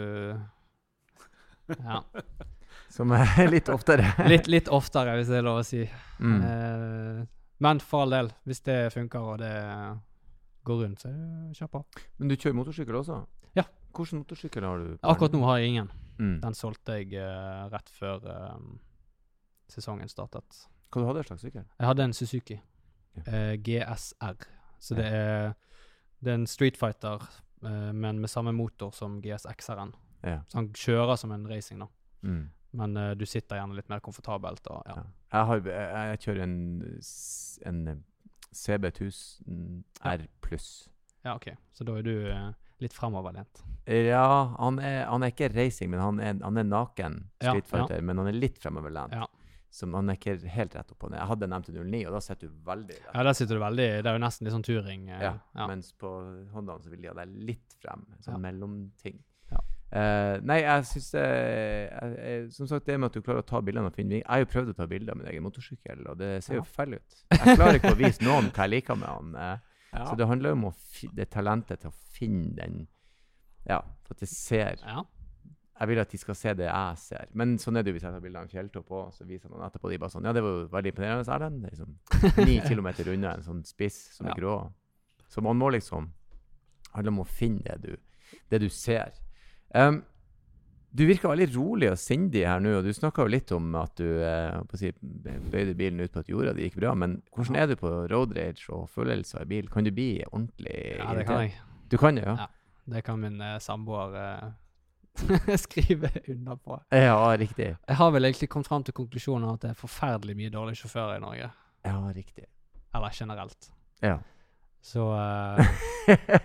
Ja. 1.76 2.00
Som 2.90 3.12
er 3.14 3.46
litt 3.52 3.68
oftere. 3.70 4.02
Litt, 4.32 4.48
litt 4.50 4.66
oftere, 4.74 5.12
hvis 5.18 5.28
det 5.30 5.36
er 5.38 5.44
lov 5.46 5.60
å 5.60 5.66
si. 5.66 5.84
Mm. 6.18 6.40
Eh, 6.42 7.20
men 7.62 7.78
for 7.84 8.02
all 8.02 8.10
del, 8.16 8.30
hvis 8.48 8.64
det 8.66 8.78
funker 8.94 9.20
og 9.34 9.36
det 9.38 9.52
går 10.66 10.80
rundt, 10.82 11.04
så 11.04 11.12
kjør 11.54 11.70
på. 11.76 11.82
Men 12.18 12.32
du 12.32 12.34
kjører 12.34 12.56
motorsykkel 12.58 12.98
også? 12.98 13.20
Hvilken 13.94 14.18
motorsykkel 14.22 14.64
har 14.64 14.78
du? 14.78 14.98
Akkurat 15.02 15.32
nå 15.34 15.40
har 15.44 15.58
jeg 15.58 15.68
ingen. 15.74 15.90
Mm. 16.20 16.36
Den 16.42 16.54
solgte 16.54 16.92
jeg 16.98 17.14
uh, 17.16 17.68
rett 17.72 17.88
før 17.96 18.26
eh, 18.28 18.58
sesongen 19.72 20.08
startet. 20.08 20.66
Hva 20.90 21.00
du 21.02 21.06
hadde 21.08 21.22
du 21.22 21.28
slags 21.30 21.42
sykkel? 21.46 21.64
Jeg 21.78 21.86
hadde 21.88 22.04
en 22.04 22.12
Suzuki 22.16 22.58
Ja. 23.16 23.22
eh, 23.26 23.56
GSR. 23.56 24.36
Så 24.80 24.94
Ja. 24.94 25.00
det 25.02 25.06
er, 25.12 25.52
det 26.22 26.30
er 26.30 26.34
en 26.34 26.46
Street 26.46 26.76
Fighter, 26.76 27.18
men 27.62 28.18
med 28.20 28.28
samme 28.30 28.52
motor 28.52 28.90
som 28.92 29.20
GSX-eren. 29.22 29.92
Ja. 30.24 30.40
Så 30.48 30.54
han 30.58 30.68
kjører 30.72 31.16
som 31.18 31.32
en 31.32 31.46
racing, 31.48 31.80
da. 31.80 31.86
Mm. 32.22 32.50
Men 32.72 32.94
du 33.18 33.26
sitter 33.26 33.56
gjerne 33.56 33.74
litt 33.76 33.88
mer 33.88 34.00
komfortabelt. 34.00 34.66
Og, 34.70 34.82
ja. 34.86 35.02
Jeg, 35.32 35.46
har, 35.46 35.56
jeg, 35.56 36.08
jeg 36.10 36.18
kjører 36.24 36.42
en, 36.42 36.56
en 37.66 37.88
eh, 37.88 37.96
CB1000 38.54 39.82
R 40.04 40.26
pluss. 40.42 40.88
ja, 41.24 41.34
OK. 41.36 41.48
Så 41.72 41.84
da 41.84 41.96
er 41.98 42.02
du 42.02 42.14
litt 42.82 42.94
framoverlent. 42.96 43.62
Ja, 43.86 44.54
han 44.58 44.78
er, 44.78 45.04
han 45.08 45.22
er 45.22 45.30
ikke 45.32 45.48
racing, 45.54 45.90
men 45.90 46.00
han 46.00 46.20
er, 46.20 46.34
han 46.44 46.56
er 46.58 46.64
naken 46.68 47.24
Ja, 47.42 47.50
Street 47.52 47.66
Fighter, 47.66 48.00
men 48.02 48.18
han 48.18 48.28
er 48.28 48.36
litt 48.38 48.58
framoverlent. 48.62 49.12
Ja. 49.16 49.26
Så 49.70 49.86
han 49.94 50.10
er 50.10 50.16
ikke 50.18 50.34
helt 50.50 50.74
rett 50.74 50.90
opp 50.90 51.04
og 51.06 51.10
ned. 51.12 51.20
Jeg 51.20 51.28
hadde 51.30 51.46
en 51.46 51.52
MT09, 51.62 52.06
og 52.08 52.12
da 52.16 52.20
sitter 52.20 52.48
du 52.50 52.54
veldig 52.66 52.96
rett. 52.96 53.10
Ja, 53.14 53.22
der 53.22 53.32
sitter 53.38 53.54
du 53.54 53.60
veldig 53.62 53.88
Det 54.02 54.06
er 54.10 54.16
jo 54.18 54.22
nesten 54.24 54.44
litt 54.46 54.54
sånn 54.56 54.66
turing. 54.66 55.08
eh, 55.08 55.20
Ja, 55.22 55.34
ja. 55.54 55.66
Mens 55.70 55.92
på 55.92 56.10
Hondaen 56.52 56.82
så 56.82 56.90
vil 56.90 57.00
de 57.02 57.08
ha 57.08 57.14
deg 57.14 57.28
litt 57.50 57.76
frem. 57.80 58.02
Sånn 58.20 58.34
Ja. 58.34 58.38
mellomting. 58.50 59.20
Ja. 59.52 59.60
Eh, 59.92 60.40
nei, 60.42 60.60
jeg 60.62 60.82
syns 60.90 61.12
jeg- 61.14 62.50
Som 62.52 62.66
sagt, 62.66 62.84
det 62.86 62.98
med 62.98 63.06
at 63.06 63.12
du 63.14 63.22
klarer 63.22 63.42
å 63.42 63.46
ta 63.46 63.60
bildene 63.60 63.86
og 63.86 63.94
finne 63.94 64.10
Jeg 64.20 64.24
har 64.26 64.38
jo 64.40 64.46
prøvd 64.46 64.68
å 64.70 64.76
ta 64.76 64.86
bilder 64.86 65.12
av 65.12 65.18
min 65.18 65.26
egen 65.26 65.42
motorsykkel, 65.42 66.06
og 66.10 66.18
det 66.18 66.42
ser 66.44 66.56
jo 66.56 66.62
feil 66.62 66.94
ut. 66.94 67.24
Jeg 67.30 67.56
klarer 67.56 67.78
ikke 67.78 67.94
å 67.94 67.96
vise 67.96 68.22
noen 68.22 68.50
hva 68.50 68.66
jeg 68.66 68.70
liker 68.70 68.96
med 68.96 69.08
han. 69.08 69.60
Ja. 69.92 70.04
Så 70.06 70.14
det 70.16 70.26
handler 70.30 70.52
om 70.54 70.68
det 71.16 71.30
talentet 71.30 71.80
til 71.82 71.90
å 71.90 71.94
finne 72.14 72.54
den 72.54 72.86
Ja, 73.66 73.80
at 74.10 74.20
jeg 74.22 74.28
ser 74.30 74.76
ja. 74.84 75.02
Jeg 75.80 75.88
vil 75.88 75.98
at 76.02 76.10
de 76.12 76.18
skal 76.20 76.34
se 76.36 76.52
det 76.54 76.66
jeg 76.66 76.96
ser. 77.00 77.28
Men 77.32 77.54
sånn 77.58 77.78
er 77.78 77.82
det 77.82 77.88
jo 77.90 77.94
hvis 77.96 78.02
jeg 78.04 78.12
tar 78.12 78.20
bilde 78.20 78.36
av 78.38 78.44
en 78.44 78.50
fjelltopp 78.52 78.90
òg, 78.92 79.12
så 79.16 79.24
viser 79.24 79.48
noen 79.48 79.62
etterpå 79.64 79.88
de 79.88 79.96
bare 80.02 80.12
sånn 80.12 80.26
Ja, 80.28 80.32
det 80.36 80.42
var 80.44 80.50
jo 80.58 80.66
veldig 80.74 80.92
imponerende, 80.92 81.32
Erlend. 81.32 81.64
Er 81.64 81.70
liksom 81.72 82.44
ni 82.50 82.58
kilometer 82.68 83.08
unna 83.14 83.32
en 83.38 83.42
sånn 83.46 83.62
spiss 83.64 83.96
som 84.18 84.26
Ja. 84.28 84.34
er 84.34 84.40
grå. 84.42 84.56
Så 85.28 85.40
man 85.42 85.56
må 85.56 85.70
liksom 85.72 86.10
handle 86.92 87.14
om 87.14 87.20
å 87.24 87.26
finne 87.26 87.62
det 87.64 87.78
du, 87.80 87.96
det 88.50 88.60
du 88.60 88.68
ser. 88.68 89.14
Em, 89.72 90.02
du 90.90 91.04
virker 91.06 91.30
veldig 91.30 91.48
rolig 91.54 91.90
og 91.92 91.98
sindig 92.02 92.42
her 92.48 92.62
nå, 92.62 92.72
og 92.80 92.86
du 92.86 92.90
snakka 92.94 93.22
jo 93.24 93.30
litt 93.30 93.52
om 93.54 93.68
at 93.78 93.92
du 94.00 94.06
eh, 94.26 94.56
si, 94.78 94.90
bøyde 95.00 95.76
bilen 95.78 96.02
ut 96.02 96.14
på 96.14 96.22
at 96.24 96.30
jorda, 96.32 96.54
det 96.56 96.66
gikk 96.66 96.80
bra. 96.80 96.94
Men 96.98 97.20
hvordan 97.34 97.58
er 97.60 97.70
du 97.70 97.76
på 97.78 97.92
road 98.10 98.34
rage 98.36 98.66
og 98.74 98.88
følelser 98.90 99.44
i 99.46 99.50
bil? 99.52 99.70
Kan 99.70 99.86
du 99.86 99.92
bli 99.94 100.12
ordentlig 100.30 100.80
ja, 100.98 101.12
det 101.14 101.28
kan 101.28 101.44
jeg. 101.44 101.54
Du 101.90 101.98
kan 102.00 102.18
det, 102.18 102.26
ja? 102.26 102.34
Ja. 102.44 102.48
Det 102.90 103.04
kan 103.06 103.20
min 103.22 103.38
eh, 103.44 103.58
samboer 103.62 104.16
eh, 104.18 105.56
skrive 105.66 106.10
unna 106.28 106.56
på. 106.56 106.80
Ja, 106.90 107.36
riktig. 107.38 107.76
Jeg 107.76 107.96
har 107.96 108.10
vel 108.14 108.26
egentlig 108.26 108.50
kommet 108.50 108.70
fram 108.70 108.86
til 108.86 108.96
konklusjonen 108.96 109.50
at 109.52 109.62
det 109.62 109.72
er 109.74 109.78
forferdelig 109.78 110.36
mye 110.38 110.54
dårlige 110.54 110.82
sjåfører 110.82 111.20
i 111.20 111.22
Norge. 111.22 111.50
Ja, 111.86 111.96
riktig. 112.14 112.46
Eller 112.94 113.14
generelt. 113.14 113.70
Ja. 114.02 114.18
Så 114.82 115.06
eh, 115.16 115.66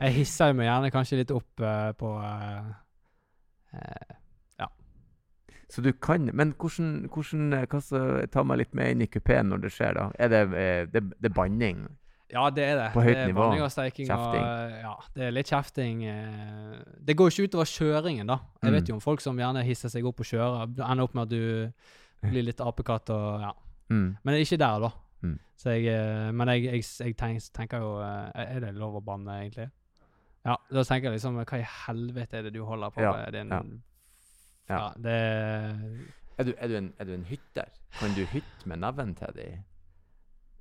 jeg 0.01 0.13
hisser 0.19 0.53
meg 0.53 0.67
gjerne 0.69 0.91
kanskje 0.93 1.21
litt 1.21 1.33
opp 1.33 1.63
eh, 1.63 1.91
på 1.97 2.11
eh, 2.21 2.73
Så 5.69 5.81
du 5.81 5.91
kan 5.93 6.29
Men 6.33 6.53
hvordan, 6.53 7.07
hvordan 7.09 7.53
eh, 7.53 7.65
hva 7.65 7.79
så, 7.81 7.99
Ta 8.31 8.43
meg 8.43 8.57
litt 8.59 8.73
med 8.77 8.91
inn 8.91 9.01
i 9.01 9.07
kupeen 9.07 9.49
når 9.49 9.61
det 9.63 9.71
skjer, 9.73 9.93
da. 9.97 10.11
Er 10.19 10.29
det, 10.29 10.41
eh, 10.53 10.85
det, 10.93 11.01
det 11.21 11.31
er 11.31 11.33
banning? 11.33 11.87
Ja, 12.29 12.49
det 12.49 12.63
er 12.65 12.75
det. 12.79 12.85
På 12.93 13.01
høyt 13.05 13.13
det 13.15 13.21
er 13.23 13.27
nivå. 13.31 13.39
banning 13.39 13.61
og 13.63 13.71
steiking. 13.71 14.07
Kjefting. 14.09 14.41
Og, 14.43 14.71
ja, 14.81 14.93
det 15.15 15.23
er 15.27 15.31
litt 15.31 15.47
kjefting. 15.49 16.03
eh. 16.09 16.79
Det 17.05 17.15
går 17.17 17.29
ikke 17.31 17.47
utover 17.49 17.65
kjøringen, 17.69 18.27
da. 18.27 18.39
Jeg 18.61 18.71
Mm. 18.71 18.75
vet 18.79 18.87
jo 18.89 18.93
om 18.95 18.99
folk 19.01 19.21
som 19.21 19.37
gjerne 19.37 19.63
hisser 19.63 19.89
seg 19.89 20.05
opp 20.05 20.19
og 20.19 20.25
kjører. 20.25 20.75
Det 20.75 20.83
Ender 20.85 21.03
opp 21.03 21.13
med 21.15 21.21
at 21.23 21.29
du 21.29 21.71
blir 22.29 22.43
litt 22.43 22.57
apekatt 22.61 23.09
og 23.13 23.41
ja. 23.41 23.51
Mm. 23.89 24.17
Men 24.25 24.35
ikke 24.41 24.57
der, 24.57 24.79
da. 24.79 24.89
Mm. 25.21 25.39
Så 25.57 25.69
jeg, 25.81 26.33
men 26.33 26.47
jeg, 26.47 26.63
jeg, 26.65 26.83
jeg 26.99 27.15
tenker, 27.17 27.49
tenker 27.53 27.79
jo 27.79 27.91
Er 28.01 28.59
det 28.59 28.73
lov 28.75 28.95
å 28.97 29.03
banne, 29.05 29.39
egentlig? 29.41 29.69
Ja, 30.45 30.57
da 30.71 30.83
tenker 30.83 31.09
jeg 31.09 31.19
liksom 31.19 31.37
Hva 31.45 31.57
i 31.57 31.65
helvete 31.65 32.37
er 32.37 32.43
det 32.43 32.53
du 32.53 32.63
holder 32.65 32.89
på 32.93 33.01
Ja, 33.01 33.11
med? 33.13 33.33
Din, 33.33 33.49
ja. 33.49 33.61
Ja. 34.69 34.77
Ja. 34.77 34.93
det 34.97 35.15
Er, 36.37 36.43
du, 36.43 36.53
er, 36.57 36.67
du 36.67 36.75
en, 36.77 36.93
er 36.99 37.05
du 37.05 37.13
en 37.13 37.23
hytter? 37.29 37.65
Kan 37.99 38.13
du 38.15 38.25
hytte 38.25 38.65
med 38.67 38.77
neven 38.83 39.13
til 39.15 39.27
de? 39.37 39.45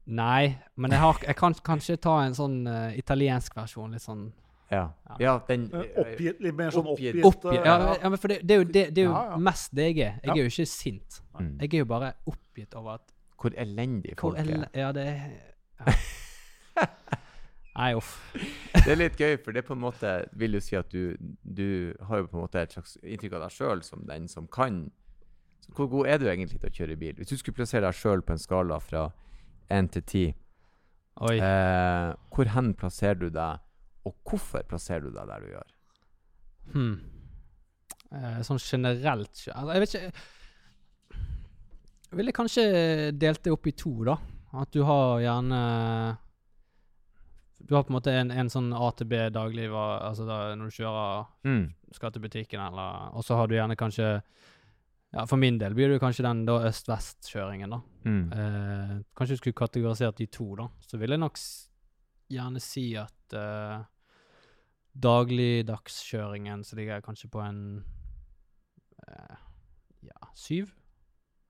Nei, 0.06 0.54
men 0.76 0.92
jeg, 0.92 1.00
har, 1.00 1.18
jeg 1.26 1.36
kan 1.36 1.54
kanskje 1.64 1.96
ta 1.96 2.18
en 2.26 2.34
sånn 2.36 2.58
uh, 2.68 2.92
italiensk 2.98 3.54
versjon. 3.56 3.90
Litt 3.96 4.02
sånn 4.04 4.26
Ja. 4.70 4.90
Ja. 5.08 5.16
ja 5.20 5.32
den 5.48 5.64
Eh, 5.72 5.96
Oppgitt, 6.02 6.40
litt 6.44 6.54
mer 6.56 6.70
sånn 6.74 6.86
Oppgitt. 6.92 7.24
oppgitt. 7.24 7.58
Eh, 7.60 7.64
Ja, 7.66 7.94
ja, 8.02 8.08
men 8.12 8.18
for 8.20 8.28
det, 8.28 8.38
det 8.44 8.54
er 8.54 8.58
jo, 8.62 8.64
det, 8.68 8.84
det 8.94 9.02
er 9.02 9.08
jo 9.08 9.12
Ja, 9.16 9.24
ja. 9.32 9.36
mest 9.48 9.74
det 9.74 9.88
jeg 9.90 9.98
er. 9.98 10.14
Jeg 10.22 10.28
Ja. 10.28 10.32
er 10.32 10.38
jo 10.44 10.52
ikke 10.52 10.66
sint. 10.66 11.20
mm. 11.40 11.50
Jeg 11.60 11.74
er 11.74 11.78
jo 11.78 11.84
bare 11.84 12.12
oppgitt 12.26 12.74
over 12.74 12.90
at 13.00 13.12
Hvor 13.40 13.50
elendig 13.56 14.14
hvor 14.20 14.34
folk 14.36 14.38
er. 14.38 14.68
Ja, 14.74 14.92
det 14.92 15.06
er 15.08 15.14
ja. 15.80 15.92
Nei, 17.74 17.90
uff. 17.98 18.12
Det 18.74 18.92
er 18.92 18.98
litt 19.00 19.16
gøy, 19.18 19.34
for 19.42 19.54
det 19.54 19.64
er 19.64 19.66
på 19.66 19.74
en 19.74 19.82
måte 19.82 20.10
vil 20.38 20.54
jo 20.54 20.60
si 20.62 20.76
at 20.78 20.92
du, 20.94 21.16
du 21.42 21.94
har 22.06 22.20
jo 22.22 22.28
på 22.30 22.38
en 22.38 22.44
måte 22.44 22.62
et 22.62 22.74
slags 22.76 22.94
inntrykk 23.02 23.34
av 23.34 23.48
deg 23.48 23.56
sjøl 23.56 23.82
som 23.82 24.04
den 24.06 24.28
som 24.30 24.46
kan 24.46 24.84
Så 25.64 25.72
Hvor 25.74 25.88
god 25.90 26.06
er 26.12 26.20
du 26.20 26.28
egentlig 26.28 26.60
til 26.60 26.70
å 26.70 26.76
kjøre 26.76 26.96
bil? 27.00 27.16
Hvis 27.18 27.32
du 27.32 27.38
skulle 27.40 27.56
plassere 27.56 27.87
deg 27.87 27.96
sjøl 27.98 28.22
på 28.22 28.34
en 28.37 28.42
skala 28.42 28.78
fra 28.84 29.08
én 29.72 29.88
til 29.90 30.04
ti, 30.06 30.24
Oi. 31.24 31.38
eh, 31.40 32.10
hvor 32.30 32.50
hen 32.52 32.74
plasserer 32.78 33.18
du 33.18 33.30
deg, 33.32 33.62
og 34.04 34.14
hvorfor 34.28 34.62
plasserer 34.68 35.06
du 35.06 35.14
deg 35.14 35.30
der 35.30 35.40
du 35.40 35.48
gjør? 35.54 35.70
Hmm. 36.74 36.94
Eh, 38.14 38.40
sånn 38.46 38.60
generelt 38.62 39.32
altså, 39.52 39.72
Jeg 39.74 39.82
vet 39.82 39.94
ikke 39.94 40.12
Jeg 42.10 42.18
ville 42.20 42.37
kanskje 42.37 42.64
delt 43.18 43.42
det 43.42 43.52
opp 43.52 43.66
i 43.66 43.74
to, 43.74 43.94
da. 44.06 44.14
At 44.60 44.70
du 44.76 44.84
har 44.87 45.18
gjerne 45.24 45.62
Du 47.64 47.74
har 47.74 47.83
på 47.87 47.92
en 47.92 47.96
måte 47.96 48.12
en, 48.12 48.31
en 48.31 48.50
sånn 48.53 48.72
ATB-dagliv, 48.77 49.33
daglig 49.33 49.68
altså 50.05 50.27
da, 50.29 50.38
når 50.55 50.68
du 50.68 50.77
kjører 50.83 51.27
Mm. 51.48 51.62
skal 51.96 52.12
til 52.12 52.22
butikken, 52.22 52.61
eller 52.61 53.14
Og 53.16 53.24
så 53.24 53.37
har 53.37 53.46
du 53.48 53.55
gjerne 53.55 53.77
kanskje 53.77 54.22
Ja, 55.14 55.24
for 55.31 55.37
min 55.38 55.59
del 55.59 55.74
blir 55.74 55.88
det 55.88 56.00
kanskje 56.03 56.24
den 56.27 56.44
da 56.44 56.59
øst-vest-kjøringen, 56.66 57.70
da. 57.70 57.81
Mm. 58.05 58.33
Eh, 58.33 58.94
kanskje 59.16 59.37
du 59.37 59.37
skulle 59.38 59.55
kategorisert 59.55 60.16
de 60.18 60.27
to, 60.27 60.57
da. 60.59 60.66
Så 60.83 60.98
vil 60.98 61.11
jeg 61.14 61.20
nok 61.22 61.38
gjerne 62.35 62.61
si 62.61 62.96
at 62.98 63.33
eh, 63.38 63.85
dagligdagskjøringen 64.98 66.64
så 66.64 66.77
ligger 66.77 66.96
jeg 66.98 67.05
kanskje 67.07 67.31
på 67.31 67.40
en 67.44 67.62
eh, 69.07 69.37
ja, 70.09 70.29
syv. 70.35 70.74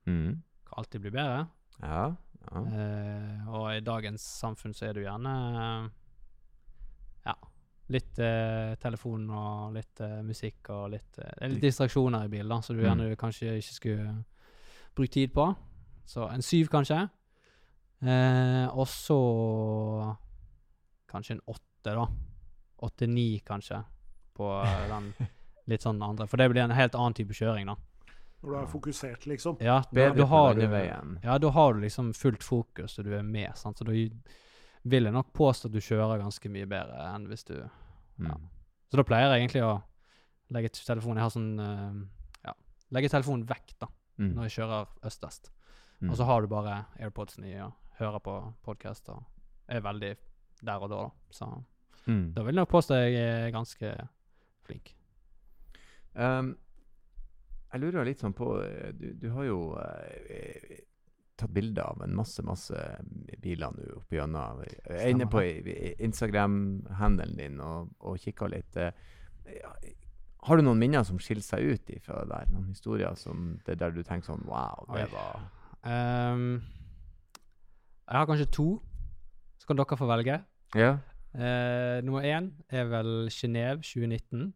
Mm. 0.06 0.42
Kan 0.68 0.78
alltid 0.84 1.00
bli 1.00 1.10
bedre. 1.14 1.46
Ja. 1.80 2.04
ja. 2.50 2.64
Eh, 2.68 3.48
og 3.48 3.68
i 3.72 3.80
dagens 3.84 4.22
samfunn 4.42 4.74
så 4.76 4.90
er 4.90 4.98
du 4.98 5.04
gjerne 5.06 5.34
litt 7.92 8.18
eh, 8.18 8.74
telefon 8.80 9.26
og 9.30 9.74
litt 9.76 10.00
eh, 10.00 10.22
musikk 10.24 10.70
og 10.72 10.86
litt 10.94 11.18
eh, 11.20 11.48
litt 11.52 11.60
distraksjoner 11.66 12.24
i 12.24 12.30
bilen, 12.32 12.48
da, 12.48 12.60
så 12.64 12.72
du 12.72 12.80
Mm. 12.80 12.86
gjerne 12.86 13.16
kanskje 13.20 13.56
ikke 13.60 13.74
skulle 13.74 14.24
bruke 14.96 15.12
tid 15.12 15.32
på. 15.34 15.48
Så 16.06 16.28
en 16.32 16.42
syv, 16.42 16.68
kanskje. 16.72 17.02
Eh, 18.04 18.66
og 18.72 18.86
så 18.88 19.18
kanskje 21.10 21.36
en 21.36 21.40
åtte, 21.46 21.94
da. 21.94 22.06
Åtte-ni, 22.84 23.38
kanskje, 23.46 23.82
på 24.36 24.48
eh, 24.64 24.86
den 24.90 25.12
litt 25.70 25.82
sånn 25.84 26.00
andre. 26.02 26.26
For 26.28 26.40
det 26.40 26.50
blir 26.52 26.64
en 26.64 26.74
helt 26.76 26.94
annen 26.98 27.14
type 27.16 27.34
kjøring, 27.36 27.66
da. 27.70 27.76
Når 28.44 28.50
du 28.50 28.56
er 28.60 28.66
fokusert, 28.68 29.26
liksom. 29.30 29.56
Ja, 29.64 29.78
da, 29.92 30.10
da 30.12 30.24
har 30.28 30.54
du 30.58 30.64
ja, 30.68 31.38
da 31.40 31.50
har 31.56 31.72
du 31.74 31.80
liksom 31.80 32.10
fullt 32.12 32.42
fokus, 32.44 32.98
og 32.98 33.06
du 33.06 33.14
er 33.16 33.22
med. 33.24 33.54
Sant? 33.56 33.78
Så 33.80 33.86
da 33.88 33.94
vil 34.84 35.04
jeg 35.08 35.12
nok 35.14 35.32
påstå 35.32 35.68
at 35.70 35.72
du 35.72 35.80
kjører 35.80 36.20
ganske 36.20 36.50
mye 36.52 36.66
bedre 36.68 37.06
enn 37.14 37.26
hvis 37.30 37.44
du 37.48 37.56
Mm. 38.14 38.28
Ja. 38.28 38.34
Så 38.92 38.96
da 39.00 39.02
pleier 39.02 39.32
jeg 39.32 39.40
egentlig 39.42 39.62
å 39.66 39.82
legge 40.54 40.68
telefonen 40.70 41.16
Jeg 41.18 41.24
har 41.24 41.32
sånn 41.34 41.58
uh, 41.58 42.04
Ja, 42.44 42.52
legge 42.94 43.08
telefonen 43.10 43.42
vekk 43.48 43.72
da, 43.80 43.88
Mm. 44.18 44.34
når 44.36 44.44
jeg 44.46 44.52
kjører 44.60 44.86
øst-vest. 45.02 45.50
Mm. 46.00 46.10
Og 46.10 46.16
så 46.16 46.24
har 46.28 46.40
du 46.40 46.46
bare 46.46 46.86
Airpods 47.00 47.38
i 47.42 47.56
og 47.58 47.72
hører 47.98 48.20
på 48.22 48.54
podkast 48.62 49.08
og 49.10 49.24
er 49.68 49.80
veldig 49.80 50.12
der 50.62 50.78
og 50.78 50.90
da, 50.90 50.96
da. 51.02 51.10
Så 51.30 51.48
Mm. 52.06 52.32
da 52.34 52.42
vil 52.44 52.54
jeg 52.54 52.60
nok 52.62 52.68
påstå 52.70 52.94
jeg 52.94 53.14
er 53.16 53.50
ganske 53.50 54.08
flink. 54.62 54.94
Um, 56.14 56.56
jeg 57.72 57.80
lurer 57.80 58.04
litt 58.06 58.20
sånn 58.22 58.34
på 58.36 58.62
eh, 58.62 58.92
Du, 58.92 59.08
du 59.18 59.30
har 59.34 59.44
jo 59.48 59.58
eh, 60.30 60.78
tatt 61.40 61.52
bilder 61.54 61.82
av 61.82 62.04
en 62.04 62.14
masse, 62.14 62.42
masse 62.46 62.78
biler 63.42 63.74
nå 63.74 63.88
opp 63.98 64.14
igjennom. 64.14 64.62
Jeg 64.86 65.00
er 65.00 65.10
inne 65.12 65.28
på 65.30 65.42
Instagram-handelen 66.06 67.40
din 67.40 67.60
og, 67.64 67.90
og 68.00 68.20
kikka 68.22 68.48
litt. 68.52 68.78
ja, 68.78 69.72
Har 70.46 70.56
du 70.60 70.66
noen 70.66 70.80
minner 70.80 71.02
som 71.06 71.18
skiller 71.18 71.44
seg 71.44 71.74
ut 71.74 71.90
ifra 71.96 72.22
det 72.22 72.30
der? 72.30 72.54
Noen 72.54 72.70
historier 72.70 73.18
som 73.18 73.58
det 73.66 73.80
der 73.82 73.94
du 73.94 74.02
tenker 74.02 74.30
sånn 74.30 74.46
Wow, 74.46 74.86
det 74.94 75.08
var 75.12 75.42
um, 75.84 76.62
jeg 78.04 78.18
har 78.18 78.26
kanskje 78.28 78.50
to, 78.52 78.68
så 79.58 79.66
kan 79.66 79.78
dere 79.80 79.96
få 79.96 80.06
velge. 80.06 80.36
Ja. 80.76 80.90
Uh, 81.34 82.04
nummer 82.04 82.22
én 82.22 82.52
er 82.68 82.84
vel 82.84 83.30
Genéve 83.32 83.80
2019. 83.80 84.52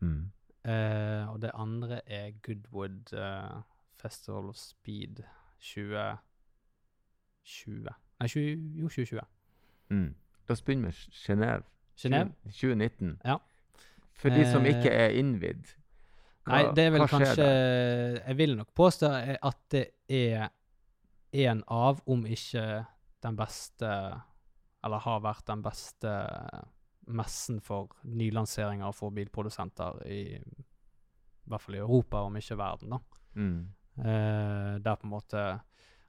Mm. 0.00 0.30
Uh, 0.68 1.32
og 1.32 1.42
det 1.42 1.50
andre 1.54 2.00
er 2.06 2.34
Goodwood 2.42 3.14
uh, 3.14 3.62
Festival 4.02 4.50
of 4.50 4.56
Speed 4.56 5.22
2020. 5.60 6.18
Nei, 8.20 8.28
20, 8.28 8.80
jo, 8.80 8.88
2020. 8.88 9.20
Mm. 9.90 10.14
La 10.48 10.52
oss 10.52 10.62
begynne 10.62 10.82
med 10.88 10.92
Genéve. 11.12 11.62
Genéve? 11.98 12.32
2019. 12.50 13.18
Ja. 13.24 13.36
For 14.18 14.28
de 14.34 14.44
som 14.50 14.64
Eh, 14.66 14.68
ikke 14.74 14.90
er 14.90 15.08
innvidd. 15.18 15.64
hva- 16.46 16.52
Nei, 16.52 16.62
det 16.74 16.84
er 16.86 16.90
vel 16.90 17.00
kanskje 17.08 17.36
der? 17.36 18.20
Jeg 18.26 18.36
vil 18.36 18.56
nok 18.56 18.74
påstå 18.74 19.06
at 19.42 19.56
det 19.70 19.86
er 20.08 20.48
en 21.32 21.62
av, 21.68 22.00
om 22.06 22.24
ikke 22.26 22.86
den 23.22 23.36
beste 23.36 24.22
Eller 24.84 24.98
har 24.98 25.20
vært 25.20 25.44
den 25.46 25.62
beste 25.62 26.28
messen 27.08 27.60
for 27.60 27.88
nylanseringer 28.04 28.92
for 28.94 29.10
bilprodusenter 29.10 30.06
i, 30.06 30.36
i 30.36 30.40
hvert 31.48 31.60
fall 31.60 31.74
i 31.74 31.78
Europa, 31.78 32.16
om 32.16 32.36
ikke 32.36 32.56
verden. 32.56 32.90
da. 32.90 32.98
Mm. 33.34 33.68
Eh, 33.98 34.78
der 34.84 34.94
på 34.96 35.06
en 35.08 35.10
måte 35.10 35.60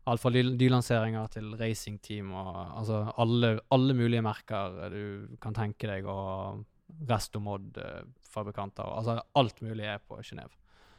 Alt 0.08 0.22
fra 0.24 0.30
nylanseringer 0.32 1.28
til 1.30 1.52
racingteam 1.60 2.32
og 2.34 2.78
altså 2.80 3.12
alle, 3.22 3.60
alle 3.72 3.94
mulige 3.94 4.22
merker 4.26 4.90
du 4.90 5.36
kan 5.42 5.54
tenke 5.54 5.86
deg, 5.88 6.06
og 6.10 6.64
Restomod-fabrikanter. 7.10 8.84
altså 8.98 9.22
alt 9.36 9.62
mulig 9.62 9.86
er 9.86 9.98
på 10.08 10.18
Genéve. 10.24 10.50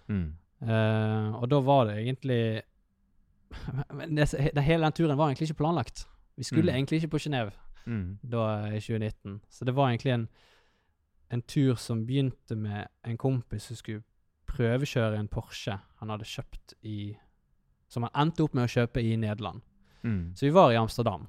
Mm. 0.08 0.34
Eh, 0.62 1.34
og 1.42 1.48
da 1.50 1.60
var 1.60 1.84
det 1.88 1.96
egentlig 2.04 2.62
men 3.96 4.14
det, 4.16 4.28
det, 4.54 4.62
Hele 4.62 4.84
den 4.84 4.92
turen 4.92 5.18
var 5.18 5.26
egentlig 5.30 5.48
ikke 5.50 5.58
planlagt. 5.62 6.06
Vi 6.36 6.44
skulle 6.44 6.70
Mm. 6.72 6.76
egentlig 6.76 6.96
ikke 7.02 7.08
på 7.16 7.18
Genéve 7.18 7.50
Mm. 7.86 8.18
da 8.22 8.66
i 8.76 8.80
2019. 8.80 9.40
Så 9.50 9.64
det 9.64 9.74
var 9.74 9.88
egentlig 9.88 10.12
en, 10.12 10.28
en 11.32 11.42
tur 11.42 11.74
som 11.74 12.06
begynte 12.06 12.54
med 12.56 12.86
en 13.04 13.16
kompis 13.16 13.62
som 13.62 13.76
skulle 13.76 14.02
prøvekjøre 14.50 15.18
en 15.18 15.28
Porsche 15.30 15.76
han 16.00 16.12
hadde 16.12 16.28
kjøpt 16.28 16.76
i 16.88 17.14
Som 17.90 18.06
han 18.06 18.14
endte 18.22 18.44
opp 18.44 18.54
med 18.54 18.68
å 18.68 18.70
kjøpe 18.70 19.02
i 19.02 19.16
Nederland. 19.18 19.64
Mm. 20.06 20.36
Så 20.38 20.46
vi 20.46 20.52
var 20.54 20.70
i 20.70 20.78
Amsterdam. 20.78 21.24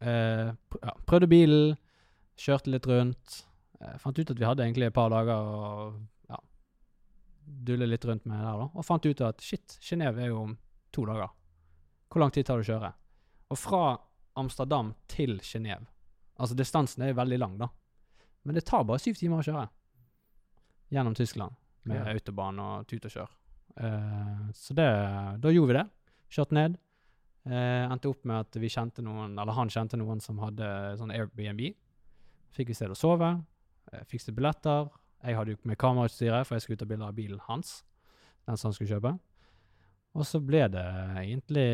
Uh, 0.00 0.54
pr 0.72 0.80
ja, 0.80 0.94
prøvde 1.04 1.28
bilen, 1.28 1.74
kjørte 2.40 2.72
litt 2.72 2.86
rundt. 2.88 3.34
Uh, 3.82 3.92
fant 4.00 4.16
ut 4.16 4.32
at 4.32 4.40
vi 4.40 4.46
hadde 4.48 4.64
egentlig 4.64 4.88
et 4.88 4.96
par 4.96 5.12
dager 5.12 5.36
å 5.36 5.90
ja, 6.32 6.38
dulle 7.68 7.90
litt 7.90 8.06
rundt 8.08 8.24
med 8.24 8.40
der, 8.40 8.62
da. 8.62 8.70
Og 8.72 8.86
fant 8.88 9.04
ut 9.04 9.20
at 9.28 9.44
shit, 9.44 9.76
Genéve 9.84 10.24
er 10.24 10.32
jo 10.32 10.40
om 10.46 10.54
to 10.88 11.04
dager. 11.10 11.34
Hvor 12.08 12.24
lang 12.24 12.32
tid 12.32 12.48
tar 12.48 12.62
det 12.62 12.64
å 12.64 12.70
kjøre? 12.70 12.90
Og 13.52 13.60
fra 13.60 13.82
Amsterdam 14.40 14.94
til 15.10 15.36
Genéve 15.44 15.84
Altså, 16.34 16.56
distansen 16.58 17.04
er 17.04 17.12
jo 17.12 17.20
veldig 17.20 17.36
lang, 17.38 17.52
da. 17.60 17.68
Men 18.42 18.56
det 18.56 18.64
tar 18.66 18.88
bare 18.88 18.98
syv 18.98 19.20
timer 19.20 19.44
å 19.44 19.46
kjøre 19.46 19.68
gjennom 20.96 21.14
Tyskland 21.14 21.54
med 21.84 22.00
Ja. 22.00 22.12
autobahn 22.12 22.58
og 22.58 22.86
tut 22.86 23.04
og 23.04 23.10
kjør. 23.10 23.30
Uh, 23.74 24.50
så 24.54 24.74
det, 24.74 24.88
da 25.40 25.50
gjorde 25.50 25.72
vi 25.72 25.78
det. 25.78 25.86
Kjørte 26.30 26.54
ned. 26.54 26.76
Uh, 27.44 27.92
endte 27.92 28.08
opp 28.08 28.24
med 28.24 28.46
at 28.46 28.56
vi 28.60 28.70
kjente 28.72 29.02
noen, 29.04 29.38
eller 29.38 29.52
han 29.52 29.68
kjente 29.68 29.98
noen 30.00 30.20
som 30.20 30.38
hadde 30.38 30.96
sånn 31.00 31.12
Airbnb. 31.12 31.74
Fikk 32.54 32.70
vi 32.70 32.74
sted 32.78 32.92
å 32.92 32.98
sove. 32.98 33.34
Uh, 33.92 34.02
fikset 34.08 34.34
billetter. 34.36 34.88
Jeg 35.24 35.36
hadde 35.36 35.54
jo 35.54 35.60
med 35.64 35.78
kamerautstyret, 35.80 36.46
for 36.46 36.56
jeg 36.56 36.62
skulle 36.66 36.80
ta 36.80 36.88
bilder 36.88 37.08
av 37.08 37.16
bilen 37.16 37.40
hans. 37.48 37.82
Den 38.46 38.56
som 38.56 38.68
han 38.68 38.76
skulle 38.76 38.92
kjøpe. 38.94 39.18
Og 40.14 40.26
så 40.28 40.38
ble 40.38 40.68
det 40.70 40.84
egentlig 41.24 41.68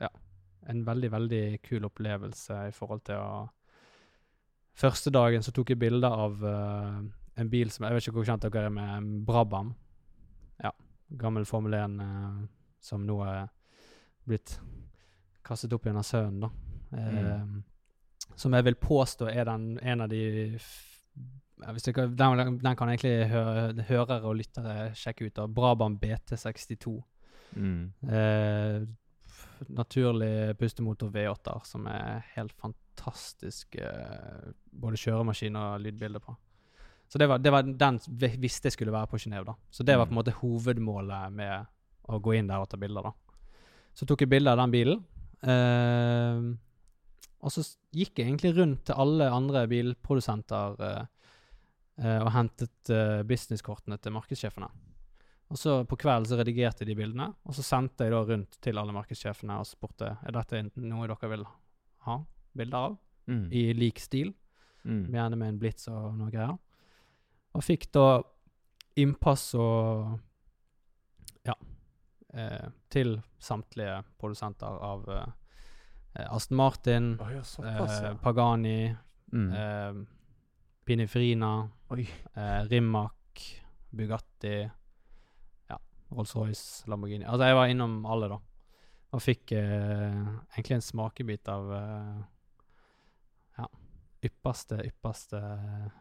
ja, 0.00 0.08
en 0.72 0.84
veldig, 0.86 1.10
veldig 1.12 1.44
kul 1.66 1.84
opplevelse 1.84 2.68
i 2.70 2.76
forhold 2.76 3.02
til 3.10 3.20
å 3.20 3.32
Første 4.80 5.10
dagen 5.12 5.42
så 5.44 5.52
tok 5.52 5.72
jeg 5.74 5.80
bilder 5.82 6.14
av 6.24 6.44
eh, 6.46 7.00
en 7.40 7.50
bil 7.50 7.70
som 7.72 7.86
Jeg 7.86 7.96
vet 7.96 8.06
ikke 8.06 8.18
hvor 8.20 8.28
kjent 8.28 8.46
dere 8.46 8.68
er 8.68 8.74
med 8.74 9.10
Brabham. 9.26 9.72
Ja, 10.62 10.72
gammel 11.20 11.46
Formel 11.48 11.76
1 11.78 12.00
eh, 12.04 12.40
som 12.84 13.04
nå 13.06 13.18
er 13.26 13.48
blitt 14.28 14.58
kastet 15.46 15.72
opp 15.74 15.88
gjennom 15.88 16.06
sønnen, 16.06 16.46
da. 16.46 16.50
Eh, 16.96 17.42
Som 18.36 18.54
jeg 18.56 18.64
vil 18.64 18.78
påstå 18.80 19.28
er 19.28 19.44
den, 19.44 19.78
en 19.82 20.00
av 20.00 20.08
de 20.08 20.22
dere, 21.60 22.06
den, 22.08 22.58
den 22.62 22.76
kan 22.76 22.88
egentlig 22.88 23.28
hø 23.28 23.42
hørere 23.88 24.22
og 24.24 24.38
lyttere 24.38 24.94
sjekke 24.96 25.28
ut 25.28 25.40
av. 25.42 25.50
Brabham 25.52 25.98
BT62. 26.00 26.94
Mm. 27.56 27.92
Eh, 28.08 28.86
naturlig 29.68 30.58
pustemotor 30.58 31.10
V8-er, 31.12 31.66
som 31.68 31.86
er 31.90 32.24
helt 32.36 32.54
fantastisk 32.56 33.76
eh, 33.76 34.52
både 34.72 35.00
kjøremaskin 35.00 35.58
og 35.60 35.82
lydbilde 35.84 36.22
på. 36.24 36.36
Så 37.10 37.18
det 37.18 37.26
var, 37.26 37.40
det 37.42 37.50
var 37.50 37.66
den 37.66 37.96
vi 38.06 38.28
visste 38.38 38.70
skulle 38.70 38.92
være 38.94 39.08
på 39.10 39.18
Genéve, 39.18 39.44
da. 39.50 39.54
Så 39.74 39.82
det 39.82 39.96
var 39.98 40.06
på 40.06 40.14
en 40.14 40.20
måte 40.20 40.34
hovedmålet 40.38 41.32
med 41.34 41.66
å 42.10 42.20
gå 42.22 42.36
inn 42.38 42.46
der 42.50 42.62
og 42.62 42.68
ta 42.70 42.78
bilder, 42.78 43.08
da. 43.10 43.12
Så 43.98 44.06
tok 44.06 44.22
jeg 44.22 44.30
bilde 44.30 44.52
av 44.52 44.60
den 44.62 44.70
bilen. 44.70 45.00
Eh, 45.42 46.44
og 47.40 47.50
så 47.54 47.64
gikk 47.96 48.20
jeg 48.20 48.28
egentlig 48.28 48.52
rundt 48.58 48.84
til 48.86 48.98
alle 49.00 49.26
andre 49.32 49.64
bilprodusenter 49.70 50.76
eh, 50.86 51.02
eh, 52.04 52.20
og 52.22 52.30
hentet 52.36 52.92
eh, 52.94 53.22
businesskortene 53.26 53.98
til 53.98 54.14
markedssjefene. 54.14 54.68
Og 55.50 55.58
så 55.58 55.80
på 55.90 55.98
kvelden 55.98 56.28
så 56.30 56.38
redigerte 56.38 56.86
de 56.86 56.94
bildene, 56.94 57.30
og 57.42 57.56
så 57.56 57.64
sendte 57.66 58.06
jeg 58.06 58.14
da 58.14 58.20
rundt 58.28 58.58
til 58.62 58.78
alle 58.78 58.94
markedssjefene 58.94 59.56
og 59.58 59.66
spurte 59.66 60.12
er 60.22 60.36
dette 60.36 60.60
noe 60.78 61.08
dere 61.10 61.30
vil 61.34 61.46
ha 62.06 62.20
bilder 62.56 62.90
av, 62.92 62.98
Mm. 63.30 63.44
i 63.52 63.72
lik 63.76 63.98
stil, 64.00 64.32
Mm. 64.84 65.04
gjerne 65.12 65.36
med 65.38 65.48
en 65.48 65.58
blits 65.60 65.86
og 65.88 66.14
noe 66.18 66.30
greier. 66.32 66.56
Og 67.54 67.64
fikk 67.66 67.88
da 67.92 68.20
innpass 69.00 69.48
og 69.58 70.18
ja, 71.46 71.54
eh, 72.34 72.68
til 72.92 73.16
samtlige 73.42 74.00
produsenter 74.20 74.76
av 74.86 75.06
eh, 75.10 75.28
eh, 76.14 76.26
Aston 76.34 76.56
Martin, 76.60 77.12
oh, 77.20 77.30
ja, 77.34 77.42
såpass, 77.42 77.96
eh, 78.02 78.10
ja. 78.10 78.14
Pagani, 78.22 78.96
Mm. 79.32 79.52
eh, 79.54 79.94
Pininfarina, 80.84 81.70
eh, 81.94 82.62
Rimac, 82.66 83.44
Bugatti, 83.94 84.56
ja, 85.70 85.76
Rolls-Royce, 86.10 86.88
Lamborghini. 86.90 87.24
Altså, 87.30 87.46
jeg 87.46 87.54
var 87.54 87.70
innom 87.70 88.00
alle, 88.10 88.28
da. 88.32 88.38
Og 89.14 89.22
fikk 89.22 89.52
eh, 89.52 90.18
egentlig 90.56 90.74
en 90.80 90.82
smakebit 90.82 91.46
av 91.48 91.70
eh, 91.76 92.18
ja, 93.60 93.68
ypperste, 94.26 94.80
ypperste 94.90 95.40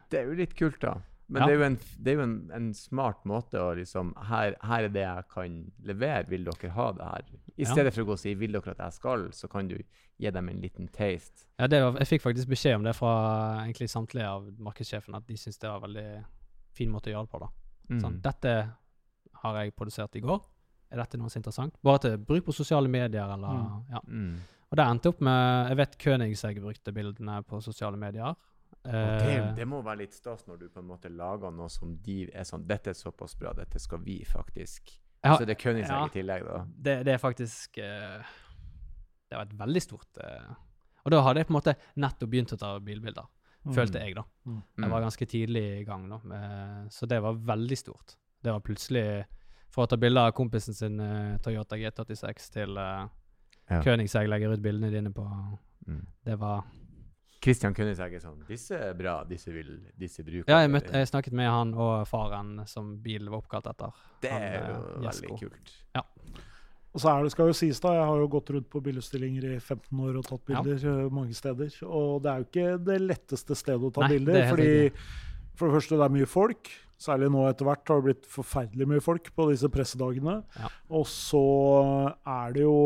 Det 0.10 0.24
er 0.24 0.26
jo 0.32 0.40
litt 0.42 0.58
kult, 0.58 0.82
da. 0.82 0.96
Men 1.30 1.42
Ja. 1.44 1.46
det 1.48 1.54
er 1.54 1.58
jo, 1.60 1.64
en, 1.66 1.76
det 2.04 2.08
er 2.12 2.16
jo 2.18 2.22
en, 2.24 2.52
en 2.56 2.74
smart 2.74 3.24
måte 3.30 3.60
å 3.62 3.76
liksom 3.78 4.16
her, 4.26 4.56
her 4.66 4.84
er 4.88 4.90
det 4.90 5.02
jeg 5.04 5.24
kan 5.30 5.72
levere. 5.86 6.28
Vil 6.30 6.44
dere 6.48 6.72
ha 6.74 6.92
det 6.92 7.04
her? 7.06 7.22
I 7.58 7.64
Ja. 7.64 7.72
stedet 7.74 7.94
for 7.94 8.02
å 8.02 8.06
gå 8.06 8.12
og 8.14 8.20
si 8.20 8.34
'vil 8.34 8.52
dere 8.52 8.72
at 8.72 8.78
jeg 8.80 8.94
skal', 8.98 9.30
så 9.32 9.48
kan 9.50 9.68
du 9.68 9.78
gi 10.20 10.30
dem 10.32 10.50
en 10.50 10.60
liten 10.62 10.88
taste. 10.92 11.46
Ja, 11.60 11.68
det 11.68 11.82
var, 11.84 11.94
jeg 12.00 12.08
fikk 12.08 12.22
faktisk 12.24 12.48
beskjed 12.50 12.76
om 12.76 12.84
det 12.84 12.96
fra 12.96 13.62
egentlig 13.64 13.90
samtlige 13.90 14.26
av 14.26 14.50
markedssjefene, 14.60 15.18
at 15.18 15.28
de 15.28 15.36
syntes 15.38 15.60
det 15.60 15.70
var 15.70 15.76
en 15.76 15.82
veldig 15.94 16.26
fin 16.74 16.90
måte 16.90 17.08
å 17.12 17.14
gjøre 17.14 17.28
det 17.28 17.32
på. 17.32 17.40
da. 17.40 17.48
Mm. 17.90 18.02
Sånn, 18.02 18.22
dette 18.22 18.72
har 19.44 19.56
jeg 19.64 19.76
produsert 19.76 20.16
i 20.16 20.20
går. 20.22 20.42
Er 20.92 20.98
dette 20.98 21.18
noe 21.18 21.28
interessant? 21.30 21.74
Bare 21.84 22.00
til 22.00 22.18
bruk 22.18 22.46
på 22.46 22.54
sosiale 22.54 22.88
medier, 22.90 23.24
eller 23.32 23.48
Mm. 23.54 23.84
ja. 23.92 24.00
Mm. 24.08 24.36
Og 24.72 24.76
det 24.78 24.86
endte 24.86 25.06
opp 25.10 25.22
med 25.22 25.68
Jeg 25.70 25.78
vet 25.78 25.98
Königsegg 25.98 26.60
brukte 26.62 26.92
bildene 26.94 27.44
på 27.46 27.62
sosiale 27.62 27.98
medier. 27.98 28.36
Det, 28.84 28.92
Eh, 28.94 29.54
det 29.56 29.66
må 29.68 29.82
være 29.84 29.98
litt 30.06 30.14
stas 30.16 30.46
når 30.48 30.58
du 30.60 30.70
på 30.70 30.80
en 30.80 30.88
måte 30.88 31.10
lager 31.12 31.52
noe 31.52 31.68
som 31.70 31.98
de 32.02 32.30
er 32.34 32.44
sånn 32.48 32.66
'Dette 32.66 32.90
er 32.90 32.94
såpass 32.94 33.36
bra, 33.38 33.52
dette 33.54 33.80
skal 33.80 34.00
vi 34.00 34.24
faktisk'. 34.26 35.00
ja, 35.24 35.36
så 35.38 35.46
det 35.46 35.58
er 35.58 35.62
Königsegg 35.64 35.98
ja. 35.98 36.06
i 36.06 36.10
tillegg, 36.10 36.46
da. 36.48 36.66
det, 36.78 36.94
det 37.06 37.14
er 37.14 37.18
faktisk 37.18 37.78
eh, 37.78 38.24
Det 39.30 39.36
var 39.38 39.42
et 39.46 39.58
veldig 39.60 39.82
stort 39.82 40.18
eh, 40.24 40.54
Og 41.06 41.12
da 41.12 41.22
hadde 41.22 41.40
jeg 41.40 41.48
på 41.48 41.52
en 41.54 41.60
måte 41.60 41.76
nettopp 41.98 42.30
begynt 42.30 42.54
å 42.54 42.58
ta 42.58 42.80
bilbilder, 42.80 43.28
Mm. 43.66 43.74
følte 43.76 44.00
jeg, 44.00 44.16
da. 44.16 44.24
Mm. 44.46 44.62
Jeg 44.78 44.90
var 44.90 45.02
ganske 45.02 45.26
tidlig 45.26 45.82
i 45.82 45.84
gang, 45.84 46.08
da. 46.10 46.88
Så 46.90 47.06
det 47.06 47.20
var 47.22 47.34
veldig 47.34 47.78
stort. 47.78 48.16
Det 48.42 48.52
var 48.54 48.62
plutselig 48.62 49.26
Fra 49.70 49.84
å 49.84 49.88
ta 49.88 49.98
bilder 49.98 50.22
av 50.28 50.32
kompisen 50.32 50.74
sin 50.74 50.98
Toyota 51.44 51.76
G86 51.76 52.50
til 52.52 52.78
uh, 52.78 53.08
Ja. 53.70 53.82
Königsegg 53.84 54.28
legger 54.30 54.54
ut 54.54 54.62
bildene 54.62 54.90
dine 54.90 55.12
på 55.12 55.26
Mm. 55.88 56.06
Det 56.24 56.40
var 56.40 56.64
Christian 57.40 57.76
kunne 57.76 57.94
er 57.96 58.20
sånn 58.20 58.42
'Disse 58.48 58.76
er 58.76 58.96
bra, 59.00 59.24
disse 59.24 59.52
vil 59.54 59.78
disse 59.98 60.24
bruker 60.28 60.52
Ja, 60.52 60.60
jeg, 60.66 60.72
møtte, 60.74 60.92
jeg 60.92 61.08
snakket 61.08 61.34
med 61.34 61.48
han 61.48 61.74
og 61.74 62.08
faren 62.08 62.58
som 62.68 62.98
bilen 63.04 63.32
var 63.32 63.40
oppkalt 63.40 63.70
etter. 63.72 63.96
Det 64.22 64.32
han, 64.34 64.42
er 64.42 64.58
eh, 64.58 64.68
jo 64.68 64.80
uh, 64.80 65.06
veldig 65.08 65.38
kult. 65.40 65.78
Og 66.90 67.04
så 67.04 67.12
er 67.12 67.24
det, 67.24 67.32
skal 67.36 67.52
jo 67.52 67.56
sies 67.56 67.80
da, 67.84 67.94
Jeg 67.94 68.06
har 68.10 68.18
jo 68.18 68.28
gått 68.34 68.50
rundt 68.50 68.70
på 68.74 68.82
bildeutstillinger 68.82 69.46
i 69.54 69.60
15 69.60 70.00
år 70.04 70.20
og 70.20 70.26
tatt 70.26 70.46
bilder 70.48 70.84
ja. 70.84 70.94
mange 71.14 71.38
steder. 71.38 71.72
Og 71.86 72.24
det 72.26 72.32
er 72.32 72.42
jo 72.42 72.48
ikke 72.48 72.70
det 72.82 73.00
letteste 73.04 73.58
stedet 73.58 73.92
å 73.92 73.94
ta 73.94 74.08
Nei, 74.08 74.16
bilder. 74.18 74.48
fordi 74.50 74.70
ikke. 74.90 75.10
For 75.60 75.68
det 75.68 75.76
første, 75.76 76.00
det 76.00 76.06
er 76.08 76.16
mye 76.16 76.30
folk. 76.30 76.72
Særlig 77.00 77.30
nå 77.32 77.46
etter 77.48 77.68
hvert 77.68 77.92
har 77.92 78.00
det 78.00 78.08
blitt 78.08 78.28
forferdelig 78.32 78.88
mye 78.90 79.04
folk 79.04 79.30
på 79.36 79.48
disse 79.52 79.70
pressedagene. 79.72 80.40
Ja. 80.58 80.72
Og 80.98 81.06
så 81.12 81.44
er 82.28 82.56
det 82.58 82.66
jo 82.66 82.80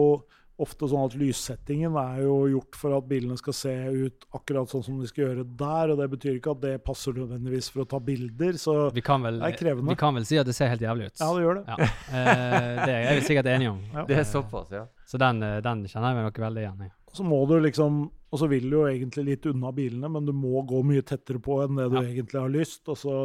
ofte 0.64 0.88
sånn 0.90 1.06
at 1.10 1.16
lyssettingen 1.20 1.96
er 2.00 2.22
jo 2.24 2.38
gjort 2.56 2.78
for 2.80 2.96
at 2.98 3.06
bilene 3.10 3.38
skal 3.40 3.56
se 3.58 3.74
ut 3.92 4.26
akkurat 4.40 4.72
sånn 4.72 4.84
som 4.88 4.98
de 5.02 5.08
skal 5.12 5.26
gjøre 5.28 5.46
der. 5.60 5.94
og 5.94 6.00
Det 6.02 6.10
betyr 6.16 6.40
ikke 6.40 6.56
at 6.56 6.62
det 6.64 6.74
passer 6.88 7.14
nødvendigvis 7.20 7.70
for 7.74 7.84
å 7.84 7.90
ta 7.94 8.00
bilder. 8.00 8.58
Så 8.62 8.78
Vi 8.96 9.04
kan, 9.06 9.22
vel, 9.26 9.40
det 9.44 9.52
er 9.54 9.60
krevende. 9.60 9.90
vi 9.94 10.00
kan 10.00 10.16
vel 10.18 10.26
si 10.30 10.40
at 10.42 10.48
det 10.50 10.56
ser 10.58 10.72
helt 10.74 10.82
jævlig 10.88 11.12
ut. 11.12 11.20
ja, 11.20 11.30
det 11.36 11.46
gjør 11.46 11.62
det. 11.62 11.66
Ja. 11.68 11.92
Eh, 12.14 12.86
det 12.88 12.98
er 12.98 13.16
vi 13.20 13.28
sikkert 13.30 13.52
enige 13.54 13.72
om. 13.76 13.80
Ja. 13.94 14.06
Det 14.10 14.18
er 14.24 14.28
såpass, 14.28 14.72
ja. 14.74 14.86
Så 15.06 15.20
den, 15.22 15.44
eh, 15.44 15.60
den 15.62 15.86
kjenner 15.86 16.12
jeg 16.14 16.20
meg 16.22 16.28
nok 16.32 16.40
veldig 16.48 16.62
igjen 16.66 16.86
i. 16.88 16.92
Så 17.14 17.22
må 17.28 17.44
du 17.46 17.60
liksom, 17.62 17.98
og 18.34 18.40
så 18.42 18.48
vil 18.50 18.64
du 18.72 18.78
jo 18.80 18.88
egentlig 18.90 19.24
litt 19.28 19.46
unna 19.46 19.70
bilene, 19.72 20.10
men 20.10 20.26
du 20.26 20.32
må 20.34 20.64
gå 20.66 20.80
mye 20.84 21.04
tettere 21.06 21.38
på 21.44 21.60
enn 21.62 21.76
det 21.78 21.90
du 21.92 22.00
Ja. 22.00 22.08
egentlig 22.10 22.42
har 22.42 22.50
lyst. 22.50 22.88
Og 22.90 22.98
så, 22.98 23.18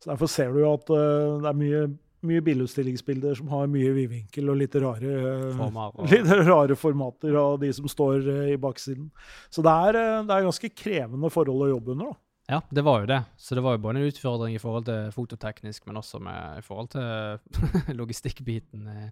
så 0.00 0.12
Derfor 0.14 0.26
ser 0.32 0.52
du 0.54 0.60
jo 0.62 0.72
at 0.72 0.88
uh, 0.88 1.40
det 1.42 1.50
er 1.50 1.58
mye, 1.60 1.82
mye 2.26 2.42
bilutstillingsbilder 2.44 3.34
som 3.38 3.48
har 3.52 3.66
mye 3.70 3.92
vidvinkel 3.96 4.50
og 4.52 4.58
litt 4.60 4.74
rare, 4.82 5.14
Format, 5.56 5.94
og- 5.98 6.10
litt 6.12 6.28
rare 6.48 6.76
formater 6.78 7.34
av 7.40 7.58
de 7.62 7.72
som 7.76 7.88
står 7.90 8.26
eh, 8.28 8.52
i 8.54 8.60
baksiden. 8.60 9.08
Så 9.50 9.64
det 9.66 9.72
er, 9.88 9.98
eh, 10.02 10.22
det 10.28 10.36
er 10.36 10.46
ganske 10.48 10.70
krevende 10.74 11.30
forhold 11.32 11.66
å 11.66 11.72
jobbe 11.76 11.94
under. 11.96 12.12
da. 12.12 12.20
Ja, 12.46 12.60
det 12.70 12.84
var 12.86 13.00
jo 13.02 13.06
det. 13.10 13.20
Så 13.42 13.56
det 13.58 13.62
var 13.66 13.74
jo 13.74 13.82
både 13.82 13.98
en 13.98 14.06
utfordring 14.10 14.54
i 14.54 14.60
forhold 14.62 14.84
til 14.86 15.08
fototeknisk, 15.16 15.86
men 15.88 15.96
også 15.98 16.20
med, 16.22 16.60
i 16.60 16.62
forhold 16.62 16.92
til 16.94 17.96
logistikkbiten. 18.00 18.86
eh. 18.92 19.08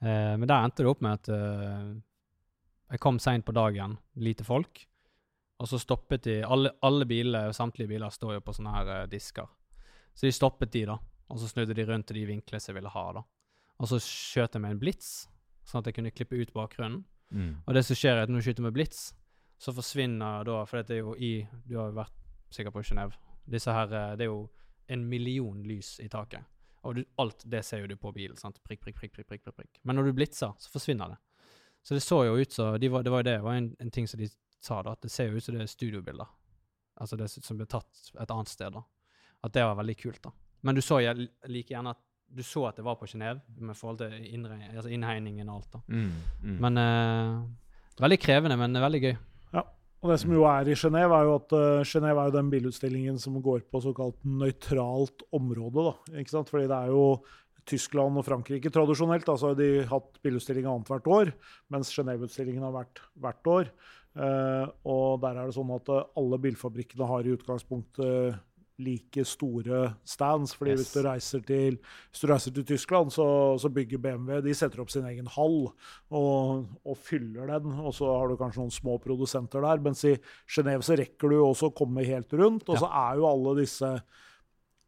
Eh, 0.00 0.34
men 0.38 0.46
der 0.48 0.62
endte 0.64 0.84
det 0.84 0.88
opp 0.92 1.02
med 1.04 1.18
at 1.18 1.28
eh, 1.34 1.90
jeg 2.94 3.02
kom 3.04 3.18
seint 3.20 3.44
på 3.44 3.52
dagen, 3.52 3.98
lite 4.16 4.46
folk. 4.48 4.84
Og 5.58 5.66
så 5.66 5.76
stoppet 5.82 6.22
de 6.24 6.36
Alle, 6.46 6.70
alle 6.86 7.04
biler, 7.10 7.50
samtlige 7.52 7.90
biler 7.90 8.12
står 8.14 8.36
jo 8.38 8.42
på 8.46 8.54
sånne 8.56 8.72
her 8.76 8.90
eh, 8.94 9.06
disker. 9.10 9.48
Så 10.14 10.26
de 10.28 10.32
stoppet 10.32 10.70
de, 10.72 10.84
da. 10.88 10.96
Og 11.28 11.40
så 11.40 11.50
snudde 11.50 11.76
de 11.76 11.84
rundt 11.88 12.08
til 12.08 12.20
de 12.20 12.26
vinklene 12.28 12.60
som 12.60 12.72
jeg 12.72 12.80
ville 12.80 12.92
ha, 12.92 13.04
da. 13.18 13.22
Og 13.78 13.90
så 13.90 14.00
skjøt 14.02 14.56
jeg 14.56 14.64
med 14.64 14.74
en 14.74 14.82
blits, 14.82 15.10
sånn 15.68 15.82
at 15.82 15.90
jeg 15.90 15.98
kunne 15.98 16.12
klippe 16.14 16.38
ut 16.40 16.54
bakgrunnen. 16.56 17.04
Mm. 17.30 17.50
Og 17.66 17.74
det 17.76 17.84
som 17.84 17.98
skjer 17.98 18.16
er 18.16 18.24
at 18.24 18.32
når 18.32 18.40
du 18.40 18.48
skyter 18.48 18.64
med 18.64 18.76
blits, 18.76 19.10
så 19.60 19.74
forsvinner 19.74 20.46
da 20.46 20.62
For 20.64 20.78
dette 20.78 20.94
er 20.94 21.02
jo 21.02 21.16
i 21.18 21.42
Du 21.66 21.74
har 21.76 21.90
jo 21.90 21.98
vært 21.98 22.14
sikkert 22.54 22.76
på 22.76 22.84
Genéve. 22.86 23.18
Disse 23.44 23.74
her 23.74 23.90
eh, 23.92 24.14
Det 24.16 24.24
er 24.24 24.30
jo 24.30 24.46
en 24.88 25.02
million 25.10 25.58
lys 25.66 25.98
i 26.00 26.08
taket. 26.08 26.46
Og 26.86 26.94
du, 26.96 27.02
alt 27.20 27.42
det 27.44 27.60
ser 27.66 27.82
jo 27.82 27.90
du 27.90 27.96
på 28.00 28.12
bilen. 28.14 28.38
sant? 28.40 28.62
Prikk, 28.64 28.80
prikk, 28.80 28.96
prikk, 28.96 29.12
prikk, 29.12 29.26
prikk, 29.28 29.42
prikk, 29.44 29.56
prikk. 29.56 29.80
Men 29.84 29.98
når 29.98 30.08
du 30.08 30.12
blitser, 30.16 30.54
så 30.56 30.70
forsvinner 30.72 31.12
det. 31.12 31.18
Så 31.84 31.98
det 31.98 32.04
så 32.06 32.22
jo 32.24 32.38
ut 32.38 32.52
som 32.52 32.78
de 32.78 32.88
Det 32.88 33.10
var 33.10 33.20
jo 33.20 33.22
det 33.28 33.40
var 33.42 33.54
en, 33.58 33.74
en 33.78 33.90
ting 33.90 34.08
som 34.08 34.20
de 34.20 34.30
sa, 34.60 34.82
da. 34.82 34.94
At 34.94 35.02
det 35.02 35.10
ser 35.12 35.28
jo 35.28 35.36
ut 35.36 35.44
som 35.44 35.58
det 35.58 35.66
er 35.66 35.68
studiobilder. 35.74 36.30
Altså 37.02 37.18
det 37.18 37.28
som 37.28 37.58
ble 37.58 37.66
tatt 37.66 38.12
et 38.14 38.30
annet 38.30 38.48
sted. 38.48 38.72
da. 38.72 38.82
At 39.42 39.52
det 39.52 39.66
var 39.66 39.76
veldig 39.76 39.98
kult. 39.98 40.22
da. 40.22 40.32
Men 40.62 40.78
du 40.78 40.82
så 40.84 41.00
jeg, 41.04 41.28
like 41.48 41.74
gjerne 41.74 41.94
at 41.94 42.02
du 42.28 42.42
så 42.44 42.66
at 42.68 42.76
det 42.76 42.84
var 42.84 42.98
på 43.00 43.08
Genéve, 43.08 43.40
med 43.56 43.76
forhold 43.76 44.02
til 44.02 44.12
innre, 44.34 44.58
altså 44.74 44.90
innhegningen 44.92 45.48
og 45.48 45.62
alt. 45.62 45.72
da. 45.72 45.80
Mm. 45.88 46.10
Mm. 46.42 46.58
Men 46.66 46.80
uh, 46.82 47.46
Veldig 47.98 48.18
krevende, 48.22 48.58
men 48.60 48.78
veldig 48.78 49.00
gøy. 49.02 49.14
Ja, 49.56 49.64
Og 50.02 50.12
det 50.12 50.20
som 50.22 50.30
jo 50.30 50.44
er 50.46 50.68
i 50.70 50.76
Genéve, 50.78 51.16
er 51.16 51.26
jo 51.26 51.34
at 51.40 51.54
uh, 51.56 51.82
Genève 51.82 52.22
er 52.22 52.28
jo 52.28 52.36
den 52.36 52.50
bilutstillingen 52.52 53.18
som 53.18 53.40
går 53.42 53.64
på 53.72 53.80
såkalt 53.82 54.20
nøytralt 54.22 55.24
område. 55.34 55.88
da, 55.88 56.20
ikke 56.20 56.36
sant? 56.36 56.52
Fordi 56.52 56.68
det 56.70 56.78
er 56.78 56.92
jo 56.94 57.24
Tyskland 57.68 58.20
og 58.20 58.24
Frankrike 58.24 58.70
tradisjonelt. 58.72 59.28
altså 59.28 59.54
De 59.58 59.68
har 59.80 59.90
hatt 59.90 60.20
bilutstilling 60.22 60.68
annethvert 60.68 61.08
år, 61.10 61.32
mens 61.72 61.90
Genéve-utstillingen 61.96 62.64
har 62.68 62.76
vært 62.76 63.02
hvert 63.18 63.50
år. 63.50 63.72
Uh, 64.18 64.66
og 64.88 65.20
der 65.22 65.36
er 65.36 65.46
det 65.46 65.54
sånn 65.54 65.68
at 65.70 65.90
eh, 65.94 66.06
alle 66.18 66.38
bilfabrikkene 66.42 67.06
har 67.06 67.26
i 67.26 67.34
utgangspunktet 67.36 68.38
like 68.78 69.24
store 69.26 69.94
stands. 70.06 70.52
fordi 70.54 70.70
Yes. 70.70 70.80
hvis, 70.80 70.92
du 70.94 71.02
reiser 71.08 71.40
til, 71.46 71.78
hvis 72.10 72.20
du 72.22 72.26
reiser 72.30 72.54
til 72.54 72.64
Tyskland, 72.64 73.10
så, 73.10 73.26
så 73.58 73.68
bygger 73.74 73.98
BMW 73.98 74.40
de 74.40 74.54
setter 74.54 74.80
opp 74.80 74.90
sin 74.94 75.04
egen 75.10 75.26
hall 75.34 75.72
og, 76.10 76.66
og 76.86 76.96
fyller 76.96 77.46
den. 77.50 77.72
Og 77.80 77.92
så 77.94 78.06
har 78.18 78.28
du 78.30 78.36
kanskje 78.38 78.62
noen 78.62 78.70
små 78.74 78.98
produsenter 79.02 79.60
der. 79.66 79.82
Mens 79.82 80.04
i 80.06 80.14
Genéve 80.46 80.86
så 80.86 80.94
rekker 80.98 81.28
du 81.34 81.40
også 81.42 81.72
å 81.72 81.74
komme 81.74 82.06
helt 82.06 82.32
rundt. 82.38 82.68
Og 82.68 82.76
Ja. 82.78 82.84
så 82.86 82.92
er 82.92 83.18
jo 83.18 83.26
alle 83.26 83.56
disse 83.60 83.90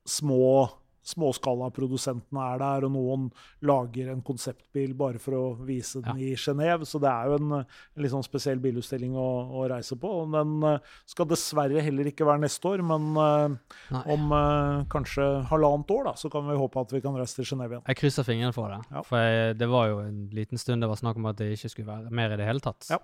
små 0.06 0.70
småskalaprodusentene 1.06 2.46
er 2.54 2.60
der, 2.60 2.86
og 2.86 2.92
noen 2.94 3.28
lager 3.66 4.10
en 4.12 4.22
konseptbil 4.24 4.92
bare 4.98 5.20
for 5.22 5.36
å 5.36 5.44
vise 5.66 6.02
den 6.04 6.20
i 6.20 6.32
Genéve. 6.38 6.88
Så 6.88 7.00
det 7.02 7.10
er 7.10 7.30
jo 7.30 7.38
en, 7.40 7.54
en 7.60 8.04
litt 8.04 8.12
sånn 8.12 8.26
spesiell 8.26 8.60
bilutstilling 8.62 9.16
å, 9.18 9.28
å 9.60 9.66
reise 9.70 9.96
på. 10.00 10.10
Og 10.22 10.34
den 10.34 10.56
eh, 10.68 10.90
skal 11.08 11.28
dessverre 11.30 11.84
heller 11.84 12.10
ikke 12.10 12.28
være 12.28 12.44
neste 12.44 12.72
år, 12.72 12.84
men 12.86 13.08
eh, 13.24 13.78
Nei. 13.96 14.02
om 14.14 14.34
uh, 14.34 14.82
kanskje 14.92 15.28
halvannet 15.50 15.94
år 15.96 16.10
da, 16.10 16.16
så 16.20 16.32
kan 16.32 16.46
vi 16.48 16.58
håpe 16.60 16.84
at 16.84 16.92
vi 16.96 17.02
kan 17.04 17.16
reise 17.18 17.40
til 17.40 17.48
Genéve 17.52 17.78
igjen. 17.78 17.86
Jeg 17.88 18.00
krysser 18.02 18.26
fingrene 18.26 18.56
for 18.56 18.72
det. 18.72 18.82
Ja. 18.90 19.06
For 19.06 19.24
jeg, 19.24 19.56
det 19.60 19.70
var 19.70 19.88
jo 19.92 20.04
en 20.04 20.26
liten 20.36 20.60
stund 20.60 20.84
det 20.84 20.90
var 20.90 21.00
snakk 21.00 21.18
om 21.20 21.30
at 21.30 21.40
det 21.40 21.52
ikke 21.56 21.72
skulle 21.72 21.90
være 21.90 22.12
mer 22.14 22.34
i 22.34 22.38
det 22.40 22.48
hele 22.48 22.62
tatt. 22.64 22.88
Ja. 22.92 23.00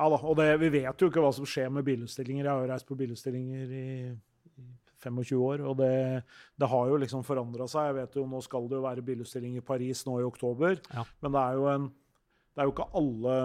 Ja 0.00 0.08
da, 0.08 0.16
og 0.16 0.38
det, 0.38 0.46
Vi 0.62 0.70
vet 0.72 1.02
jo 1.02 1.10
ikke 1.10 1.22
hva 1.22 1.30
som 1.36 1.46
skjer 1.46 1.68
med 1.70 1.84
bilutstillinger. 1.84 2.46
Jeg 2.46 2.52
har 2.52 2.62
jo 2.64 2.70
reist 2.70 2.88
på 2.88 2.96
bilutstillinger 2.98 3.74
i 3.76 3.86
25 5.02 5.42
år, 5.42 5.64
og 5.70 5.76
det, 5.82 5.90
det 6.58 6.68
har 6.70 6.88
jo 6.92 7.00
liksom 7.02 7.24
forandra 7.26 7.66
seg. 7.70 7.90
Jeg 7.90 7.98
vet 8.02 8.16
jo, 8.20 8.26
Nå 8.30 8.40
skal 8.46 8.68
det 8.70 8.78
jo 8.78 8.86
være 8.86 9.04
bilutstilling 9.06 9.56
i 9.58 9.64
Paris 9.66 10.04
nå 10.06 10.20
i 10.20 10.24
oktober, 10.28 10.78
Ja. 10.94 11.04
men 11.22 11.32
det 11.36 11.42
er, 11.42 11.58
jo 11.60 11.68
en, 11.74 11.90
det 12.54 12.62
er 12.62 12.68
jo 12.70 12.74
ikke 12.76 12.90
alle 13.00 13.36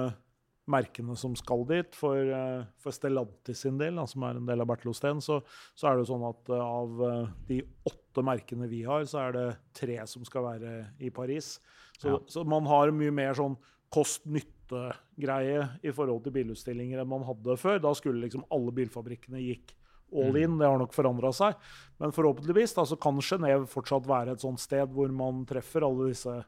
merkene 0.68 1.14
som 1.16 1.32
skal 1.40 1.62
dit. 1.70 1.96
For, 1.96 2.18
eh, 2.20 2.66
for 2.84 2.92
Stellantis 2.92 3.62
sin 3.64 3.78
del, 3.80 3.96
som 4.12 4.26
er 4.28 4.36
en 4.36 4.46
del 4.50 4.60
av 4.60 4.68
Bertelosten, 4.68 5.22
så, 5.24 5.38
så 5.74 5.88
er 5.88 5.96
det 5.96 6.04
jo 6.04 6.10
sånn 6.12 6.26
at 6.28 6.50
eh, 6.52 6.64
av 6.82 7.04
eh, 7.08 7.30
de 7.48 7.62
åtte 7.88 8.24
merkene 8.28 8.68
vi 8.68 8.82
har, 8.84 9.06
så 9.08 9.22
er 9.30 9.38
det 9.38 9.46
tre 9.80 9.96
som 10.12 10.26
skal 10.28 10.44
være 10.50 10.74
i 11.00 11.10
Paris. 11.16 11.54
Så, 11.98 12.10
Ja. 12.12 12.20
så 12.28 12.44
man 12.46 12.68
har 12.68 12.92
mye 12.92 13.14
mer 13.16 13.32
sånn 13.40 13.56
kost-nytte-greie 13.96 15.62
i 15.88 15.92
forhold 15.96 16.26
til 16.26 16.34
bilutstillinger 16.36 17.00
enn 17.02 17.10
man 17.10 17.24
hadde 17.28 17.56
før. 17.60 17.80
Da 17.84 17.94
skulle 17.98 18.24
liksom 18.26 18.44
alle 18.54 18.74
bilfabrikkene 18.76 19.40
gikk 19.44 19.74
all 20.14 20.32
Mm. 20.32 20.44
in. 20.44 20.58
Det 20.58 20.68
har 20.68 20.78
nok 20.80 20.94
forandra 20.94 21.32
seg. 21.34 21.56
Men 22.00 22.12
forhåpentligvis 22.12 22.74
da, 22.76 22.84
så 22.86 22.96
kan 23.00 23.18
Genéve 23.20 23.68
fortsatt 23.68 24.06
være 24.08 24.32
et 24.32 24.40
sånt 24.42 24.60
sted 24.60 24.88
hvor 24.94 25.10
man 25.12 25.46
treffer 25.46 25.84
alle 25.84 26.10
disse, 26.12 26.44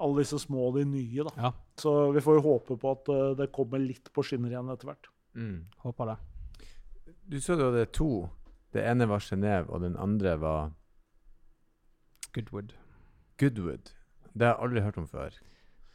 alle 0.00 0.16
disse 0.22 0.38
små 0.38 0.68
og 0.68 0.74
de 0.78 0.84
nye. 0.84 1.24
Da. 1.24 1.30
Ja, 1.36 1.52
Så 1.76 2.12
vi 2.12 2.20
får 2.20 2.40
jo 2.40 2.46
håpe 2.48 2.76
på 2.78 2.90
at 2.90 3.08
eh, 3.08 3.34
det 3.34 3.52
kommer 3.52 3.78
litt 3.78 4.10
på 4.12 4.22
skinner 4.24 4.50
igjen 4.50 4.70
etter 4.70 4.86
hvert. 4.90 5.06
Mm. 5.36 5.66
håper 5.84 6.06
det. 6.06 6.18
Du 7.28 7.40
sa 7.40 7.54
du 7.54 7.64
hadde 7.70 7.86
to. 7.92 8.28
Det 8.72 8.82
ene 8.84 9.06
var 9.08 9.18
Genéve, 9.20 9.68
og 9.70 9.80
den 9.80 9.96
andre 9.96 10.36
var 10.40 10.72
Goodwood. 12.34 12.72
Goodwood. 13.38 13.92
Det 14.34 14.46
har 14.46 14.54
jeg 14.56 14.62
aldri 14.64 14.80
hørt 14.84 14.98
om 14.98 15.06
før. 15.06 15.30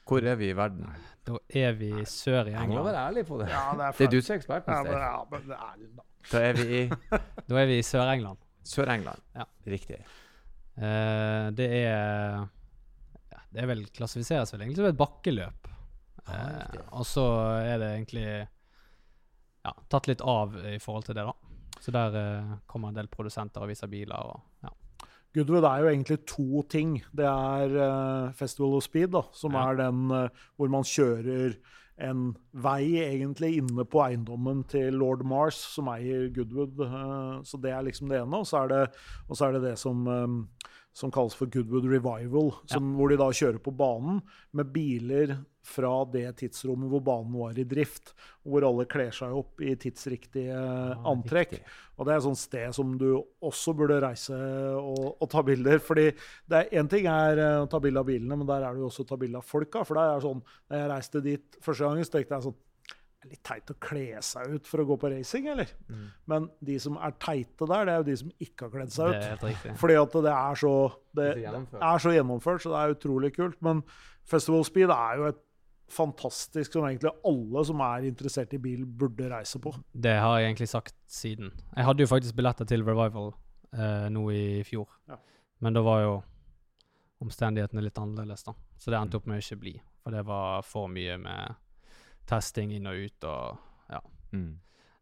Hvor 0.08 0.26
er 0.28 0.36
vi 0.40 0.50
i 0.52 0.56
verden? 0.58 0.88
Da 1.24 1.38
er 1.56 1.76
vi 1.80 1.92
sør 2.10 2.50
i 2.50 2.52
Jeg 2.52 2.60
må 2.60 2.66
England. 2.66 2.86
være 2.90 3.04
ærlig 3.08 3.26
på 3.28 3.38
det. 3.40 3.50
Ja, 3.50 3.62
det 3.78 3.86
er 3.86 3.92
Det 3.98 4.08
er 4.08 4.12
du 4.12 4.22
som 4.22 4.34
er 4.34 4.42
ekspert 4.42 4.68
Ja, 4.68 4.82
men, 4.84 4.92
ja, 4.92 5.24
men 5.32 5.46
det 5.48 5.60
er 5.60 5.86
da. 5.98 6.04
Da 6.32 6.42
er 6.50 6.54
vi 6.60 6.66
i 6.82 6.82
Da 7.50 7.62
er 7.62 7.66
vi 7.70 7.78
i 7.78 7.86
Sør-England. 7.88 8.38
Sør-England. 8.64 9.22
Ja. 9.36 9.46
Riktig. 9.68 10.00
Uh, 10.78 11.52
det 11.56 11.68
er 11.86 12.48
Det 13.54 13.62
er 13.62 13.68
vel 13.70 13.86
klassifiseres 13.94 14.54
vel 14.54 14.62
egentlig 14.66 14.82
som 14.82 14.90
et 14.92 14.98
bakkeløp. 15.00 15.68
Uh, 15.68 15.70
Eh, 16.34 16.78
og 16.96 17.04
så 17.06 17.24
er 17.60 17.78
det 17.82 17.88
egentlig 17.98 18.24
ja, 19.64 19.74
tatt 19.92 20.08
litt 20.08 20.22
av 20.24 20.56
i 20.66 20.78
forhold 20.80 21.04
til 21.10 21.18
det, 21.18 21.26
da. 21.28 21.34
Så 21.84 21.92
der 21.92 22.16
uh, 22.16 22.54
kommer 22.66 22.94
en 22.94 22.96
del 22.96 23.10
produsenter 23.12 23.64
og 23.64 23.68
viser 23.74 23.92
biler 23.92 24.16
og. 24.16 24.40
Goodwood 25.34 25.66
er 25.66 25.82
jo 25.82 25.88
egentlig 25.90 26.20
to 26.30 26.62
ting. 26.70 26.98
Det 27.16 27.26
er 27.26 27.78
uh, 27.78 28.34
Festival 28.38 28.76
of 28.78 28.84
Speed, 28.86 29.14
da, 29.16 29.24
som 29.34 29.56
Ja. 29.58 29.70
er 29.72 29.80
den 29.82 30.12
uh, 30.12 30.28
hvor 30.58 30.70
man 30.70 30.84
kjører 30.86 31.56
en 32.04 32.36
vei 32.54 32.98
egentlig 33.02 33.52
inne 33.62 33.86
på 33.86 34.02
eiendommen 34.02 34.64
til 34.70 34.94
lord 34.98 35.22
Mars, 35.26 35.56
som 35.76 35.88
eier 35.94 36.30
Goodwood. 36.34 36.78
Uh, 36.80 37.42
så 37.46 37.58
det 37.62 37.72
er 37.74 37.82
liksom 37.86 38.10
det 38.10 38.22
ene. 38.22 38.38
Og 38.42 38.48
så 38.50 38.64
er 38.64 38.68
det, 38.74 38.84
og 39.30 39.38
så 39.38 39.46
er 39.48 39.58
det 39.58 39.64
det 39.72 39.76
som, 39.82 40.08
eh, 40.08 40.74
som 40.94 41.12
kalles 41.14 41.36
for 41.38 41.50
Goodwood 41.50 41.88
Revival, 41.90 42.52
som, 42.70 42.94
hvor 42.98 43.10
de 43.10 43.18
da 43.18 43.32
kjører 43.34 43.58
på 43.64 43.74
banen 43.76 44.22
med 44.54 44.70
biler 44.74 45.36
fra 45.64 45.92
det 46.12 46.26
tidsrommet 46.42 46.92
hvor 46.92 47.02
banen 47.04 47.34
var 47.40 47.58
i 47.58 47.66
drift, 47.68 48.12
hvor 48.44 48.66
alle 48.68 48.86
kler 48.90 49.14
seg 49.16 49.32
opp 49.34 49.62
i 49.64 49.74
tidsriktige 49.80 50.58
antrekk. 51.10 51.56
riktig. 51.56 51.78
Og 51.98 52.06
det 52.06 52.14
er 52.14 52.20
et 52.20 52.26
sånt 52.26 52.42
sted 52.42 52.76
som 52.76 52.92
du 53.00 53.08
også 53.16 53.74
burde 53.78 54.02
reise 54.04 54.36
og, 54.36 55.16
og 55.24 55.30
ta 55.32 55.44
bilder. 55.46 55.80
fordi 55.80 56.10
det 56.52 56.66
Én 56.74 56.90
ting 56.92 57.08
er 57.08 57.40
eh, 57.40 57.62
å 57.64 57.70
ta 57.72 57.80
bilde 57.82 58.04
av 58.04 58.10
bilene, 58.10 58.38
men 58.38 58.50
der 58.50 58.68
er 58.68 58.76
det 58.76 58.84
jo 58.84 58.92
også 58.92 59.08
å 59.08 59.10
ta 59.14 59.20
bilde 59.22 59.40
av 59.40 59.48
folka. 59.48 59.86
For 59.88 59.98
det 59.98 60.06
er 60.06 60.28
sånn, 60.28 60.44
da 60.68 60.84
jeg 60.84 60.92
reiste 60.92 61.24
dit 61.24 61.60
første 61.64 61.88
gangen, 61.88 62.06
så 62.06 62.18
tenkte 62.18 62.38
jeg 62.38 62.48
sånn 62.50 62.60
er 63.24 63.32
litt 63.32 63.44
teit 63.46 63.72
å 63.72 63.76
kle 63.82 64.22
seg 64.26 64.58
ut 64.58 64.68
for 64.70 64.84
å 64.84 64.88
gå 64.88 64.98
på 65.00 65.12
racing, 65.14 65.48
eller? 65.54 65.72
Mm. 65.88 66.04
Men 66.32 66.50
de 66.66 66.76
som 66.82 66.98
er 67.00 67.16
teite 67.22 67.68
der, 67.70 67.88
det 67.88 67.94
er 67.94 68.02
jo 68.02 68.08
de 68.10 68.18
som 68.24 68.34
ikke 68.46 68.68
har 68.68 68.74
kledd 68.76 68.94
seg 68.96 69.16
ut. 69.16 69.48
Fordi 69.80 69.98
at 70.02 70.18
det 70.28 70.34
er 70.34 70.60
så 70.64 70.74
det, 71.14 71.30
Det 71.40 71.80
er 71.80 72.04
så 72.04 72.14
gjennomført, 72.16 72.64
så 72.64 72.74
det 72.74 72.82
er 72.82 72.96
utrolig 72.98 73.34
kult. 73.36 73.58
Men 73.66 73.84
Festival 74.30 74.66
Speed 74.68 74.94
er 74.94 75.22
jo 75.22 75.30
et 75.32 75.42
fantastisk 75.94 76.74
som 76.74 76.88
egentlig 76.88 77.12
alle 77.28 77.64
som 77.68 77.82
er 77.86 78.08
interessert 78.08 78.54
i 78.56 78.62
bil, 78.62 78.86
burde 78.86 79.30
reise 79.30 79.60
på. 79.62 79.74
Det 79.92 80.16
har 80.18 80.40
jeg 80.40 80.50
egentlig 80.50 80.70
sagt 80.72 80.96
siden. 81.12 81.52
Jeg 81.76 81.88
hadde 81.88 82.06
jo 82.06 82.10
faktisk 82.10 82.38
billetter 82.40 82.68
til 82.70 82.86
Revival 82.88 83.34
eh, 83.76 84.08
nå 84.14 84.28
i 84.34 84.46
fjor. 84.68 84.90
Ja. 85.12 85.20
Men 85.64 85.76
da 85.76 85.84
var 85.86 86.02
jo 86.04 86.14
omstendighetene 87.24 87.84
litt 87.86 88.00
annerledes, 88.00 88.44
da. 88.48 88.56
Så 88.80 88.92
det 88.92 89.00
endte 89.00 89.20
opp 89.20 89.28
med 89.30 89.40
å 89.40 89.44
ikke 89.44 89.62
bli. 89.62 89.76
For 90.04 90.16
det 90.16 90.26
var 90.28 90.66
for 90.68 90.90
mye 90.92 91.16
med 91.22 91.60
testing 92.30 92.74
inn 92.76 92.90
og 92.90 93.00
ut 93.06 93.30
og 93.30 93.94
ja. 93.94 94.04
Mm. 94.32 94.52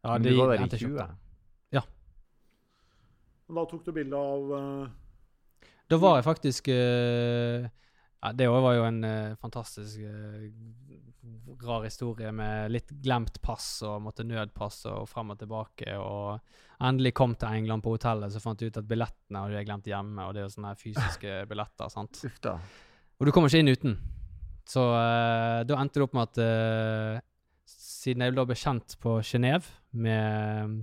ja 0.02 0.14
Men 0.14 0.24
det 0.26 0.32
du 0.34 0.40
var 0.40 0.52
der 0.52 0.60
i 0.60 0.64
endte 0.66 0.80
ikke 0.80 0.88
20? 0.88 0.96
opp 0.96 1.06
da. 1.06 1.18
Men 3.52 3.60
da 3.60 3.68
tok 3.68 3.84
du 3.84 3.92
bilde 3.92 4.16
av 4.16 4.52
uh, 4.56 5.64
Da 5.92 5.96
var 6.00 6.14
jeg 6.16 6.24
faktisk 6.24 6.70
uh, 6.72 7.66
ja, 7.66 8.30
Det 8.32 8.46
òg 8.48 8.62
var 8.64 8.78
jo 8.78 8.86
en 8.88 9.02
uh, 9.04 9.34
fantastisk 9.42 10.00
uh, 10.06 10.46
rar 11.62 11.84
historie 11.84 12.30
med 12.34 12.72
litt 12.72 12.88
glemt 13.04 13.36
pass 13.44 13.82
og 13.86 14.00
måtte 14.02 14.24
nødpasse 14.26 14.90
og 14.90 15.04
frem 15.06 15.34
og 15.34 15.38
tilbake. 15.38 15.92
Og 16.00 16.40
endelig 16.82 17.12
kom 17.14 17.36
til 17.38 17.60
England 17.60 17.84
på 17.84 17.92
hotellet, 17.94 18.32
så 18.34 18.40
fant 18.42 18.58
jeg 18.62 18.72
ut 18.72 18.80
at 18.80 18.88
billettene 18.88 19.44
hadde 19.44 19.60
jeg 19.60 19.68
glemt 19.68 19.90
hjemme. 19.90 20.24
Og 20.24 20.34
det 20.34 20.42
er 20.42 20.48
jo 20.48 20.54
sånne 20.56 20.72
fysiske 20.80 21.36
billetter. 21.50 21.92
sant? 21.92 22.18
Uff 22.26 22.40
da. 22.42 22.56
Og 23.20 23.28
du 23.28 23.34
kommer 23.36 23.52
ikke 23.52 23.62
inn 23.62 23.70
uten. 23.70 23.94
Så 24.68 24.82
uh, 24.94 25.62
da 25.66 25.78
endte 25.80 25.98
det 26.00 26.06
opp 26.06 26.14
med 26.16 26.30
at 26.30 26.40
uh, 26.42 27.20
siden 27.66 28.24
jeg 28.26 28.34
da 28.36 28.44
ble 28.46 28.56
kjent 28.58 28.96
på 29.02 29.16
Genéve 29.26 29.66
med 29.92 30.76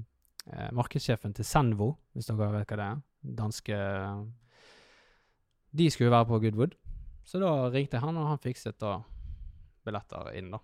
uh, 0.52 0.70
markedssjefen 0.76 1.36
til 1.38 1.48
Senvo, 1.48 1.94
hvis 2.14 2.30
dere 2.30 2.52
vet 2.54 2.70
hva 2.74 2.80
det 2.80 2.90
er, 2.90 3.02
danske 3.40 3.80
De 5.80 5.90
skulle 5.94 6.12
være 6.12 6.28
på 6.30 6.40
Goodwood. 6.44 6.76
Så 7.28 7.40
da 7.42 7.52
ringte 7.70 7.98
jeg 7.98 8.04
han, 8.04 8.18
og 8.18 8.32
han 8.32 8.42
fikset 8.42 8.80
da 8.82 8.98
billetter 9.86 10.32
inn, 10.40 10.50
da. 10.54 10.60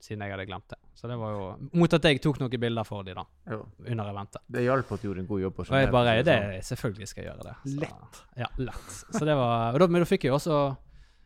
Siden 0.00 0.22
jeg 0.24 0.32
hadde 0.32 0.46
glemt 0.48 0.68
det. 0.72 0.78
Så 0.96 1.08
det 1.08 1.16
var 1.20 1.32
jo 1.32 1.46
Mot 1.76 1.92
at 1.92 2.06
jeg 2.08 2.20
tok 2.24 2.38
noen 2.40 2.60
bilder 2.60 2.86
for 2.88 3.04
dem 3.04 3.18
da, 3.20 3.24
Jo. 3.52 3.62
under 3.84 4.08
eventet. 4.08 4.42
Det 4.48 4.62
hjalp 4.64 4.92
at 4.96 5.02
du 5.02 5.08
gjorde 5.08 5.20
en 5.24 5.28
god 5.28 5.40
jobb 5.42 5.56
på 5.58 5.64
Og 5.66 5.76
jeg 5.76 5.90
bare 5.92 6.14
det, 6.24 6.36
sånn. 6.40 6.68
Selvfølgelig 6.70 7.08
skal 7.10 7.22
jeg 7.24 7.30
gjøre 7.30 7.46
det. 7.48 7.56
Så- 7.64 7.80
Lett. 7.80 8.20
Ja, 8.40 8.48
lett. 8.56 8.94
Så 9.12 9.24
det 9.28 9.36
var, 9.36 9.74
og 9.74 9.80
da, 9.80 9.86
men 9.86 10.00
da 10.00 10.08
fikk 10.08 10.24
jeg 10.24 10.32
jo 10.32 10.38
også 10.38 10.60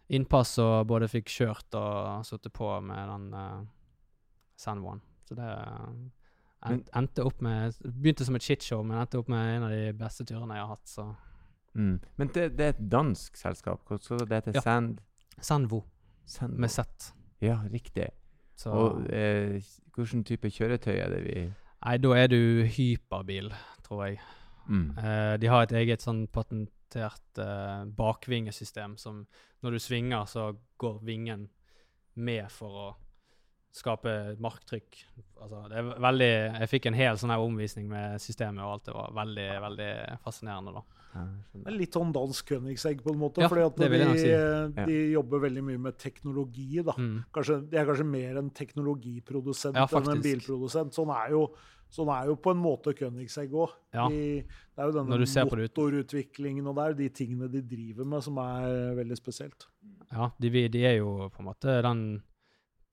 innpass 0.09 0.59
og 0.62 0.86
både 0.90 1.09
fikk 1.09 1.30
kjørt 1.32 1.76
og 1.78 2.24
sittet 2.28 2.52
på 2.52 2.68
med 2.84 3.09
den 3.09 3.30
uh, 3.34 3.62
Sandone. 4.57 5.00
Så 5.24 5.36
det 5.38 5.50
en, 6.64 6.82
endte 6.96 7.24
opp 7.24 7.40
med 7.44 7.76
Begynte 7.84 8.24
som 8.24 8.36
et 8.36 8.44
shitshow, 8.44 8.82
men 8.84 9.00
endte 9.00 9.20
opp 9.20 9.28
med 9.32 9.57
en 9.57 9.66
av 9.68 9.72
de 9.72 9.92
beste 9.96 10.24
turene 10.28 10.57
jeg 10.57 10.64
har 10.64 10.76
hatt. 10.76 10.88
Så 10.88 11.09
Mm. 11.74 12.00
Men 12.16 12.28
det, 12.28 12.59
det 12.59 12.64
er 12.64 12.68
et 12.68 12.90
dansk 12.92 13.36
selskap. 13.36 13.80
Hvordan 13.88 14.28
det 14.28 14.36
heter 14.36 14.52
Ja. 14.55 14.61
Sand... 14.61 14.98
Sandvo 15.40 15.82
Sandvo. 16.26 16.61
med 16.61 16.68
Z. 16.68 17.14
Ja, 17.40 17.59
riktig. 17.72 18.09
Så 18.57 18.70
Og 18.70 19.11
eh, 19.11 19.62
hvilken 19.94 20.24
type 20.24 20.50
kjøretøy 20.50 20.94
er 20.94 21.09
det 21.11 21.24
vi 21.24 21.52
Nei, 21.84 21.96
da 21.98 22.14
er 22.16 22.26
du 22.26 22.64
hyperbil, 22.64 23.52
tror 23.84 24.05
jeg. 24.05 24.18
mm. 24.68 24.98
Eh, 24.98 25.36
de 25.40 25.46
har 25.46 25.62
et 25.62 25.72
eget 25.72 26.02
sånn 26.02 26.26
patentert 26.85 27.39
eh, 27.39 27.85
bakvingesystem 27.85 28.97
som 28.97 29.26
når 29.61 29.70
du 29.70 29.78
svinger, 29.78 30.24
så 30.26 30.55
går 30.76 31.01
vingen 31.03 31.49
med 32.14 32.51
for 32.53 32.68
å 32.68 32.97
skape 33.74 34.12
marktrykk. 34.42 34.98
Altså, 35.42 35.62
det 35.70 35.78
er 35.80 35.88
veldig 36.02 36.30
Jeg 36.30 36.70
fikk 36.70 36.86
en 36.88 36.96
hel 36.96 37.18
sånn 37.20 37.32
her 37.34 37.42
omvisning 37.42 37.88
med 37.90 38.22
systemet 38.22 38.62
og 38.62 38.76
alt. 38.76 38.84
Det 38.86 38.94
var 38.94 39.16
veldig, 39.18 39.48
veldig 39.64 39.92
fascinerende, 40.24 40.76
da. 40.76 40.84
Ja, 41.14 41.70
litt 41.70 41.94
sånn 41.94 42.10
dansk 42.14 42.48
Königsegg 42.50 43.02
på 43.04 43.12
en 43.12 43.20
måte. 43.20 43.44
Ja, 43.44 43.50
fordi 43.50 43.66
at 43.66 43.78
nok 43.78 44.18
si. 44.18 44.30
de, 44.30 44.86
de 44.88 44.96
jobber 45.12 45.44
veldig 45.44 45.62
mye 45.68 45.82
med 45.86 45.98
teknologi. 46.00 46.82
da. 46.82 46.96
Mm. 46.98 47.20
Kanskje, 47.34 47.60
de 47.70 47.78
er 47.78 47.86
kanskje 47.90 48.08
mer 48.08 48.40
en 48.40 48.50
teknologiprodusent 48.54 49.78
Ja, 49.78 49.86
enn 50.00 50.10
en 50.16 50.24
bilprodusent. 50.24 50.94
Sånn 50.96 51.12
er 51.14 51.30
jo, 51.34 51.44
sånn 51.94 52.10
er 52.14 52.30
jo 52.32 52.36
på 52.42 52.54
en 52.54 52.62
måte 52.62 52.96
Königsegg 52.98 53.54
òg. 53.54 53.74
Ja. 53.94 54.08
De, 54.10 54.42
det 54.42 54.82
er 54.82 54.90
jo 54.90 54.98
denne 54.98 55.20
motorutviklingen 55.22 56.70
og 56.70 56.78
det 56.78 56.86
er 56.86 57.00
de 57.04 57.10
tingene 57.22 57.50
de 57.50 57.62
driver 57.74 58.10
med, 58.10 58.26
som 58.26 58.38
er 58.42 58.94
veldig 58.98 59.18
spesielt. 59.18 59.68
Ja, 60.10 60.30
de, 60.38 60.54
de 60.70 60.86
er 60.86 60.98
jo 60.98 61.28
på 61.30 61.42
en 61.42 61.50
måte 61.52 61.78
den 61.86 62.06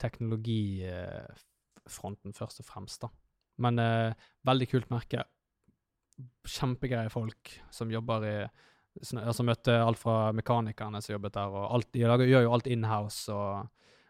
teknologifronten 0.02 2.34
først 2.38 2.60
og 2.64 2.68
fremst, 2.68 3.02
da. 3.04 3.10
Men 3.62 3.74
eh, 3.82 4.14
veldig 4.48 4.68
kult 4.72 4.90
merke. 4.94 5.20
Kjempegreie 6.48 7.10
folk 7.14 7.44
som 7.74 7.92
jobber 7.94 8.20
i 8.28 8.36
som, 9.00 9.22
Altså 9.22 9.46
møtte 9.48 9.78
alt 9.80 10.00
fra 10.02 10.16
mekanikerne 10.36 11.00
som 11.04 11.14
jobbet 11.16 11.38
der, 11.38 11.54
og 11.56 11.70
alt, 11.78 11.90
de 11.96 12.04
lager, 12.04 12.28
gjør 12.28 12.48
jo 12.48 12.54
alt 12.58 12.68
inhouse, 12.68 13.32
og 13.32 13.70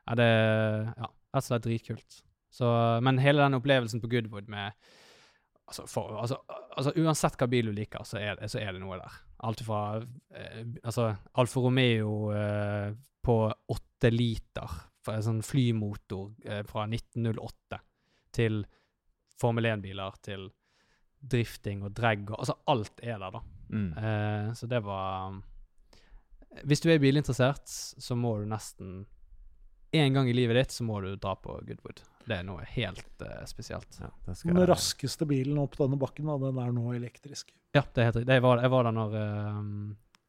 er 0.10 0.16
det 0.20 0.32
Ja, 0.32 1.08
rett 1.08 1.44
og 1.44 1.48
slett 1.48 1.68
dritkult. 1.68 2.12
Så, 2.52 2.68
men 3.06 3.22
hele 3.24 3.46
den 3.46 3.60
opplevelsen 3.60 4.04
på 4.04 4.12
Goodwood 4.12 4.52
med 4.52 4.76
Altså, 5.72 5.86
for, 5.88 6.18
altså, 6.20 6.36
altså 6.76 6.92
uansett 7.00 7.38
hva 7.40 7.48
bil 7.48 7.70
du 7.70 7.72
liker, 7.72 8.04
så 8.04 8.18
er, 8.20 8.42
så 8.52 8.60
er 8.60 8.74
det 8.76 8.82
noe 8.82 8.98
der. 9.00 9.14
Alt 9.48 9.62
fra 9.64 10.02
eh, 10.36 10.66
altså, 10.84 11.06
Alfa 11.40 11.64
Romeo 11.64 12.28
eh, 12.36 12.90
på 13.24 13.36
åtte 13.48 14.12
liter, 14.12 14.68
sånn 15.06 15.42
flymotor 15.46 16.32
eh, 16.46 16.64
fra 16.68 16.86
1908, 16.88 17.80
til 18.36 18.62
Formel 19.42 19.68
1-biler, 19.72 20.18
til 20.24 20.50
drifting 21.22 21.84
og 21.86 21.94
drag 21.98 22.26
og 22.32 22.40
Altså, 22.40 22.58
alt 22.72 23.02
er 23.04 23.18
der, 23.22 23.34
da. 23.38 23.42
Mm. 23.72 23.90
Eh, 23.98 24.54
så 24.58 24.68
det 24.68 24.82
var 24.84 25.38
Hvis 26.68 26.82
du 26.84 26.90
er 26.92 27.00
bilinteressert, 27.00 27.70
så 27.70 28.16
må 28.16 28.36
du 28.40 28.48
nesten 28.50 29.06
En 29.94 30.14
gang 30.14 30.28
i 30.30 30.34
livet 30.36 30.58
ditt 30.58 30.76
så 30.76 30.84
må 30.88 31.02
du 31.04 31.14
dra 31.16 31.36
på 31.36 31.58
Goodwood. 31.68 32.02
Det 32.26 32.38
er 32.38 32.46
noe 32.48 32.64
helt 32.76 33.24
eh, 33.26 33.42
spesielt. 33.50 33.98
Ja, 34.00 34.12
skal 34.34 34.56
Den 34.56 34.68
raskeste 34.70 35.28
bilen 35.28 35.60
opp 35.60 35.76
denne 35.78 36.00
bakken, 36.00 36.30
da, 36.30 36.38
den 36.40 36.62
er 36.64 36.72
nå 36.72 36.94
elektrisk. 36.96 37.52
Ja, 37.76 37.84
det 37.84 38.00
er 38.00 38.08
helt 38.08 38.22
riktig. 38.22 38.38
Jeg 38.38 38.46
var, 38.46 38.62
jeg 38.64 38.72
var 38.72 38.88
der 38.88 38.96
når 38.96 39.18
eh, 39.20 39.58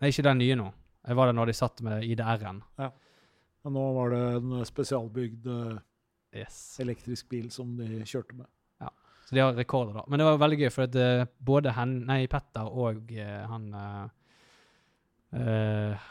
Nei, 0.02 0.10
ikke 0.10 0.26
den 0.26 0.42
nye 0.42 0.56
nå. 0.58 0.66
Jeg 1.06 1.18
var 1.18 1.30
der 1.30 1.36
når 1.38 1.50
de 1.50 1.54
satt 1.54 1.82
med 1.86 2.02
IDR-en. 2.02 2.58
Men 3.64 3.76
nå 3.78 3.82
var 3.94 4.10
det 4.14 4.22
en 4.40 4.64
spesialbygd 4.68 5.46
eh, 5.46 5.80
Yes. 6.32 6.78
elektrisk 6.80 7.28
bil 7.28 7.50
som 7.52 7.74
de 7.76 8.00
kjørte 8.08 8.34
med. 8.38 8.46
Så 9.28 9.36
de 9.36 9.40
har 9.44 9.52
rekorder, 9.54 9.94
da. 9.94 10.02
Men 10.08 10.18
det 10.18 10.24
var 10.26 10.38
veldig 10.40 10.56
gøy, 10.64 10.70
for 10.74 10.82
at 10.88 10.96
eh, 10.98 11.26
både 11.40 11.72
hen, 11.76 11.92
nei, 12.08 12.22
Petter 12.28 12.66
og 12.68 13.12
uh, 13.12 13.44
han 13.48 13.68
eh, 13.78 14.08
eh, 15.40 16.08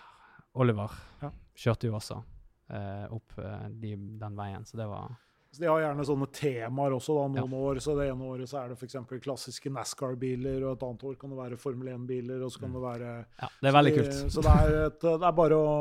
Oliver 0.54 0.92
Ja. 1.22 1.30
kjørte 1.56 1.90
jo 1.90 1.98
også 2.00 2.18
uh, 2.22 3.08
opp 3.14 3.36
eh, 3.38 3.68
de, 3.82 3.96
den 4.22 4.38
veien, 4.40 4.66
så 4.66 4.78
det 4.80 4.88
var 4.90 5.12
Så 5.52 5.62
De 5.62 5.68
har 5.68 5.82
gjerne 5.84 6.06
sånne 6.08 6.28
temaer 6.32 6.96
også. 6.96 7.18
da, 7.20 7.28
Noen 7.42 7.54
år 7.60 7.80
så 7.84 7.96
det 8.00 8.08
ene 8.10 8.24
året 8.32 8.48
så 8.50 8.62
er 8.62 8.72
det 8.72 8.78
f.eks. 8.80 8.96
klassiske 9.26 9.70
NASCAR-biler, 9.76 10.64
og 10.64 10.78
et 10.78 10.86
annet 10.88 11.04
år 11.10 11.18
kan 11.20 11.34
det 11.34 11.42
være 11.42 11.58
Formel 11.60 11.92
1-biler. 11.98 12.42
og 12.46 12.54
så 12.54 12.64
kan 12.64 12.72
det 12.78 12.82
være... 12.86 13.12
Ja, 13.42 13.50
det 13.60 13.68
er 13.74 13.76
veldig 13.76 13.94
så 13.94 14.00
kult. 14.00 14.32
Så 14.38 14.46
det 14.48 14.56
er, 14.62 14.78
et, 14.88 15.02
det 15.04 15.28
er 15.28 15.36
bare 15.44 15.60
å 15.60 15.74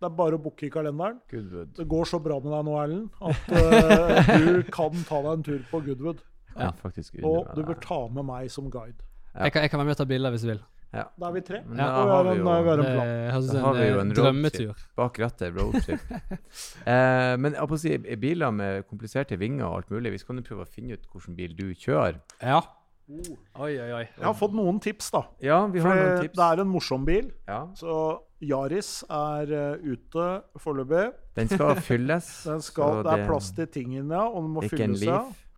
det 0.00 0.08
er 0.08 0.16
bare 0.16 0.38
å 0.38 0.40
booke 0.40 0.64
i 0.64 0.72
kalenderen. 0.72 1.18
Goodwood. 1.28 1.74
Det 1.76 1.84
går 1.88 2.08
så 2.08 2.20
bra 2.24 2.38
med 2.40 2.54
deg 2.54 2.66
nå, 2.70 2.76
Erlend, 2.80 3.10
at 3.20 3.50
uh, 3.52 4.30
du 4.40 4.62
kan 4.72 4.96
ta 5.04 5.20
deg 5.26 5.32
en 5.34 5.46
tur 5.50 5.62
på 5.68 5.82
Goodwood. 5.84 6.22
Ja. 6.56 6.72
Faktisk 6.80 7.20
Og 7.22 7.50
du 7.54 7.62
bør 7.66 7.76
ta 7.84 8.00
med 8.08 8.26
meg 8.28 8.48
som 8.52 8.70
guide. 8.72 9.04
Ja. 9.34 9.46
Jeg, 9.46 9.54
kan, 9.54 9.66
jeg 9.66 9.72
kan 9.72 9.82
være 9.82 9.90
med 9.90 9.98
og 9.98 10.00
ta 10.00 10.08
bilder 10.08 10.34
hvis 10.34 10.46
du 10.46 10.54
vil. 10.54 10.62
Ja. 10.90 11.04
Da 11.20 11.28
er 11.28 11.34
vi 11.36 11.42
tre. 11.46 11.60
Ja. 11.62 11.86
da 11.86 12.00
vi 12.02 12.10
har 12.10 12.24
vi 12.24 12.32
en, 12.32 12.40
vi 12.40 12.50
har 12.50 12.64
jo 12.64 12.72
en 12.72 12.80
Det 12.80 13.52
Da 13.52 13.60
har 13.62 13.76
vi 13.76 13.84
jo 13.86 14.00
en 14.00 14.14
drømmetur. 14.16 14.80
bak 14.98 15.20
rattet 15.22 15.54
roadtrip. 15.54 16.00
eh, 16.90 17.36
men 17.38 17.54
jeg 17.54 17.70
på 17.70 17.76
å 17.76 17.82
si, 17.84 17.94
biler 18.24 18.50
med 18.56 18.88
kompliserte 18.88 19.38
vinger 19.38 19.68
og 19.68 19.76
alt 19.76 19.94
mulig, 19.94 20.16
vi 20.16 20.22
skal 20.24 20.40
du 20.40 20.48
prøve 20.48 20.66
å 20.66 20.70
finne 20.70 20.98
ut 20.98 21.06
hvilken 21.12 21.38
bil 21.38 21.54
du 21.54 21.68
kjører. 21.78 22.18
Ja. 22.42 22.64
Oi, 23.10 23.72
oi, 23.74 23.90
oi. 23.90 24.04
Jeg 24.06 24.22
har 24.24 24.34
fått 24.38 24.54
noen 24.54 24.78
tips, 24.82 25.10
da. 25.14 25.24
Ja, 25.42 25.64
vi 25.66 25.82
har 25.82 25.90
For 25.90 25.98
noen 25.98 26.24
tips. 26.24 26.36
det 26.38 26.46
er 26.46 26.62
en 26.62 26.70
morsom 26.70 27.06
bil. 27.08 27.30
Ja, 27.48 27.60
Så 27.78 27.94
Yaris 28.40 29.02
er 29.10 29.50
uh, 29.52 29.82
ute 29.82 30.26
foreløpig. 30.62 31.10
den 31.36 31.50
skal 31.50 31.80
fylles. 31.84 32.30
Den 32.48 32.62
skal, 32.64 33.02
det 33.04 33.12
er 33.18 33.26
plass 33.28 33.50
til 33.56 33.68
tingene, 33.68 34.14
ja, 34.14 34.26
og 34.28 34.44
den 34.46 34.52
må 34.56 34.66
fylles 34.68 35.06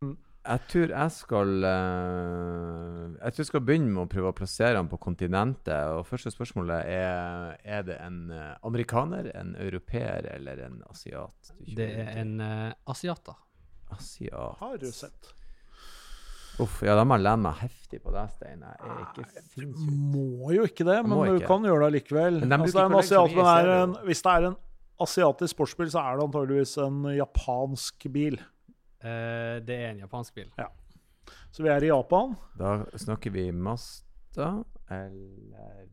Mm. 0.03 0.17
Jeg 0.43 0.61
tror 0.67 0.91
jeg 0.91 1.11
skal 1.15 1.51
uh, 1.63 3.13
Jeg 3.21 3.35
tror 3.35 3.43
jeg 3.45 3.47
skal 3.47 3.63
begynne 3.63 3.93
med 3.95 4.01
å 4.03 4.11
prøve 4.11 4.33
å 4.33 4.35
plassere 4.35 4.75
den 4.75 4.89
på 4.91 4.99
kontinentet. 4.99 5.93
Og 5.95 6.03
første 6.09 6.33
spørsmålet 6.35 6.89
er 6.91 7.55
Er 7.63 7.85
det 7.87 8.01
en 8.03 8.33
eh, 8.35 8.57
amerikaner, 8.67 9.31
en 9.39 9.55
europeer 9.55 10.27
eller 10.33 10.65
en 10.67 10.83
asiat? 10.91 11.53
Det 11.63 11.87
er 12.03 12.11
en 12.25 12.35
uh, 12.43 12.73
asiater. 12.91 13.39
Asiat. 13.95 14.59
Har 14.59 14.83
du 14.83 14.91
sett? 14.91 15.31
Uff, 16.63 16.83
ja, 16.87 16.95
da 16.99 17.05
må 17.09 17.17
jeg 17.19 17.25
lene 17.27 17.43
meg 17.47 17.63
heftig 17.63 17.99
på 18.05 18.13
deg, 18.15 18.29
Stein. 18.37 18.61
Jeg 18.63 18.91
er 18.91 19.01
ikke 19.07 19.25
sinnssyk. 19.31 19.87
Må 20.13 20.53
jo 20.55 20.67
ikke 20.69 20.87
det, 20.87 20.99
men 21.07 21.25
ikke. 21.25 21.39
du 21.41 21.47
kan 21.49 21.67
gjøre 21.67 21.89
det 21.89 21.97
likevel. 22.01 22.39
De 22.43 22.59
Altså, 22.59 22.77
det 22.77 22.85
er 22.85 22.99
asiat, 23.01 23.35
men 23.39 23.51
er 23.53 23.73
en, 23.77 23.97
hvis 24.07 24.23
det 24.23 24.35
er 24.35 24.49
en 24.51 24.59
asiatisk 25.03 25.57
sportsbil, 25.57 25.91
så 25.93 26.05
er 26.05 26.19
det 26.19 26.27
antageligvis 26.29 26.77
en 26.85 27.01
japansk 27.17 28.07
bil. 28.15 28.39
Uh, 29.03 29.59
det 29.67 29.79
er 29.79 29.89
en 29.91 30.05
japansk 30.05 30.37
bil. 30.39 30.53
Så 31.53 31.65
vi 31.65 31.69
er 31.73 31.85
i 31.85 31.91
Japan. 31.91 32.37
Da 32.59 32.79
snakker 33.01 33.33
vi 33.35 33.51
Mazda 33.53 34.53
eller 34.93 35.89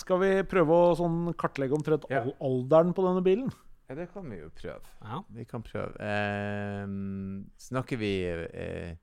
Skal 0.00 0.20
vi 0.22 0.30
prøve 0.48 0.72
å 0.72 0.94
sånn 0.96 1.34
kartlegge 1.36 1.76
omtrent 1.76 2.06
Ja. 2.10 2.24
alderen 2.40 2.94
på 2.96 3.04
denne 3.04 3.22
bilen? 3.24 3.52
Ja, 3.88 3.96
det 3.98 4.06
kan 4.12 4.24
vi 4.30 4.38
jo 4.38 4.48
prøve. 4.56 4.80
Ja. 5.04 5.18
Vi 5.28 5.44
kan 5.44 5.62
prøve. 5.62 5.92
Uh, 6.00 7.44
snakker 7.60 8.00
vi 8.00 8.12
eh, 8.24 8.94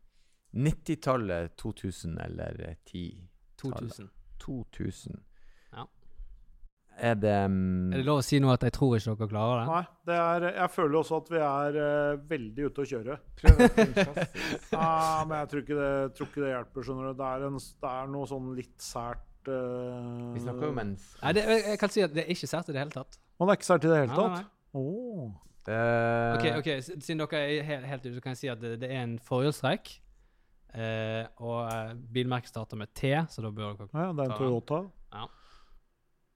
90-tallet, 0.55 1.55
2000 1.57 2.19
eller 2.25 2.61
eh, 2.69 2.75
10? 2.85 3.27
2000. 3.61 4.09
2000. 4.39 5.19
Ja. 5.73 5.85
Er 6.97 7.13
det 7.13 7.45
um... 7.45 7.93
Er 7.93 8.01
det 8.01 8.05
lov 8.07 8.21
å 8.21 8.25
si 8.25 8.39
noe 8.41 8.55
at 8.57 8.65
jeg 8.65 8.73
tror 8.75 8.95
ikke 8.97 9.15
dere 9.19 9.29
klarer 9.31 9.61
det? 9.61 9.65
Nei, 9.69 9.81
det 10.09 10.19
er, 10.19 10.47
jeg 10.57 10.73
føler 10.73 10.99
også 10.99 11.19
at 11.21 11.31
vi 11.31 11.41
er 11.45 11.79
uh, 11.79 12.21
veldig 12.31 12.69
ute 12.69 12.85
å 12.85 12.89
kjøre. 12.93 13.17
Ja, 14.73 15.25
men 15.27 15.35
jeg 15.37 15.51
tror 15.51 15.63
ikke 15.63 15.79
det, 15.79 15.91
tror 16.17 16.31
ikke 16.31 16.45
det 16.45 16.53
hjelper. 16.53 16.87
skjønner 16.87 17.11
du. 17.11 17.17
Det 17.19 17.27
er, 17.29 17.49
en, 17.49 17.59
det 17.85 17.91
er 17.91 18.13
noe 18.15 18.29
sånn 18.31 18.53
litt 18.57 18.77
sært 18.83 19.51
uh... 19.51 20.33
Vi 20.33 20.45
snakker 20.47 20.69
jo 20.69 20.73
om 20.73 20.81
en 20.85 20.95
Nei, 20.95 21.35
det, 21.37 21.45
jeg, 21.53 21.77
kan 21.83 21.93
si 21.93 22.03
at 22.07 22.15
det 22.15 22.25
er 22.25 22.33
ikke 22.35 22.49
sært 22.49 22.71
i 22.71 22.75
det 22.75 22.83
hele 22.83 22.95
tatt. 22.95 23.21
Men 23.37 23.47
det 23.47 23.53
er 23.53 23.61
ikke 23.61 23.69
sært 23.69 23.85
i 23.85 23.93
det 23.93 24.01
hele 24.01 24.17
tatt? 24.17 24.33
Nei, 24.33 24.41
nei, 24.41 24.47
nei. 24.47 24.55
Åh. 24.79 25.29
Eh, 25.69 26.33
Ok, 26.35 26.45
ok, 26.57 26.69
Siden 26.81 27.19
dere 27.21 27.39
er 27.45 27.63
helt, 27.63 27.85
helt 27.85 28.05
ute, 28.05 28.15
så 28.15 28.21
kan 28.23 28.33
jeg 28.33 28.41
si 28.41 28.49
at 28.51 28.61
det, 28.61 28.75
det 28.81 28.89
er 28.91 29.03
en 29.03 29.19
forhjulstrekk. 29.21 29.91
Eh, 30.73 31.25
og 31.41 31.63
eh, 31.71 31.93
bilmerket 32.13 32.51
starter 32.51 32.77
med 32.77 32.91
T, 32.93 33.09
så 33.29 33.41
da 33.41 33.49
bør 33.49 33.73
dere 33.79 33.89
Ja, 33.93 34.11
det 34.13 34.27
er 34.27 34.35
en 34.45 34.61
Ta 34.69 34.81
Ja. 35.15 35.25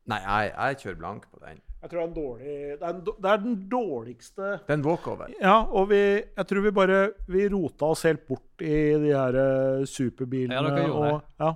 Nei, 0.09 0.17
jeg, 0.19 0.49
jeg 0.57 0.77
kjører 0.81 0.97
blank 0.99 1.27
på 1.31 1.39
den. 1.45 1.61
Jeg 1.84 1.91
tror 1.91 1.99
det 1.99 2.03
er 2.03 2.09
en 2.09 2.15
dårlig 2.15 2.55
Det 2.79 2.81
er, 2.88 2.89
en, 2.89 2.99
det 3.23 3.29
er 3.31 3.38
den 3.43 3.55
dårligste 3.71 4.49
Det 4.63 4.69
er 4.71 4.77
en 4.77 4.84
walkover. 4.86 5.31
Ja, 5.41 5.55
og 5.67 5.89
vi 5.89 5.99
Jeg 6.23 6.45
tror 6.47 6.61
vi 6.63 6.71
bare 6.71 6.99
Vi 7.27 7.47
rota 7.51 7.89
oss 7.91 8.03
helt 8.07 8.23
bort 8.27 8.63
i 8.63 8.73
de 9.03 9.11
her 9.11 9.36
eh, 9.36 9.86
superbilene. 9.88 10.55
Ja, 10.55 10.61
dere 10.63 10.86
gjorde 10.88 11.09
og, 11.17 11.25
ja. 11.43 11.53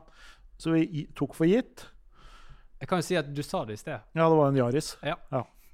Så 0.59 0.73
vi 0.73 0.81
i- 0.83 1.05
tok 1.15 1.35
for 1.37 1.45
gitt. 1.47 1.85
Jeg 2.81 2.89
kan 2.89 2.99
jo 2.99 3.05
si 3.07 3.15
at 3.15 3.29
du 3.33 3.41
sa 3.45 3.63
det 3.65 3.73
i 3.77 3.81
sted. 3.81 3.99
Ja, 4.15 4.27
det 4.29 4.37
var 4.37 4.49
en 4.51 4.57
Yaris. 4.59 4.97
Ja. 5.03 5.15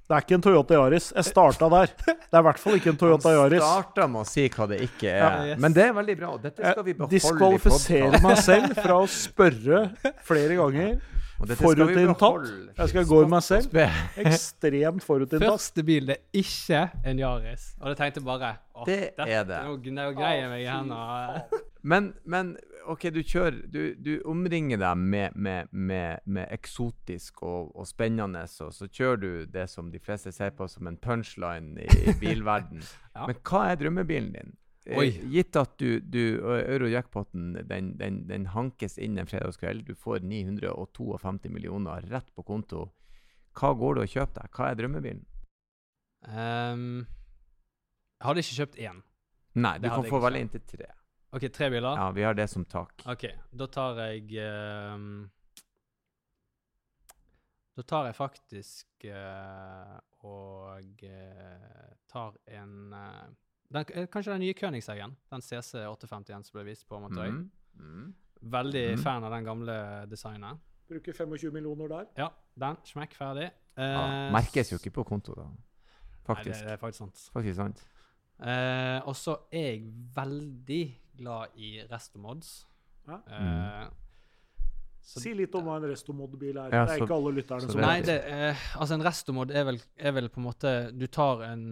Det 0.04 0.12
er 0.12 0.24
ikke 0.26 0.36
en 0.36 0.42
Toyota 0.44 0.76
Yaris. 0.76 1.06
Jeg 1.16 1.24
starta 1.30 1.68
der. 1.72 1.92
Det 2.04 2.36
er 2.36 2.42
i 2.42 2.44
hvert 2.44 2.58
fall 2.60 2.74
ikke 2.76 2.92
en 2.92 2.98
Toyota 3.00 3.30
Yaris. 3.32 3.62
Starta 3.64 4.04
med 4.12 4.20
å 4.20 4.28
si 4.28 4.44
hva 4.52 4.66
det 4.68 4.82
ikke 4.84 5.08
er. 5.08 5.22
Ja, 5.22 5.30
yes. 5.48 5.62
Men 5.64 5.76
det 5.76 5.86
er 5.86 5.94
veldig 5.96 6.16
bra. 6.18 6.32
Dette 6.42 6.74
skal 6.74 6.84
vi 6.84 6.94
beholde 6.98 7.08
i 7.08 7.20
diskvalifiserer 7.22 8.24
meg 8.26 8.42
selv 8.44 8.76
fra 8.84 8.98
å 9.00 9.06
spørre 9.08 9.80
flere 10.28 10.58
ganger. 10.60 10.98
Og 11.40 11.48
dette 11.48 11.56
skal 11.56 11.88
vi 11.88 11.96
Forutinntatt. 11.96 12.52
Jeg 12.78 12.92
skal 12.92 13.06
gå 13.08 13.22
i 13.24 13.30
meg 13.32 13.46
selv. 13.48 13.80
Ekstremt 14.26 15.06
forutinntatt. 15.08 15.48
Første 15.48 15.86
bil 15.88 16.12
det 16.12 16.18
er 16.20 16.42
ikke 16.44 16.82
en 17.10 17.24
Yaris. 17.24 17.66
Og 17.80 17.94
jeg 17.94 18.00
tenkte 18.02 18.24
bare 18.28 18.52
åh, 18.76 18.84
Det 18.86 19.00
er 19.24 19.48
det. 19.48 19.62
Nå 19.64 19.78
nå 19.96 20.06
jeg 20.12 20.50
meg 20.52 20.66
i 20.66 20.68
hendene. 20.68 21.62
Men, 21.84 22.12
men 22.24 22.54
OK, 22.90 23.06
du 23.14 23.20
kjører 23.24 23.60
Du, 23.70 23.80
du 23.96 24.12
omringer 24.28 24.80
deg 24.80 24.98
med, 25.00 25.36
med, 25.36 25.70
med, 25.72 26.24
med 26.24 26.50
eksotisk 26.54 27.42
og, 27.42 27.70
og 27.76 27.88
spennende, 27.88 28.44
og 28.64 28.74
så 28.74 28.88
kjører 28.88 29.22
du 29.22 29.30
det 29.54 29.68
som 29.72 29.90
de 29.92 30.00
fleste 30.02 30.32
ser 30.34 30.52
på 30.56 30.68
som 30.70 30.90
en 30.90 30.98
punchline 31.00 31.80
i 31.80 32.14
bilverden. 32.22 32.84
Ja. 33.14 33.28
Men 33.30 33.40
hva 33.40 33.64
er 33.70 33.80
drømmebilen 33.80 34.34
din? 34.34 34.54
Eh, 34.84 34.98
Oi. 35.00 35.08
Gitt 35.32 35.56
at 35.56 35.78
du, 35.80 36.00
du 36.00 36.44
Euro-jackpoten 36.44 37.54
den, 37.68 37.94
den, 38.00 38.24
den 38.28 38.50
hankes 38.52 38.98
inn 39.00 39.16
en 39.18 39.30
fredagskveld, 39.30 39.86
du 39.88 39.94
får 39.96 40.26
952 40.26 41.48
millioner 41.52 42.04
rett 42.12 42.28
på 42.36 42.44
konto. 42.44 42.90
Hva 43.54 43.72
går 43.78 43.96
du 43.96 44.04
og 44.04 44.10
kjøper 44.10 44.42
deg? 44.42 44.52
Hva 44.52 44.68
er 44.68 44.78
drømmebilen? 44.80 45.24
Um, 46.24 47.04
jeg 48.18 48.28
hadde 48.28 48.44
ikke 48.44 48.58
kjøpt 48.60 48.78
én. 48.82 49.00
Nei, 49.54 49.76
du 49.78 49.88
kan 49.88 50.06
få 50.08 50.20
velge 50.24 50.42
inntil 50.42 50.62
tre. 50.66 50.90
OK, 51.34 51.48
tre 51.52 51.70
biler? 51.72 51.96
Ja, 51.98 52.10
vi 52.14 52.22
har 52.22 52.34
det 52.38 52.48
som 52.50 52.64
tak. 52.64 53.02
OK, 53.10 53.24
da 53.50 53.66
tar 53.66 53.98
jeg 54.04 54.36
um, 54.94 55.24
Da 57.74 57.82
tar 57.82 58.06
jeg 58.06 58.14
faktisk 58.14 59.08
uh, 59.10 59.96
og 60.24 61.02
uh, 61.02 61.88
tar 62.10 62.38
en 62.60 62.94
uh, 62.94 63.24
den, 63.74 64.06
Kanskje 64.06 64.36
den 64.36 64.44
nye 64.46 64.54
Königseggen. 64.54 65.16
Den 65.32 65.42
CC851 65.42 66.46
som 66.46 66.58
ble 66.58 66.68
vist 66.68 66.86
på 66.86 67.00
Amatøy. 67.00 67.32
Mm. 67.34 67.50
Mm. 67.80 68.06
Veldig 68.54 68.86
mm. 68.94 69.02
fan 69.02 69.26
av 69.26 69.34
den 69.34 69.48
gamle 69.48 69.76
designet. 70.06 70.62
Bruker 70.88 71.16
25 71.16 71.52
millioner 71.52 71.90
der. 71.90 72.08
Ja, 72.20 72.30
den. 72.60 72.78
Smekk 72.86 73.16
ferdig. 73.18 73.50
Ja, 73.50 73.60
Eh, 73.74 74.28
merkes 74.30 74.70
jo 74.70 74.78
ikke 74.78 74.92
på 75.00 75.04
konto, 75.08 75.34
da. 75.34 75.48
Nei, 76.28 76.36
det, 76.46 76.52
det 76.54 76.74
er 76.76 76.78
faktisk 76.80 77.02
sant. 77.02 77.22
Faktisk 77.34 77.58
sant. 77.58 77.80
Eh, 78.38 79.00
og 79.02 79.16
så 79.18 79.34
er 79.50 79.66
jeg 79.74 79.88
veldig 80.14 80.84
glad 81.18 81.54
i 81.56 81.76
restomods. 81.90 82.66
Ja. 83.08 83.20
Uh, 83.28 83.88
så- 85.04 85.20
Si 85.20 85.34
litt 85.36 85.54
om 85.54 85.64
hva 85.68 85.76
en 85.76 85.88
restomod-bil 85.90 86.56
er. 86.56 86.70
Ja, 86.72 86.84
det 86.88 86.94
er 86.94 87.02
ikke 87.04 87.14
alle 87.18 87.32
lytterne 87.36 87.60
som 87.68 87.80
Nei, 87.80 87.98
det, 88.00 88.14
eh, 88.24 88.62
altså 88.80 88.94
en 88.96 89.04
restomod 89.04 89.50
er 89.52 89.64
vel, 89.68 89.80
er 89.96 90.12
vel 90.16 90.28
på 90.32 90.40
en 90.40 90.46
måte 90.46 90.70
Du 90.96 91.04
tar 91.06 91.42
en, 91.44 91.66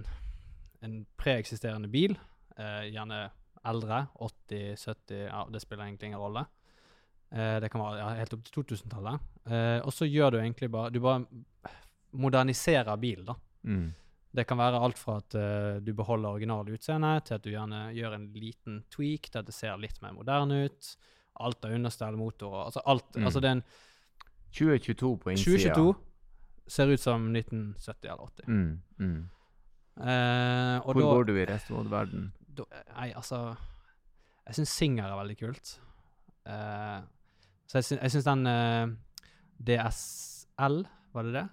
en 0.83 1.07
preeksisterende 1.17 1.89
bil, 1.89 2.13
eh, 2.59 2.91
gjerne 2.93 3.31
eldre, 3.65 4.03
80, 4.21 4.77
70 4.77 5.23
Ja, 5.31 5.47
det 5.51 5.63
spiller 5.63 5.85
egentlig 5.87 6.11
ingen 6.11 6.21
rolle. 6.21 6.45
Eh, 7.33 7.61
det 7.65 7.71
kan 7.73 7.81
være 7.81 7.99
ja, 8.03 8.11
helt 8.21 8.35
opp 8.37 8.45
til 8.45 8.63
2000-tallet. 8.63 9.21
Eh, 9.49 9.81
og 9.81 9.93
så 9.97 10.05
gjør 10.05 10.35
du 10.35 10.39
egentlig 10.43 10.69
bare 10.71 10.91
Du 10.93 11.01
bare 11.01 11.25
moderniserer 12.13 12.97
bilen, 13.01 13.25
da. 13.25 13.35
Mm. 13.65 13.95
Det 14.33 14.47
kan 14.49 14.57
være 14.57 14.81
alt 14.81 15.01
fra 15.01 15.19
at 15.21 15.35
uh, 15.37 15.81
du 15.85 15.93
beholder 15.97 16.39
originale 16.39 16.73
utseende, 16.73 17.13
til 17.27 17.37
at 17.37 17.45
du 17.45 17.51
gjerne 17.53 17.83
gjør 17.93 18.17
en 18.17 18.29
liten 18.33 18.79
tweak 18.93 19.29
til 19.29 19.43
at 19.43 19.49
det 19.49 19.55
ser 19.57 19.81
litt 19.81 20.01
mer 20.05 20.15
moderne 20.17 20.63
ut. 20.69 20.93
Alt 21.45 21.67
av 21.69 21.75
understell, 21.77 22.17
motorer 22.17 22.65
altså 22.67 22.83
alt. 22.89 23.11
Mm. 23.17 23.27
Altså 23.29 23.43
det 23.43 23.51
er 23.51 23.59
en 23.59 23.65
2022 24.53 25.13
på 25.21 25.33
innsida. 25.35 25.75
2022 25.77 26.73
ser 26.73 26.93
ut 26.93 27.03
som 27.03 27.27
1970 27.29 28.09
eller 28.09 28.31
80. 28.31 28.49
Mm. 28.49 28.73
Mm. 28.99 29.19
Uh, 29.93 30.77
og 30.81 30.95
Hvor 30.95 31.03
da, 31.03 31.09
går 31.11 31.29
du 31.29 31.35
i 31.37 31.49
resten 31.49 31.77
av 31.77 31.91
verden? 31.93 32.31
da 32.49 32.65
Nei, 32.95 33.11
altså 33.13 33.43
Jeg 34.47 34.57
syns 34.57 34.73
Singer 34.81 35.11
er 35.11 35.19
veldig 35.19 35.37
kult. 35.41 35.75
Uh, 36.49 37.05
så 37.69 37.83
jeg 37.83 38.13
syns, 38.13 38.25
den 38.25 38.49
DSL, 39.61 40.81
var 41.13 41.29
det 41.29 41.37
det? 41.37 41.45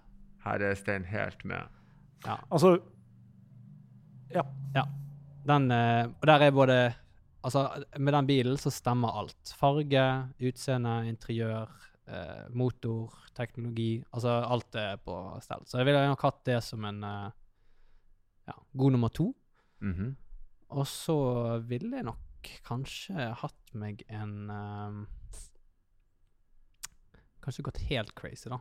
Her 0.43 0.63
er 0.69 0.79
Stein 0.79 1.05
helt 1.07 1.43
med. 1.47 1.78
Ja. 2.25 2.37
Altså, 2.49 2.77
ja. 4.33 4.43
Den, 5.49 5.71
eh, 5.71 6.05
og 6.07 6.27
der 6.27 6.47
er 6.47 6.51
både 6.51 6.79
Altså, 7.39 7.61
med 7.95 8.11
den 8.13 8.27
bilen 8.27 8.57
så 8.59 8.67
stemmer 8.67 9.15
alt. 9.15 9.53
Farge, 9.55 10.01
utseende, 10.43 11.07
interiør, 11.07 11.69
eh, 12.05 12.49
motor, 12.51 13.13
teknologi. 13.33 14.03
Altså, 14.11 14.33
alt 14.43 14.75
er 14.75 14.97
på 14.97 15.15
stell. 15.39 15.63
Så 15.65 15.79
jeg 15.79 15.87
ville 15.87 16.01
nok 16.09 16.25
hatt 16.27 16.41
det 16.49 16.57
som 16.67 16.83
en 16.83 16.99
eh, 17.07 17.29
ja, 18.51 18.57
god 18.73 18.91
nummer 18.91 19.07
to. 19.09 19.29
Mhm. 19.79 20.17
Og 20.69 20.85
så 20.85 21.15
ville 21.65 21.95
jeg 21.95 22.05
nok 22.05 22.51
kanskje 22.67 23.31
hatt 23.39 23.73
meg 23.73 24.03
en 24.09 24.49
eh, 24.49 24.99
Kanskje 27.39 27.63
gått 27.63 27.79
helt 27.87 28.11
crazy, 28.19 28.49
da. 28.51 28.59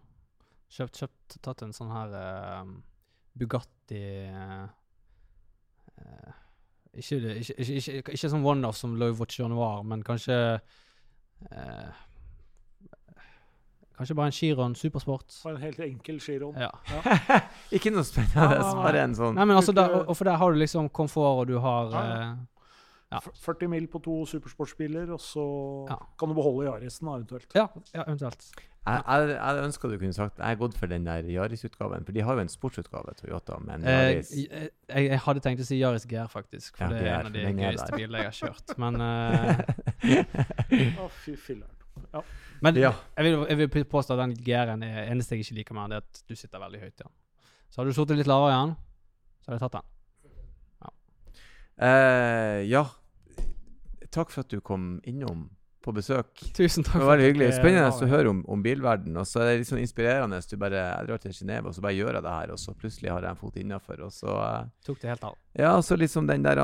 Kjøpt, 0.70 1.00
kjøpt 1.00 1.36
tatt 1.42 1.62
en 1.66 1.74
sånn 1.74 1.90
her 1.90 2.12
ehm, 2.14 2.76
Bugatti 3.38 4.02
eh, 4.28 4.66
eh, 5.98 6.34
ikke, 6.98 7.16
ikke, 7.38 7.54
ikke, 7.62 7.78
ikke, 7.78 8.12
ikke 8.16 8.30
sånn 8.32 8.44
one-off 8.46 8.78
som 8.80 8.96
Louis 8.98 9.16
Vuitton 9.18 9.52
Noir, 9.54 9.84
men 9.86 10.02
kanskje 10.06 10.36
eh, 11.52 12.04
Kanskje 13.98 14.14
bare 14.14 14.30
en 14.30 14.34
Chiron 14.36 14.74
Supersport. 14.78 15.40
Bare 15.42 15.56
en 15.56 15.62
helt 15.64 15.80
enkel 15.82 16.20
Chiron. 16.22 16.54
Ja. 16.54 16.68
Ikke 17.74 17.90
noe 17.90 18.06
spennende, 18.06 18.36
Ja, 18.38 18.52
ja, 18.54 18.60
ja. 18.62 18.74
bare 18.84 19.00
en 19.02 19.16
sånn 19.18 19.34
Nei, 19.34 19.46
men 19.50 19.58
altså, 19.58 19.74
der, 19.74 19.90
og, 19.90 20.04
og 20.12 20.18
for 20.20 20.28
der 20.30 20.38
har 20.38 20.54
du 20.54 20.60
liksom 20.60 20.86
komfort, 20.94 21.40
og 21.42 21.50
du 21.50 21.56
har 21.64 21.90
Ja, 21.96 22.04
ja. 23.10 23.16
eh, 23.16 23.20
Ja. 23.24 23.24
F- 23.24 23.32
40 23.44 23.68
mil 23.72 23.86
på 23.88 23.98
to 24.04 24.26
supersportsbiler, 24.26 25.10
og 25.12 25.20
så 25.20 25.44
Ja. 25.90 25.96
kan 26.18 26.28
du 26.28 26.34
beholde 26.34 26.66
Yarisen 26.70 27.08
eventuelt. 27.08 27.46
ja, 27.54 27.66
ja, 27.94 28.02
eventuelt. 28.06 28.50
Jeg, 28.88 29.02
jeg, 29.06 29.28
jeg 29.36 29.64
ønsker 29.64 29.88
du 29.90 29.98
kunne 29.98 30.12
sagt 30.16 30.38
Jeg 30.38 30.50
er 30.52 30.56
gått 30.56 30.74
for 30.78 30.86
den 30.86 31.04
der 31.04 31.22
Yaris-utgaven, 31.28 32.04
for 32.06 32.12
de 32.12 32.20
har 32.24 32.34
jo 32.34 32.40
en 32.40 32.48
sportsutgave, 32.48 33.12
Toyota, 33.20 33.58
men 33.60 33.84
Eh, 33.84 34.22
jeg, 34.22 34.70
jeg 34.88 35.18
hadde 35.20 35.40
tenkt 35.44 35.60
å 35.60 35.64
si 35.68 35.76
Yaris 35.80 36.06
GR, 36.08 36.26
faktisk. 36.32 36.76
For 36.76 36.84
Ja, 36.84 36.90
det 36.90 36.98
er 37.00 37.04
GR, 37.04 37.20
en 37.20 37.26
av 37.26 37.32
de 37.32 37.38
gøyeste 37.64 37.92
bilene 37.96 38.18
jeg 38.22 38.30
har 38.30 38.38
kjørt. 38.38 38.78
Men, 38.78 39.00
uh... 39.04 39.04
oh, 41.04 41.08
fy 41.24 41.34
filler'n. 41.36 41.74
men 42.62 42.74
Ja. 42.76 42.92
jeg, 43.16 43.24
vil, 43.24 43.46
jeg 43.48 43.58
vil 43.74 43.84
påstå 43.84 44.14
at 44.16 44.20
den 44.28 44.34
GR-en 44.44 44.82
er 44.86 45.10
eneste 45.12 45.34
jeg 45.36 45.44
ikke 45.44 45.54
liker 45.60 45.74
med 45.74 45.82
den, 45.82 45.90
det 45.90 45.96
er 45.96 46.00
at 46.06 46.22
du 46.28 46.34
sitter 46.36 46.58
veldig 46.62 46.80
høyt 46.80 46.94
i 46.94 47.02
den. 47.04 47.12
Så 47.70 47.80
hadde 47.82 47.90
du 47.92 47.96
sittet 47.98 48.16
litt 48.22 48.26
lavere 48.30 48.54
i 48.54 48.56
den, 48.66 48.76
så 49.42 49.46
hadde 49.50 49.58
jeg 49.58 49.64
tatt 49.70 49.78
den. 49.82 49.88
Eh, 51.78 52.64
ja. 52.70 52.86
Takk 54.10 54.32
for 54.32 54.42
at 54.42 54.50
du 54.50 54.60
kom 54.64 54.98
innom 55.06 55.48
på 55.84 55.92
besøk. 55.94 56.40
Tusen 56.56 56.84
takk 56.84 56.98
Det 56.98 57.04
var 57.06 57.16
veldig 57.16 57.26
hyggelig. 57.28 57.48
Spennende 57.56 57.90
å 57.92 58.08
høre 58.10 58.32
om, 58.32 58.40
om 58.50 58.62
bilverden. 58.64 59.14
Og 59.20 59.26
så 59.28 59.40
er 59.40 59.50
det 59.50 59.60
litt 59.62 59.70
sånn 59.70 59.80
inspirerende. 59.80 60.40
Du 60.50 60.56
bare, 60.60 60.82
jeg 60.82 61.08
drar 61.08 61.22
til 61.22 61.34
Genéve, 61.36 61.70
og 61.70 61.76
så 61.76 61.84
bare 61.84 61.94
gjør 61.96 62.18
jeg 62.18 62.24
det 62.26 62.34
her, 62.34 62.52
og 62.54 62.60
så 62.60 62.74
plutselig 62.76 63.12
har 63.12 63.24
jeg 63.24 63.36
en 63.36 63.40
fot 63.40 63.58
innafor. 63.62 64.02
Og 64.08 64.12
så 64.14 64.34
eh, 64.42 64.70
Tok 64.88 65.00
det 65.02 65.12
helt 65.12 65.26
av. 65.30 65.38
Ja, 65.58 65.72
så 65.84 65.98
liksom 65.98 66.28
den 66.28 66.44
der 66.46 66.60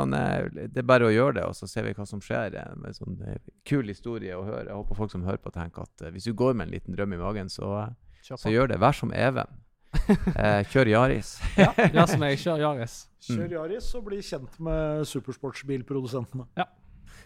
Det 0.59 0.83
er 0.83 0.89
bare 0.89 1.09
å 1.09 1.15
gjøre 1.15 1.39
det, 1.39 1.47
og 1.49 1.57
så 1.57 1.71
ser 1.71 1.87
vi 1.89 1.95
hva 1.97 2.09
som 2.11 2.23
skjer. 2.25 2.59
Eh, 2.61 2.75
Med 2.83 2.99
sånn 2.99 3.21
eh, 3.29 3.39
kul 3.69 3.89
historie 3.93 4.37
å 4.37 4.45
høre. 4.45 4.67
Jeg 4.69 4.81
håper 4.81 5.03
folk 5.05 5.15
som 5.15 5.27
hører 5.29 5.43
på, 5.45 5.55
tenker 5.55 5.87
at 5.87 6.09
eh, 6.09 6.15
hvis 6.17 6.29
du 6.29 6.35
går 6.35 6.59
med 6.59 6.69
en 6.69 6.75
liten 6.75 6.99
drøm 6.99 7.15
i 7.17 7.23
magen, 7.23 7.53
så, 7.53 7.87
så 8.25 8.51
gjør 8.53 8.75
det. 8.75 8.81
Vær 8.83 8.99
som 8.99 9.15
Even. 9.15 9.61
Eh, 10.45 10.61
kjør 10.69 10.91
Yaris. 10.91 11.37
ja, 11.61 11.71
la 11.95 12.07
som 12.11 12.23
jeg 12.27 12.41
kjør 12.43 12.63
Yaris. 12.65 12.97
Kjør 13.25 13.47
mm. 13.47 13.53
Yaris 13.55 13.91
og 13.97 14.07
bli 14.09 14.19
kjent 14.25 14.59
med 14.63 15.05
supersportsbilprodusentene. 15.09 16.49
Ja. 16.59 16.67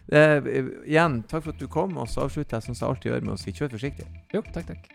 Eh, 0.09 0.49
igjen, 0.89 1.23
takk 1.29 1.47
for 1.47 1.57
at 1.57 1.61
du 1.61 1.69
kom, 1.73 1.97
og 2.01 2.09
så 2.09 2.27
avslutter 2.27 2.59
jeg 2.59 2.69
som 2.69 2.77
jeg 2.77 2.89
alltid 2.89 3.11
gjør 3.13 3.27
med 3.27 3.35
å 3.35 3.41
si 3.41 3.57
kjør 3.57 3.75
forsiktig. 3.75 4.09
Jo, 4.35 4.45
takk, 4.55 4.71
takk. 4.71 4.89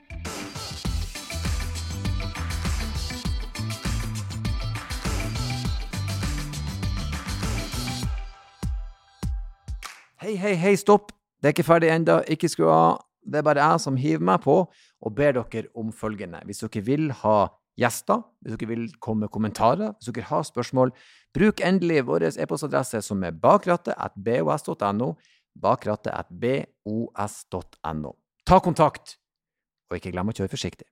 Hei, 10.24 10.38
hei, 10.40 10.54
hei, 10.56 10.78
stopp! 10.80 11.12
Det 11.44 11.50
er 11.50 11.54
ikke 11.58 11.68
ferdig 11.68 11.90
ennå. 11.92 12.22
Ikke 12.32 12.48
skru 12.48 12.70
av. 12.72 13.02
Det 13.28 13.42
er 13.42 13.44
bare 13.44 13.60
jeg 13.60 13.82
som 13.84 13.98
hiver 14.00 14.24
meg 14.24 14.40
på 14.46 14.56
og 14.64 15.16
ber 15.18 15.36
dere 15.36 15.68
om 15.76 15.90
følgende. 15.92 16.40
Hvis 16.48 16.64
dere 16.64 16.84
vil 16.88 17.10
ha 17.20 17.36
gjester, 17.80 18.20
hvis 18.42 18.58
dere 18.58 18.70
vil 18.70 18.92
komme 19.02 19.20
med 19.26 19.32
kommentarer, 19.34 19.92
hvis 19.98 20.14
dere 20.14 20.30
har 20.30 20.44
spørsmål, 20.48 20.90
bruk 21.34 21.58
endelig 21.66 22.08
vår 22.08 22.22
e-postadresse 22.32 23.00
som 23.06 23.24
er 23.26 23.34
bakrattet.bos.no. 23.44 25.10
Bakrattet.bos.no. 25.64 28.12
Ta 28.46 28.58
kontakt, 28.60 29.06
og 29.90 29.96
ikke 29.98 30.12
glem 30.14 30.30
å 30.30 30.36
kjøre 30.38 30.54
forsiktig. 30.54 30.88